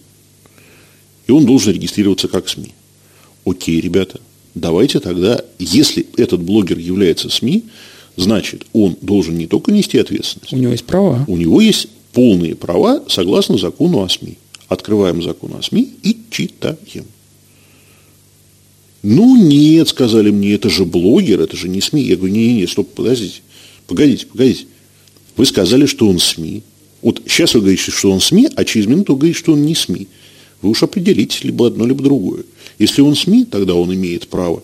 И 1.28 1.32
он 1.32 1.46
должен 1.46 1.72
регистрироваться 1.72 2.26
как 2.26 2.48
СМИ. 2.48 2.74
Окей, 3.44 3.80
ребята, 3.80 4.20
давайте 4.54 4.98
тогда, 4.98 5.42
если 5.60 6.06
этот 6.16 6.42
блогер 6.42 6.78
является 6.78 7.28
СМИ, 7.28 7.64
значит, 8.16 8.66
он 8.72 8.96
должен 9.00 9.36
не 9.36 9.46
только 9.46 9.70
нести 9.70 9.98
ответственность. 9.98 10.52
У 10.52 10.56
него 10.56 10.72
есть 10.72 10.84
права. 10.84 11.24
У 11.28 11.36
него 11.36 11.60
есть 11.60 11.88
полные 12.14 12.54
права 12.54 13.02
согласно 13.08 13.58
закону 13.58 14.02
о 14.02 14.08
СМИ. 14.08 14.38
Открываем 14.68 15.22
закон 15.22 15.54
о 15.54 15.62
СМИ 15.62 15.92
и 16.02 16.16
читаем. 16.30 17.04
Ну 19.02 19.36
нет, 19.36 19.88
сказали 19.88 20.30
мне, 20.30 20.54
это 20.54 20.70
же 20.70 20.86
блогер, 20.86 21.40
это 21.40 21.56
же 21.56 21.68
не 21.68 21.82
СМИ. 21.82 22.02
Я 22.02 22.16
говорю, 22.16 22.32
не-не-не, 22.32 22.66
стоп, 22.66 22.88
подождите, 22.94 23.42
погодите, 23.86 24.26
погодите. 24.26 24.64
Вы 25.36 25.44
сказали, 25.44 25.84
что 25.84 26.08
он 26.08 26.18
СМИ. 26.18 26.62
Вот 27.02 27.20
сейчас 27.26 27.52
вы 27.52 27.60
говорите, 27.60 27.90
что 27.90 28.10
он 28.10 28.20
СМИ, 28.20 28.48
а 28.56 28.64
через 28.64 28.86
минуту 28.86 29.12
вы 29.12 29.18
говорите, 29.18 29.38
что 29.38 29.52
он 29.52 29.62
не 29.66 29.74
СМИ. 29.74 30.08
Вы 30.62 30.70
уж 30.70 30.82
определитесь, 30.82 31.44
либо 31.44 31.66
одно, 31.66 31.84
либо 31.84 32.02
другое. 32.02 32.44
Если 32.78 33.02
он 33.02 33.14
СМИ, 33.14 33.44
тогда 33.44 33.74
он 33.74 33.92
имеет 33.92 34.28
право 34.28 34.62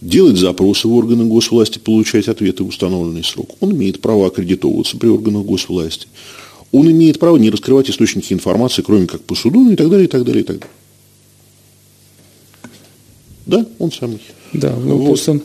делать 0.00 0.36
запросы 0.36 0.88
в 0.88 0.94
органы 0.94 1.24
госвласти, 1.24 1.78
получать 1.78 2.28
ответы 2.28 2.64
в 2.64 2.68
установленный 2.68 3.22
срок. 3.22 3.56
Он 3.60 3.72
имеет 3.72 4.00
право 4.00 4.26
аккредитовываться 4.26 4.96
при 4.96 5.08
органах 5.08 5.44
госвласти 5.44 6.08
он 6.72 6.90
имеет 6.90 7.18
право 7.18 7.36
не 7.36 7.50
раскрывать 7.50 7.88
источники 7.90 8.32
информации, 8.32 8.82
кроме 8.82 9.06
как 9.06 9.22
по 9.22 9.34
суду, 9.34 9.62
ну 9.62 9.72
и 9.72 9.76
так 9.76 9.88
далее, 9.88 10.06
и 10.06 10.08
так 10.08 10.24
далее, 10.24 10.42
и 10.42 10.46
так 10.46 10.58
далее. 10.58 10.74
Да, 13.46 13.66
он 13.78 13.90
самый. 13.90 14.20
Да, 14.52 14.74
ну 14.76 14.96
вот. 14.96 15.06
просто 15.06 15.40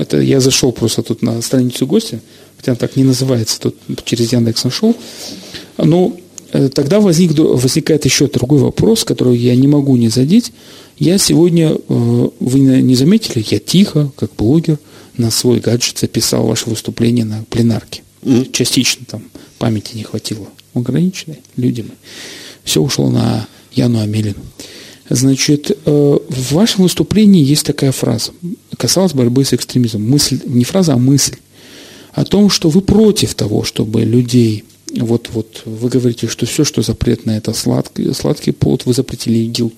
это 0.00 0.20
я 0.20 0.40
зашел 0.40 0.72
просто 0.72 1.02
тут 1.02 1.22
на 1.22 1.40
страницу 1.42 1.86
гостя, 1.86 2.20
хотя 2.56 2.72
он 2.72 2.76
так 2.78 2.96
не 2.96 3.04
называется, 3.04 3.60
тут 3.60 3.76
через 4.04 4.32
Яндекс 4.32 4.64
нашел. 4.64 4.96
Но 5.76 6.16
э, 6.52 6.68
тогда 6.68 7.00
возник, 7.00 7.38
возникает 7.38 8.04
еще 8.04 8.28
другой 8.28 8.60
вопрос, 8.60 9.04
который 9.04 9.36
я 9.36 9.54
не 9.56 9.66
могу 9.66 9.96
не 9.96 10.08
задеть. 10.08 10.52
Я 10.98 11.18
сегодня, 11.18 11.72
э, 11.72 12.28
вы 12.40 12.60
не 12.60 12.94
заметили, 12.94 13.44
я 13.50 13.58
тихо, 13.58 14.10
как 14.16 14.30
блогер, 14.36 14.78
на 15.16 15.30
свой 15.30 15.60
гаджет 15.60 15.98
записал 15.98 16.46
ваше 16.46 16.70
выступление 16.70 17.26
на 17.26 17.44
пленарке. 17.50 18.02
Mm-hmm. 18.22 18.52
Частично 18.52 19.04
там 19.06 19.22
памяти 19.62 19.94
не 19.94 20.02
хватило. 20.02 20.48
Ограниченные 20.74 21.38
люди 21.56 21.82
мы. 21.82 21.94
Все 22.64 22.82
ушло 22.82 23.08
на 23.10 23.46
Яну 23.70 24.00
Амелину. 24.00 24.42
Значит, 25.08 25.70
э, 25.70 26.18
в 26.28 26.52
вашем 26.52 26.82
выступлении 26.82 27.44
есть 27.44 27.64
такая 27.64 27.92
фраза. 27.92 28.32
Касалась 28.76 29.12
борьбы 29.12 29.44
с 29.44 29.52
экстремизмом. 29.52 30.10
Мысль, 30.10 30.40
не 30.46 30.64
фраза, 30.64 30.94
а 30.94 30.98
мысль. 30.98 31.36
О 32.12 32.24
том, 32.24 32.50
что 32.50 32.70
вы 32.70 32.80
против 32.80 33.36
того, 33.36 33.62
чтобы 33.62 34.02
людей... 34.02 34.64
Вот, 34.96 35.30
вот 35.32 35.62
вы 35.64 35.88
говорите, 35.88 36.26
что 36.26 36.44
все, 36.44 36.64
что 36.64 36.82
запретно, 36.82 37.30
это 37.30 37.54
сладкий, 37.54 38.12
сладкий 38.14 38.50
плод, 38.50 38.84
вы 38.84 38.94
запретили 38.94 39.38
ИГИЛ 39.44 39.72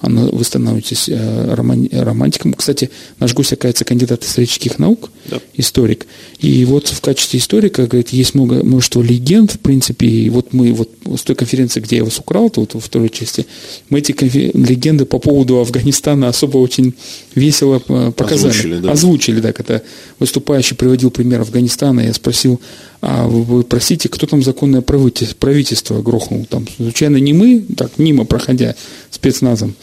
она, 0.00 0.26
вы 0.26 0.44
становитесь 0.44 1.08
э, 1.08 1.54
романтиком. 1.54 2.52
Кстати, 2.52 2.90
наш 3.18 3.34
гость, 3.34 3.52
оказывается, 3.52 3.84
кандидат 3.84 4.24
исторических 4.24 4.78
наук, 4.78 5.10
да. 5.26 5.40
историк. 5.54 6.06
И 6.38 6.64
вот 6.64 6.88
в 6.88 7.00
качестве 7.00 7.40
историка, 7.40 7.86
говорит, 7.86 8.10
есть 8.10 8.34
много, 8.34 8.62
множество 8.64 9.02
легенд, 9.02 9.52
в 9.52 9.58
принципе, 9.58 10.06
и 10.06 10.30
вот 10.30 10.52
мы 10.52 10.72
вот 10.72 10.90
с 11.16 11.22
той 11.22 11.34
конференции, 11.34 11.80
где 11.80 11.96
я 11.96 12.04
вас 12.04 12.18
украл, 12.18 12.48
то 12.50 12.60
вот 12.60 12.74
во 12.74 12.80
второй 12.80 13.08
части, 13.08 13.46
мы 13.90 13.98
эти 13.98 14.12
легенды 14.56 15.04
по 15.04 15.18
поводу 15.18 15.58
Афганистана 15.58 16.28
особо 16.28 16.58
очень 16.58 16.94
весело 17.34 17.82
э, 17.88 18.12
показали. 18.12 18.50
Озвучили, 18.50 18.78
да. 18.78 18.92
Озвучили, 18.92 19.40
да, 19.40 19.52
когда 19.52 19.82
выступающий 20.20 20.76
приводил 20.76 21.10
пример 21.10 21.40
Афганистана, 21.40 22.00
я 22.00 22.14
спросил, 22.14 22.60
а 23.00 23.26
вы, 23.28 23.62
простите, 23.62 24.08
кто 24.08 24.26
там 24.26 24.42
законное 24.42 24.80
правительство 24.80 26.02
грохнул? 26.02 26.46
Там, 26.46 26.66
случайно 26.76 27.18
не 27.18 27.32
мы, 27.32 27.64
так, 27.76 27.92
мимо 27.98 28.24
проходя 28.24 28.74
спецназом. 29.10 29.74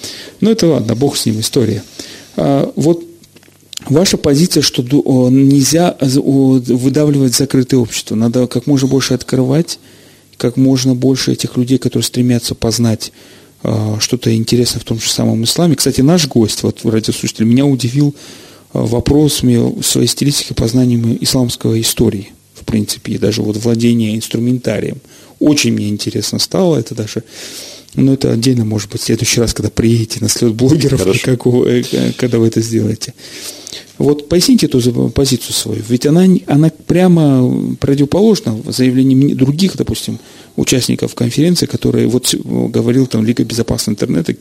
Ну, 0.42 0.52
это 0.52 0.68
ладно, 0.68 0.96
бог 0.96 1.16
с 1.16 1.26
ним, 1.26 1.40
история. 1.40 1.82
А, 2.36 2.72
вот 2.76 3.04
ваша 3.88 4.18
позиция, 4.18 4.62
что 4.62 4.84
нельзя 5.30 5.96
выдавливать 6.02 7.36
закрытое 7.36 7.80
общество. 7.80 8.16
Надо 8.16 8.48
как 8.48 8.68
можно 8.68 8.88
больше 8.88 9.14
открывать, 9.14 9.80
как 10.36 10.58
можно 10.58 10.94
больше 10.94 11.32
этих 11.32 11.56
людей, 11.56 11.78
которые 11.78 12.04
стремятся 12.06 12.54
познать 12.54 13.14
а, 13.64 13.98
что-то 14.02 14.36
интересное 14.36 14.82
в 14.82 14.84
том 14.84 15.00
же 15.00 15.10
самом 15.10 15.46
исламе. 15.46 15.76
Кстати, 15.76 16.02
наш 16.02 16.28
гость, 16.28 16.64
вот 16.64 16.82
радиослушатель, 16.84 17.46
меня 17.46 17.66
удивил 17.66 18.14
а, 18.74 18.82
вопросами 18.86 19.82
своей 19.82 20.08
стилистики 20.08 20.52
познанием 20.52 21.18
исламской 21.22 21.80
истории 21.80 22.34
в 22.66 22.72
принципе, 22.72 23.14
и 23.14 23.18
даже 23.20 23.44
вот 23.44 23.58
владение 23.58 24.16
инструментарием. 24.16 24.98
Очень 25.40 25.74
мне 25.74 25.88
интересно 25.90 26.40
стало, 26.40 26.78
это 26.78 26.96
даже, 26.96 27.24
ну, 27.94 28.14
это 28.14 28.32
отдельно, 28.32 28.66
может 28.66 28.90
быть, 28.90 29.02
в 29.02 29.06
следующий 29.06 29.40
раз, 29.40 29.54
когда 29.54 29.70
приедете 29.70 30.18
на 30.22 30.30
слет 30.30 30.54
блогеров, 30.56 31.06
как, 31.22 31.46
э, 31.46 31.84
когда 32.18 32.40
вы 32.40 32.48
это 32.48 32.62
сделаете. 32.62 33.14
Вот 34.00 34.28
поясните 34.28 34.66
эту 34.66 35.10
позицию 35.10 35.54
свою, 35.54 35.84
ведь 35.88 36.08
она, 36.08 36.26
она 36.48 36.72
прямо 36.88 37.76
противоположна 37.80 38.60
заявлениям 38.68 39.38
других, 39.38 39.78
допустим, 39.78 40.20
участников 40.56 41.16
конференции, 41.16 41.66
которые, 41.66 42.08
вот 42.08 42.34
говорил 42.44 43.08
там 43.08 43.26
Лига 43.26 43.44
безопасного 43.44 43.96
интернета 43.96 44.36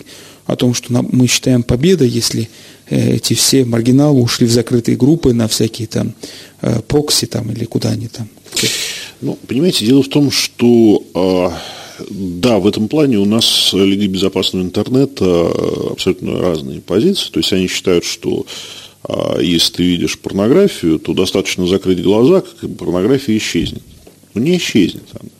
о 0.47 0.57
том, 0.57 0.75
что 0.75 0.93
нам, 0.93 1.09
мы 1.11 1.27
считаем 1.27 1.63
победой, 1.63 2.09
если 2.09 2.49
э, 2.89 3.17
эти 3.17 3.35
все 3.35 3.65
маргиналы 3.65 4.21
ушли 4.21 4.47
в 4.47 4.51
закрытые 4.51 4.97
группы 4.97 5.33
на 5.33 5.49
всякие 5.49 5.89
там 5.89 6.15
э, 6.61 6.81
прокси 6.87 7.27
там 7.27 7.51
или 7.51 7.65
куда 7.65 7.91
они 7.91 8.09
там. 8.09 8.29
Ну, 9.21 9.39
понимаете, 9.47 9.87
дело 9.87 10.03
в 10.03 10.09
том, 10.09 10.31
что 10.31 11.03
э, 11.15 12.05
да, 12.11 12.59
в 12.59 12.67
этом 12.67 12.89
плане 12.89 13.19
у 13.19 13.25
нас 13.25 13.71
Лига 13.73 14.07
безопасного 14.07 14.65
интернета 14.65 15.51
абсолютно 15.91 16.41
разные 16.41 16.81
позиции. 16.81 17.31
То 17.31 17.41
есть 17.41 17.53
они 17.53 17.69
считают, 17.69 18.05
что 18.05 18.47
если 19.41 19.75
ты 19.75 19.83
видишь 19.85 20.19
порнографию, 20.19 20.99
то 20.99 21.13
достаточно 21.13 21.67
закрыть 21.67 22.03
глаза, 22.03 22.41
как 22.41 22.77
порнография 22.77 23.37
исчезнет. 23.37 23.83
Но 24.33 24.41
не 24.41 24.57
исчезнет 24.57 25.05
она. 25.13 25.31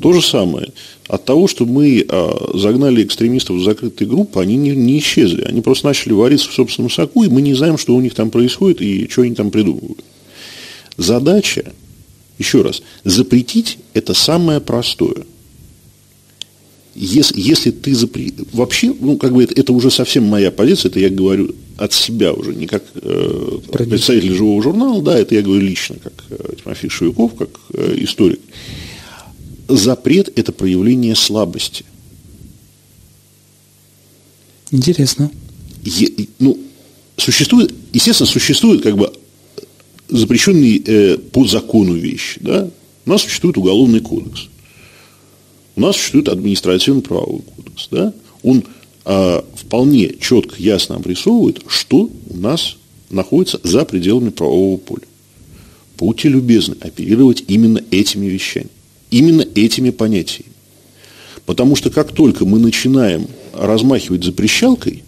То 0.00 0.12
же 0.12 0.22
самое. 0.22 0.72
От 1.08 1.24
того, 1.24 1.48
что 1.48 1.66
мы 1.66 2.04
а, 2.08 2.52
загнали 2.54 3.02
экстремистов 3.02 3.56
в 3.56 3.64
закрытые 3.64 4.08
группы, 4.08 4.40
они 4.40 4.56
не, 4.56 4.70
не 4.70 4.98
исчезли. 4.98 5.42
Они 5.42 5.60
просто 5.60 5.86
начали 5.86 6.12
вариться 6.12 6.48
в 6.48 6.54
собственном 6.54 6.90
соку, 6.90 7.24
и 7.24 7.28
мы 7.28 7.42
не 7.42 7.54
знаем, 7.54 7.78
что 7.78 7.94
у 7.94 8.00
них 8.00 8.14
там 8.14 8.30
происходит 8.30 8.80
и 8.80 9.08
что 9.08 9.22
они 9.22 9.34
там 9.34 9.50
придумывают. 9.50 10.04
Задача, 10.96 11.72
еще 12.38 12.62
раз, 12.62 12.82
запретить– 13.04 13.78
это 13.94 14.14
самое 14.14 14.60
простое. 14.60 15.24
Если, 16.94 17.40
если 17.40 17.70
ты 17.70 17.94
запре... 17.94 18.32
вообще, 18.52 18.92
ну, 18.98 19.16
как 19.16 19.32
бы 19.32 19.44
это, 19.44 19.54
это 19.54 19.72
уже 19.72 19.90
совсем 19.90 20.24
моя 20.24 20.50
позиция, 20.50 20.90
это 20.90 21.00
я 21.00 21.08
говорю 21.08 21.54
от 21.76 21.92
себя 21.92 22.32
уже, 22.32 22.54
не 22.54 22.66
как 22.66 22.82
э, 22.94 23.58
представитель 23.72 24.34
живого 24.34 24.62
журнала, 24.62 25.02
да, 25.02 25.18
это 25.18 25.34
я 25.34 25.42
говорю 25.42 25.62
лично, 25.62 25.96
как 26.02 26.12
э, 26.30 26.54
Тимофей 26.62 26.90
Шуяков, 26.90 27.34
как 27.36 27.48
э, 27.72 27.94
историк. 27.98 28.40
Запрет– 29.76 30.32
это 30.36 30.52
проявление 30.52 31.14
слабости. 31.14 31.84
Интересно. 34.70 35.30
Е, 35.84 36.26
ну, 36.38 36.58
существует, 37.16 37.74
естественно, 37.92 38.28
существует 38.28 38.82
как 38.82 38.96
бы 38.96 39.12
запрещенные 40.08 40.82
э, 40.84 41.18
по 41.18 41.46
закону 41.46 41.94
вещи. 41.94 42.40
Да? 42.40 42.68
У 43.06 43.10
нас 43.10 43.22
существует 43.22 43.56
уголовный 43.56 44.00
кодекс. 44.00 44.48
У 45.76 45.80
нас 45.80 45.96
существует 45.96 46.28
административно-правовой 46.28 47.42
кодекс. 47.56 47.88
Да? 47.90 48.12
Он 48.42 48.64
э, 49.04 49.42
вполне 49.54 50.16
четко, 50.20 50.56
ясно 50.58 50.96
обрисовывает, 50.96 51.62
что 51.68 52.10
у 52.28 52.36
нас 52.36 52.76
находится 53.08 53.60
за 53.62 53.84
пределами 53.84 54.30
правового 54.30 54.76
поля. 54.76 55.04
Будьте 55.98 56.28
любезны 56.28 56.76
оперировать 56.80 57.44
именно 57.48 57.82
этими 57.90 58.26
вещами, 58.26 58.68
именно 59.10 59.44
этими 59.54 59.90
понятиями. 59.90 60.52
Потому 61.46 61.76
что 61.76 61.90
как 61.90 62.12
только 62.12 62.44
мы 62.44 62.58
начинаем 62.58 63.26
размахивать 63.52 64.24
запрещалкой, 64.24 65.02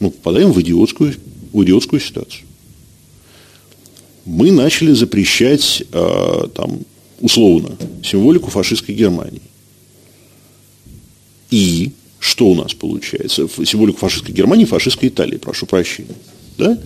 мы 0.00 0.10
попадаем 0.10 0.52
в 0.52 0.60
идиотскую, 0.60 1.14
в 1.52 1.64
идиотскую 1.64 2.00
ситуацию 2.00 2.48
мы 4.28 4.50
начали 4.50 4.92
запрещать, 4.92 5.82
э, 5.90 6.48
там, 6.54 6.80
условно, 7.20 7.76
символику 8.04 8.50
фашистской 8.50 8.94
Германии. 8.94 9.40
И 11.50 11.92
что 12.20 12.48
у 12.48 12.54
нас 12.54 12.74
получается? 12.74 13.48
Символику 13.64 13.98
фашистской 13.98 14.34
Германии, 14.34 14.66
фашистской 14.66 15.08
Италии, 15.08 15.38
прошу 15.38 15.64
прощения. 15.64 16.14
Да? 16.58 16.78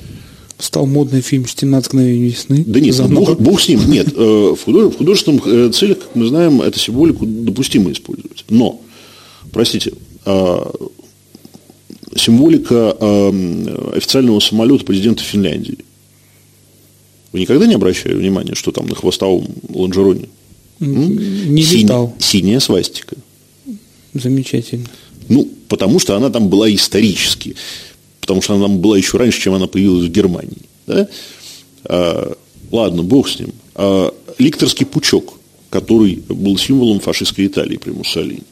Стал 0.63 0.87
модный 0.87 1.21
фильм 1.23 1.43
«17 1.43 1.89
мгновений 1.89 2.29
весны». 2.29 2.65
Да 2.67 2.79
нет, 2.79 2.97
бог, 3.11 3.39
бог 3.41 3.61
с 3.61 3.69
ним. 3.69 3.91
Нет, 3.91 4.09
э, 4.15 4.55
в 4.57 4.97
художественных 4.97 5.47
э, 5.47 5.71
целях, 5.73 5.99
как 5.99 6.15
мы 6.15 6.27
знаем, 6.27 6.63
эту 6.63 6.79
символику 6.79 7.27
допустимо 7.27 7.91
использовать. 7.91 8.45
Но, 8.49 8.81
простите, 9.51 9.93
символика 12.17 12.93
официального 13.97 14.39
самолета 14.39 14.85
президента 14.85 15.23
Финляндии– 15.25 15.79
вы 17.33 17.41
никогда 17.41 17.67
не 17.67 17.75
обращали 17.75 18.15
внимания, 18.15 18.55
что 18.55 18.73
там 18.73 18.87
на 18.87 18.95
хвостовом 18.95 19.47
лонжероне? 19.71 20.29
Не 20.81 21.63
летал. 21.63 22.15
Синяя 22.19 22.61
свастика. 22.61 23.17
Замечательно. 24.13 24.87
Ну, 25.29 25.49
потому 25.69 25.99
что 25.99 26.17
она 26.17 26.29
там 26.29 26.49
была 26.49 26.73
исторически. 26.73 27.57
Потому 28.23 28.41
что 28.41 28.55
она 28.55 28.69
была 28.69 28.97
еще 28.97 29.19
раньше, 29.19 29.41
чем 29.41 29.53
она 29.53 29.67
появилась 29.67 30.07
в 30.07 30.11
Германии. 30.11 30.63
Да? 30.87 31.09
А, 31.85 32.33
ладно, 32.71 33.03
бог 33.03 33.29
с 33.29 33.39
ним. 33.39 33.53
А, 33.75 34.15
ликторский 34.39 34.87
пучок, 34.87 35.35
который 35.69 36.23
был 36.29 36.57
символом 36.57 37.01
фашистской 37.01 37.47
Италии 37.47 37.77
при 37.77 37.91
Муссолини. 37.91 38.45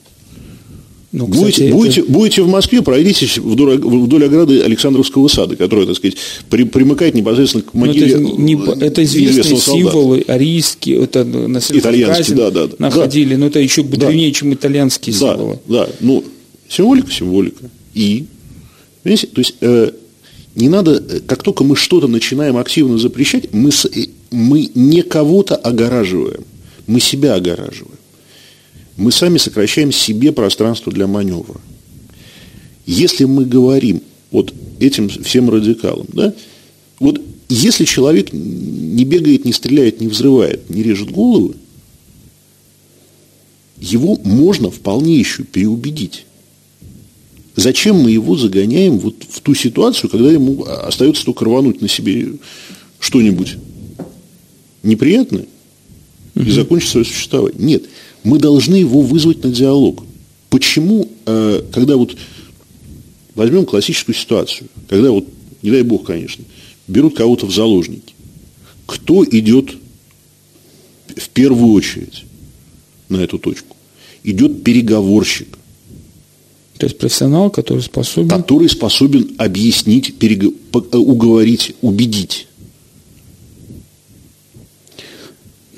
Ну, 1.13 1.27
будете, 1.27 1.67
это... 1.67 1.75
будете, 1.75 2.03
будете 2.05 2.43
в 2.43 2.49
Москве, 2.49 2.83
пройдитесь 2.83 3.39
вдоль, 3.39 3.79
вдоль 3.79 4.25
ограды 4.25 4.61
Александровского 4.61 5.27
сада, 5.27 5.57
которая, 5.57 5.87
так 5.87 5.97
сказать, 5.97 6.17
при, 6.49 6.63
примыкает 6.63 7.15
непосредственно 7.15 7.65
к 7.65 7.75
могиле 7.75 8.13
это, 8.13 8.19
не, 8.21 8.55
это 8.81 9.03
известные 9.03 9.57
символы, 9.57 10.25
арийские, 10.29 11.03
это 11.03 11.23
итальянские, 11.23 12.37
да, 12.37 12.51
да, 12.53 12.67
да. 12.69 12.75
находили, 12.79 13.35
да. 13.35 13.41
но 13.41 13.47
это 13.47 13.59
еще 13.59 13.83
древнее, 13.83 14.29
да. 14.29 14.35
чем 14.35 14.55
итальянские 14.55 15.17
да, 15.19 15.35
символы. 15.35 15.59
Да, 15.67 15.89
ну, 15.99 16.25
символика, 16.69 17.11
символика. 17.11 17.71
И, 17.95 18.27
понимаете, 19.03 19.27
то 19.29 19.41
есть, 19.41 19.55
э, 19.61 19.93
не 20.55 20.69
надо, 20.69 21.21
как 21.27 21.43
только 21.43 21.65
мы 21.65 21.77
что-то 21.77 22.09
начинаем 22.09 22.57
активно 22.57 22.99
запрещать, 22.99 23.53
мы, 23.53 23.71
э, 23.71 24.07
мы 24.31 24.71
не 24.75 25.03
кого-то 25.03 25.57
огораживаем, 25.57 26.45
мы 26.87 27.01
себя 27.01 27.35
огораживаем 27.35 28.01
мы 29.01 29.13
сами 29.13 29.39
сокращаем 29.39 29.93
себе 29.93 30.31
пространство 30.31 30.93
для 30.93 31.07
маневра. 31.07 31.59
Если 32.85 33.25
мы 33.25 33.47
говорим 33.47 34.03
вот 34.31 34.53
этим 34.79 35.09
всем 35.09 35.49
радикалам, 35.49 36.07
да, 36.13 36.35
вот 36.99 37.21
если 37.49 37.87
человек 37.87 38.33
не 38.33 39.05
бегает, 39.05 39.47
не 39.47 39.55
стреляет, 39.55 40.01
не 40.03 40.09
взрывает, 40.09 40.69
не 40.69 40.83
режет 40.83 41.11
головы, 41.11 41.55
его 43.81 44.19
можно 44.23 44.71
вполне 44.71 45.19
еще 45.19 45.45
переубедить. 45.45 46.27
Зачем 47.61 47.97
мы 47.97 48.11
его 48.11 48.37
загоняем 48.37 48.99
вот 48.99 49.17
в 49.29 49.41
ту 49.41 49.55
ситуацию, 49.55 50.11
когда 50.11 50.31
ему 50.31 50.65
остается 50.65 51.25
только 51.25 51.45
рвануть 51.45 51.81
на 51.81 51.89
себе 51.89 52.33
что-нибудь 52.99 53.57
неприятное 54.83 55.47
и 56.35 56.51
закончить 56.51 56.91
свое 56.91 57.05
существование? 57.05 57.61
Нет 57.63 57.83
мы 58.23 58.39
должны 58.39 58.77
его 58.77 59.01
вызвать 59.01 59.43
на 59.43 59.51
диалог. 59.51 60.05
Почему, 60.49 61.11
э, 61.27 61.63
когда 61.73 61.97
вот 61.97 62.17
возьмем 63.35 63.65
классическую 63.65 64.15
ситуацию, 64.15 64.69
когда 64.89 65.11
вот, 65.11 65.27
не 65.63 65.71
дай 65.71 65.83
бог, 65.83 66.05
конечно, 66.05 66.45
берут 66.89 67.17
кого-то 67.17 67.47
в 67.47 67.55
заложники, 67.55 68.15
кто 68.87 69.25
идет 69.25 69.77
в 71.17 71.29
первую 71.31 71.73
очередь 71.73 72.25
на 73.09 73.19
эту 73.19 73.39
точку? 73.39 73.77
Идет 74.23 74.65
переговорщик. 74.65 75.57
То 76.81 76.87
есть 76.87 76.97
профессионал, 76.97 77.51
который 77.51 77.83
способен... 77.83 78.31
Который 78.31 78.71
способен 78.71 79.33
объяснить, 79.37 80.15
перег... 80.17 80.55
уговорить, 80.73 81.75
убедить. 81.83 82.47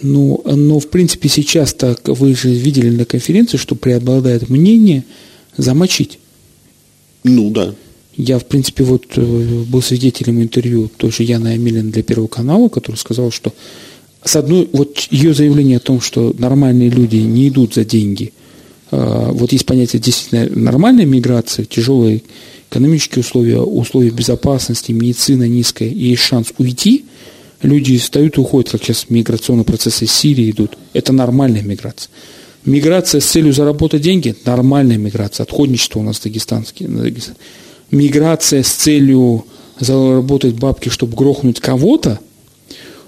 Ну, 0.01 0.41
но, 0.45 0.79
в 0.79 0.87
принципе, 0.87 1.29
сейчас 1.29 1.75
так 1.75 2.07
вы 2.07 2.37
же 2.37 2.51
видели 2.51 2.89
на 2.91 3.05
конференции, 3.05 3.57
что 3.57 3.75
преобладает 3.75 4.49
мнение 4.49 5.03
замочить. 5.57 6.21
Ну, 7.25 7.51
да. 7.51 7.75
Я, 8.17 8.39
в 8.39 8.45
принципе, 8.45 8.85
вот 8.85 9.07
э, 9.17 9.65
был 9.67 9.83
свидетелем 9.83 10.41
интервью 10.41 10.89
той 10.97 11.11
же 11.11 11.25
Яны 11.25 11.49
Амелин 11.49 11.91
для 11.91 12.05
Первого 12.05 12.29
канала, 12.29 12.69
который 12.69 12.95
сказал, 12.95 13.33
что 13.33 13.53
с 14.23 14.37
одной, 14.37 14.69
вот 14.73 15.01
ее 15.11 15.35
заявление 15.35 15.79
о 15.79 15.81
том, 15.81 16.01
что 16.01 16.33
нормальные 16.39 16.91
люди 16.91 17.17
не 17.17 17.49
идут 17.49 17.75
за 17.75 17.85
деньги, 17.85 18.33
вот 18.93 19.53
есть 19.53 19.67
понятие 19.67 20.01
действительно 20.01 20.49
нормальной 20.51 21.07
миграции, 21.07 21.65
тяжелые 21.65 22.23
экономические 22.71 23.21
условия, 23.21 23.61
условия 23.61 24.11
безопасности, 24.11 24.93
медицина 24.93 25.49
низкая, 25.49 25.89
и 25.89 26.09
есть 26.11 26.23
шанс 26.23 26.53
уйти– 26.59 27.07
люди 27.63 27.99
встают 27.99 28.37
и 28.37 28.41
уходят, 28.41 28.71
как 28.71 28.83
сейчас 28.83 29.07
миграционные 29.09 29.65
процессы 29.65 30.05
из 30.05 30.13
Сирии 30.13 30.51
идут. 30.51 30.77
Это 30.93 31.13
нормальная 31.13 31.63
миграция. 31.63 32.11
Миграция 32.65 33.21
с 33.21 33.25
целью 33.25 33.53
заработать 33.53 34.03
деньги– 34.03 34.37
нормальная 34.45 34.99
миграция. 34.99 35.45
Отходничество 35.45 36.01
у 36.01 36.03
нас 36.03 36.21
дагестанские. 36.21 36.89
Миграция 37.91 38.63
с 38.63 38.71
целью 38.71 39.47
заработать 39.81 40.55
бабки, 40.55 40.89
чтобы 40.89 41.17
грохнуть 41.17 41.61
кого-то– 41.61 42.21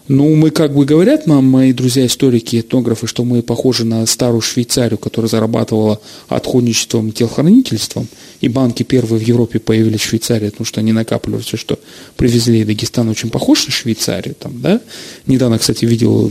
ну, 0.07 0.35
мы 0.35 0.51
как 0.51 0.75
бы 0.75 0.85
говорят 0.85 1.27
нам, 1.27 1.47
мои 1.47 1.73
друзья 1.73 2.05
историки, 2.05 2.61
этнографы, 2.61 3.07
что 3.07 3.25
мы 3.25 3.43
похожи 3.43 3.87
на 3.87 4.05
старую 4.05 4.43
Швейцарию, 4.43 4.99
которая 4.99 5.31
зарабатывала 5.31 5.99
отходничеством 6.29 7.09
и 7.09 7.13
телохранительством. 7.13 8.07
И 8.43 8.49
банки 8.49 8.83
первые 8.83 9.25
в 9.25 9.27
Европе 9.27 9.61
появились 9.61 10.01
в 10.01 10.05
Швейцарии, 10.05 10.51
потому 10.51 10.67
что 10.67 10.81
они 10.81 10.93
накапливали 10.93 11.41
все, 11.41 11.57
что 11.57 11.79
привезли. 12.17 12.65
Дагестан 12.65 13.09
очень 13.09 13.31
похож 13.31 13.65
на 13.65 13.73
Швейцарию. 13.73 14.35
Там, 14.35 14.61
да? 14.61 14.83
Недавно, 15.27 15.59
кстати, 15.59 15.87
видел 15.87 16.31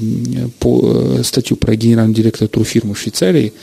по, 0.60 1.18
э, 1.18 1.24
статью 1.24 1.58
про 1.58 1.76
генерального 1.76 2.16
директора 2.16 2.48
турфирмы 2.50 2.94
в 2.94 3.00
Швейцарии, 3.00 3.54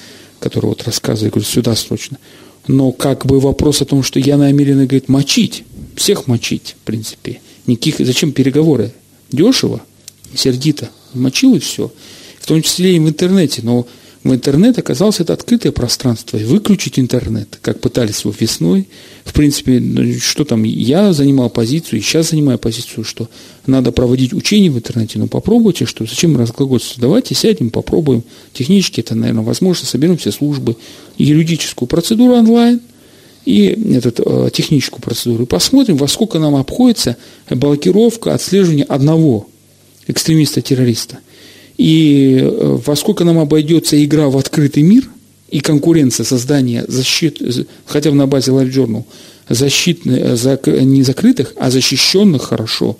который 0.40 0.66
вот 0.66 0.82
рассказывает, 0.82 1.34
говорит, 1.34 1.48
сюда 1.48 1.76
срочно. 1.76 2.18
Но 2.66 2.90
как 2.90 3.26
бы 3.26 3.38
вопрос 3.38 3.80
о 3.80 3.84
том, 3.84 4.02
что 4.02 4.18
я 4.18 4.36
намерен, 4.36 4.78
говорит, 4.78 5.08
мочить, 5.08 5.62
всех 5.94 6.26
мочить, 6.26 6.74
в 6.82 6.84
принципе. 6.84 7.40
Никаких, 7.66 8.04
зачем 8.04 8.32
переговоры? 8.32 8.92
Дешево, 9.30 9.82
сердито, 10.34 10.90
мочил 11.14 11.54
и 11.54 11.58
все. 11.58 11.92
В 12.40 12.46
том 12.46 12.62
числе 12.62 12.96
и 12.96 12.98
в 12.98 13.08
интернете. 13.08 13.60
Но 13.62 13.86
в 14.22 14.34
интернет 14.34 14.78
оказалось 14.78 15.20
это 15.20 15.32
открытое 15.32 15.72
пространство. 15.72 16.36
И 16.36 16.44
выключить 16.44 16.98
интернет, 16.98 17.58
как 17.62 17.80
пытались 17.80 18.20
его 18.20 18.34
весной. 18.38 18.86
В 19.24 19.32
принципе, 19.32 19.80
ну, 19.80 20.12
что 20.20 20.44
там, 20.44 20.64
я 20.64 21.12
занимал 21.12 21.48
позицию, 21.48 22.00
и 22.00 22.02
сейчас 22.02 22.30
занимаю 22.30 22.58
позицию, 22.58 23.04
что 23.04 23.30
надо 23.66 23.92
проводить 23.92 24.34
учения 24.34 24.70
в 24.70 24.76
интернете, 24.76 25.18
но 25.18 25.26
попробуйте, 25.26 25.86
что 25.86 26.04
зачем 26.04 26.36
разглагольствовать. 26.36 27.00
Давайте 27.00 27.34
сядем, 27.34 27.70
попробуем. 27.70 28.22
Технически 28.52 29.00
это, 29.00 29.14
наверное, 29.14 29.44
возможно. 29.44 29.86
Соберем 29.86 30.18
все 30.18 30.32
службы, 30.32 30.76
юридическую 31.16 31.88
процедуру 31.88 32.34
онлайн, 32.34 32.80
и 33.46 33.68
этот, 33.94 34.20
э, 34.20 34.50
техническую 34.52 35.00
процедуру. 35.00 35.44
И 35.44 35.46
посмотрим, 35.46 35.96
во 35.96 36.08
сколько 36.08 36.38
нам 36.38 36.56
обходится 36.56 37.16
блокировка, 37.48 38.34
отслеживания 38.34 38.84
одного 38.84 39.48
экстремиста-террориста– 40.10 41.18
и 41.80 42.36
э, 42.42 42.78
во 42.84 42.94
сколько 42.94 43.24
нам 43.24 43.38
обойдется 43.38 44.04
игра 44.04 44.28
в 44.28 44.36
открытый 44.36 44.82
мир 44.82 45.08
и 45.50 45.60
конкуренция 45.60 46.24
создания 46.24 46.84
защит, 46.86 47.40
хотя 47.86 48.10
бы 48.10 48.16
на 48.16 48.26
базе 48.26 48.50
Life 48.50 48.70
Journal, 48.70 49.04
защитных, 49.48 50.18
э, 50.44 50.82
не 50.82 51.02
закрытых, 51.02 51.54
а 51.56 51.70
защищенных 51.70 52.42
хорошо, 52.42 52.98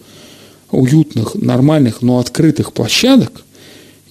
уютных, 0.70 1.34
нормальных, 1.34 2.00
но 2.00 2.20
открытых 2.20 2.72
площадок, 2.72 3.42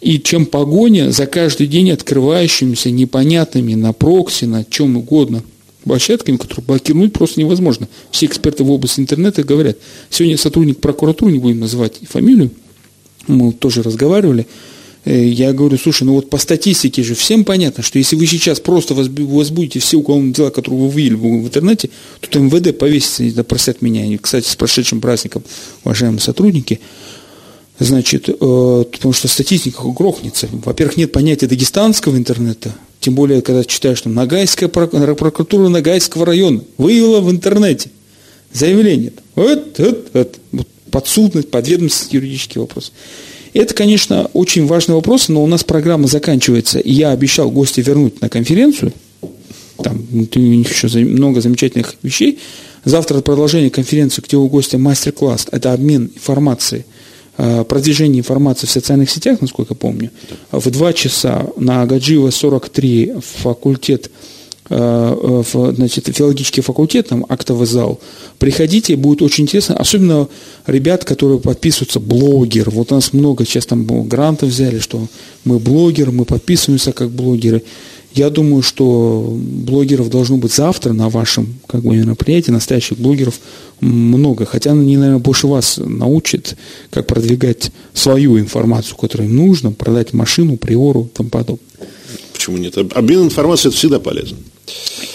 и 0.02 0.20
чем 0.20 0.45
погоня 0.45 1.12
за 1.12 1.26
каждый 1.26 1.66
день 1.66 1.89
открывающимися 1.89 2.91
непонятными 2.91 3.74
на 3.74 3.91
прокси, 3.91 4.45
на 4.45 4.64
чем 4.64 4.97
угодно 4.97 5.41
площадками, 5.84 6.38
которые 6.38 6.68
блокировать 6.68 7.14
просто 7.14 7.39
невозможно. 7.39 7.88
Все 8.12 8.28
эксперты 8.28 8.64
в 8.64 8.70
области 8.70 9.00
интернета 9.00 9.41
говорят, 9.41 9.78
сегодня 10.12 10.38
сотрудник 10.38 10.80
прокуратуры, 10.80 11.32
не 11.32 11.39
будем 11.39 11.60
называть 11.60 11.95
фамилию, 12.08 12.52
мы 13.28 13.52
тоже 13.54 13.84
разговаривали, 13.84 14.48
э, 15.06 15.26
я 15.26 15.54
говорю, 15.54 15.78
слушай, 15.78 16.04
ну 16.04 16.14
вот 16.14 16.30
по 16.30 16.38
статистике 16.38 17.04
же 17.04 17.16
всем 17.16 17.44
понятно, 17.44 17.84
что 17.84 17.98
если 17.98 18.16
вы 18.16 18.26
сейчас 18.26 18.60
просто 18.60 18.94
возбудите 18.94 19.80
все 19.80 19.98
уголовные 19.98 20.34
дела, 20.34 20.50
которые 20.50 20.82
вы 20.82 20.90
выявили 20.90 21.16
в 21.16 21.46
интернете, 21.46 21.90
то 22.22 22.40
МВД 22.40 22.78
повесится, 22.78 23.24
не 23.24 23.32
просят 23.44 23.82
меня. 23.82 24.06
И, 24.06 24.18
кстати, 24.18 24.48
с 24.48 24.56
прошедшим 24.56 25.02
праздником, 25.02 25.44
уважаемые 25.84 26.22
сотрудники, 26.22 26.80
значит, 27.80 28.30
э, 28.30 28.34
потому 28.92 29.14
что 29.14 29.28
статистика 29.28 29.82
грохнется. 29.84 30.48
Во-первых, 30.52 30.98
нет 30.98 31.12
понятия 31.12 31.48
дагестанского 31.48 32.16
интернета, 32.18 32.74
тем 33.00 33.16
более, 33.16 33.42
когда 33.42 33.64
читаешь, 33.64 34.00
что 34.00 34.10
Ногайская 34.10 34.68
прокуратура 34.70 35.70
Ногайского 35.70 36.26
района 36.26 36.62
выявила 36.78 37.22
в 37.22 37.32
интернете 37.32 37.92
заявление. 38.52 39.14
Вот, 39.36 39.78
вот, 39.78 40.08
вот. 40.14 40.68
Подсудность, 40.90 41.52
подведомственность, 41.52 42.14
юридический 42.14 42.60
вопрос. 42.62 42.92
Это, 43.54 43.74
конечно, 43.74 44.30
очень 44.34 44.68
важный 44.68 44.96
вопрос, 44.96 45.28
но 45.28 45.44
у 45.44 45.48
нас 45.48 45.64
программа 45.64 46.08
заканчивается, 46.08 46.80
и 46.80 46.92
я 46.92 47.12
обещал 47.12 47.50
гостя 47.50 47.82
вернуть 47.82 48.22
на 48.22 48.30
конференцию. 48.30 48.94
Там 49.84 50.06
у 50.12 50.40
них 50.40 50.72
еще 50.72 51.00
много 51.06 51.42
замечательных 51.42 51.96
вещей. 52.04 52.40
Завтра 52.86 53.22
продолжение 53.22 53.70
конференции, 53.70 54.22
где 54.26 54.38
у 54.38 54.48
гостя 54.48 54.78
мастер-класс. 54.78 55.48
Это 55.52 55.74
обмен 55.74 56.12
информацией, 56.16 56.86
э, 57.38 57.64
продвижение 57.64 58.20
информации 58.20 58.68
в 58.68 58.72
социальных 58.72 59.10
сетях, 59.10 59.42
насколько 59.42 59.74
помню. 59.74 60.12
В 60.52 60.70
два 60.70 60.94
часа 60.94 61.48
на 61.58 61.86
Гаджиева 61.86 62.30
43 62.30 63.14
факультет 63.42 64.12
в, 64.70 65.74
значит, 65.74 66.08
филологический 66.16 66.62
факультет, 66.62 67.08
там 67.10 67.26
актовый 67.28 67.68
зал, 67.68 68.00
приходите, 68.38 68.96
будет 68.96 69.22
очень 69.22 69.46
интересно, 69.46 69.76
особенно 69.76 70.28
ребят, 70.68 71.06
которые 71.06 71.40
подписываются, 71.40 72.00
блогер, 72.00 72.70
вот 72.70 72.92
у 72.92 72.96
нас 72.96 73.14
много 73.14 73.46
сейчас 73.46 73.66
там 73.66 73.86
грантов 74.08 74.50
взяли, 74.50 74.80
что 74.80 75.08
мы 75.44 75.60
блогеры, 75.60 76.12
мы 76.12 76.26
подписываемся 76.26 76.92
как 76.92 77.10
блогеры, 77.10 77.64
я 78.14 78.30
думаю, 78.30 78.64
что 78.64 79.38
блогеров 79.40 80.10
должно 80.10 80.38
быть 80.38 80.52
завтра 80.52 80.94
на 80.94 81.10
вашем 81.10 81.60
как 81.68 81.84
бы, 81.84 81.96
мероприятии, 81.96 82.50
настоящих 82.52 82.98
блогеров 82.98 83.40
много. 83.82 84.46
Хотя 84.46 84.72
они, 84.72 84.98
наверное, 84.98 85.22
больше 85.22 85.46
вас 85.46 85.78
научат, 85.78 86.56
как 86.90 87.06
продвигать 87.06 87.72
свою 87.94 88.40
информацию, 88.40 88.96
которую 88.98 89.30
им 89.30 89.36
нужно, 89.36 89.72
продать 89.72 90.14
машину, 90.14 90.58
приору 90.58 91.10
и 91.14 91.16
тому 91.16 91.30
подобное. 91.30 91.64
Почему 92.34 92.58
нет? 92.58 92.78
Обмен 92.78 93.26
информацией– 93.26 93.70
это 93.70 93.78
всегда 93.78 94.00
полезно. 94.00 94.38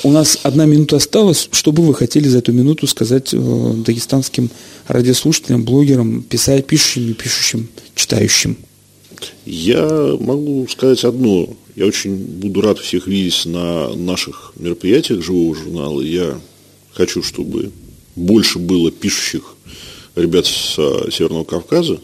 У 0.02 0.10
нас 0.10 0.38
одна 0.42 0.66
минута 0.66 0.96
осталась. 0.96 1.48
Что 1.50 1.72
бы 1.72 1.82
вы 1.82 1.94
хотели 1.94 2.28
за 2.28 2.38
эту 2.38 2.52
минуту 2.52 2.86
сказать 2.86 3.32
э, 3.32 3.72
дагестанским 3.86 4.50
радиослушателям, 4.86 5.64
блогерам, 5.64 6.22
писать, 6.22 6.66
пишущим, 6.66 7.06
не 7.08 7.14
пишущим, 7.14 7.68
читающим? 7.94 8.56
Я 9.46 10.16
могу 10.20 10.66
сказать 10.68 11.04
одно. 11.04 11.48
Я 11.74 11.86
очень 11.86 12.16
буду 12.16 12.60
рад 12.60 12.78
всех 12.78 13.06
видеть 13.06 13.46
на 13.46 13.94
наших 13.94 14.52
мероприятиях 14.56 15.22
живого 15.22 15.54
журнала. 15.54 16.00
Я 16.00 16.38
хочу, 16.92 17.22
чтобы 17.22 17.72
больше 18.14 18.58
было 18.58 18.90
пишущих 18.90 19.56
ребят 20.14 20.46
с 20.46 20.74
Северного 21.10 21.44
Кавказа 21.44 21.98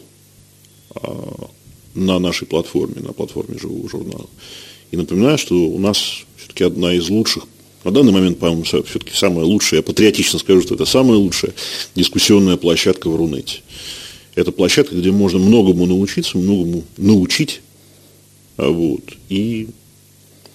а, 0.95 1.47
на 1.95 2.19
нашей 2.19 2.47
платформе, 2.47 3.01
на 3.01 3.13
платформе 3.13 3.57
живого 3.57 3.87
журнала. 3.89 4.27
И 4.91 4.97
напоминаю, 4.97 5.37
что 5.37 5.55
у 5.55 5.79
нас 5.79 6.25
все-таки 6.41 6.63
одна 6.63 6.93
из 6.93 7.09
лучших, 7.09 7.45
на 7.83 7.91
данный 7.91 8.11
момент, 8.11 8.39
по-моему, 8.39 8.63
все-таки 8.63 9.13
самая 9.13 9.45
лучшая, 9.45 9.79
я 9.79 9.83
патриотично 9.83 10.39
скажу, 10.39 10.61
что 10.61 10.75
это 10.75 10.85
самая 10.85 11.17
лучшая 11.17 11.53
дискуссионная 11.95 12.57
площадка 12.57 13.09
в 13.09 13.15
Рунете. 13.15 13.61
Это 14.35 14.51
площадка, 14.51 14.95
где 14.95 15.11
можно 15.11 15.39
многому 15.39 15.85
научиться, 15.85 16.37
многому 16.37 16.83
научить, 16.97 17.61
а 18.57 18.69
вот, 18.69 19.01
и, 19.29 19.67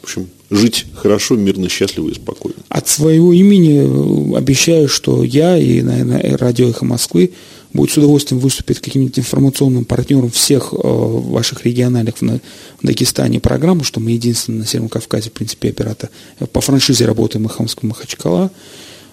в 0.01 0.05
общем, 0.05 0.29
жить 0.51 0.87
хорошо, 0.95 1.35
мирно, 1.35 1.69
счастливо 1.69 2.09
и 2.09 2.15
спокойно. 2.15 2.59
От 2.69 2.89
своего 2.89 3.33
имени 3.33 4.35
э, 4.35 4.39
обещаю, 4.39 4.89
что 4.89 5.25
я 5.25 5.59
и, 5.59 5.83
наверное, 5.83 6.37
радио 6.39 6.69
«Эхо 6.69 6.85
Москвы» 6.85 7.33
будет 7.77 7.91
с 7.91 7.97
удовольствием 7.97 8.41
выступить 8.41 8.81
каким-нибудь 8.81 9.19
информационным 9.19 9.85
партнером 9.85 10.31
всех 10.31 10.73
э, 10.73 10.77
ваших 10.77 11.65
региональных 11.65 12.21
в, 12.21 12.23
в 12.23 12.41
Дагестане 12.83 13.41
программ, 13.41 13.85
что 13.85 14.01
мы 14.01 14.13
единственный 14.13 14.59
на 14.59 14.67
Северном 14.67 14.89
Кавказе, 14.89 15.31
в 15.31 15.33
принципе, 15.33 15.69
оператор. 15.69 16.11
По 16.53 16.61
франшизе 16.61 17.07
работаем 17.07 17.45
Махамского 17.45 17.89
Махачкала. 17.89 18.51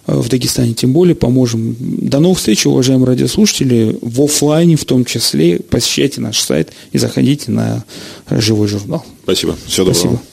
Э, 0.07 0.16
в 0.16 0.30
Дагестане 0.30 0.74
тем 0.74 0.93
более 0.93 1.16
поможем. 1.16 1.76
До 1.80 2.20
новых 2.20 2.39
встреч, 2.39 2.66
уважаемые 2.66 3.07
радиослушатели. 3.07 3.97
В 4.01 4.22
офлайне 4.22 4.76
в 4.76 4.86
том 4.86 5.05
числе 5.05 5.59
посещайте 5.59 6.22
наш 6.22 6.39
сайт 6.39 6.72
и 6.91 6.97
заходите 6.97 7.51
на 7.51 7.84
живой 8.30 8.68
журнал. 8.68 9.05
Спасибо. 9.24 9.55
Всего 9.68 9.86
доброго. 9.86 9.99
Спасибо. 9.99 10.33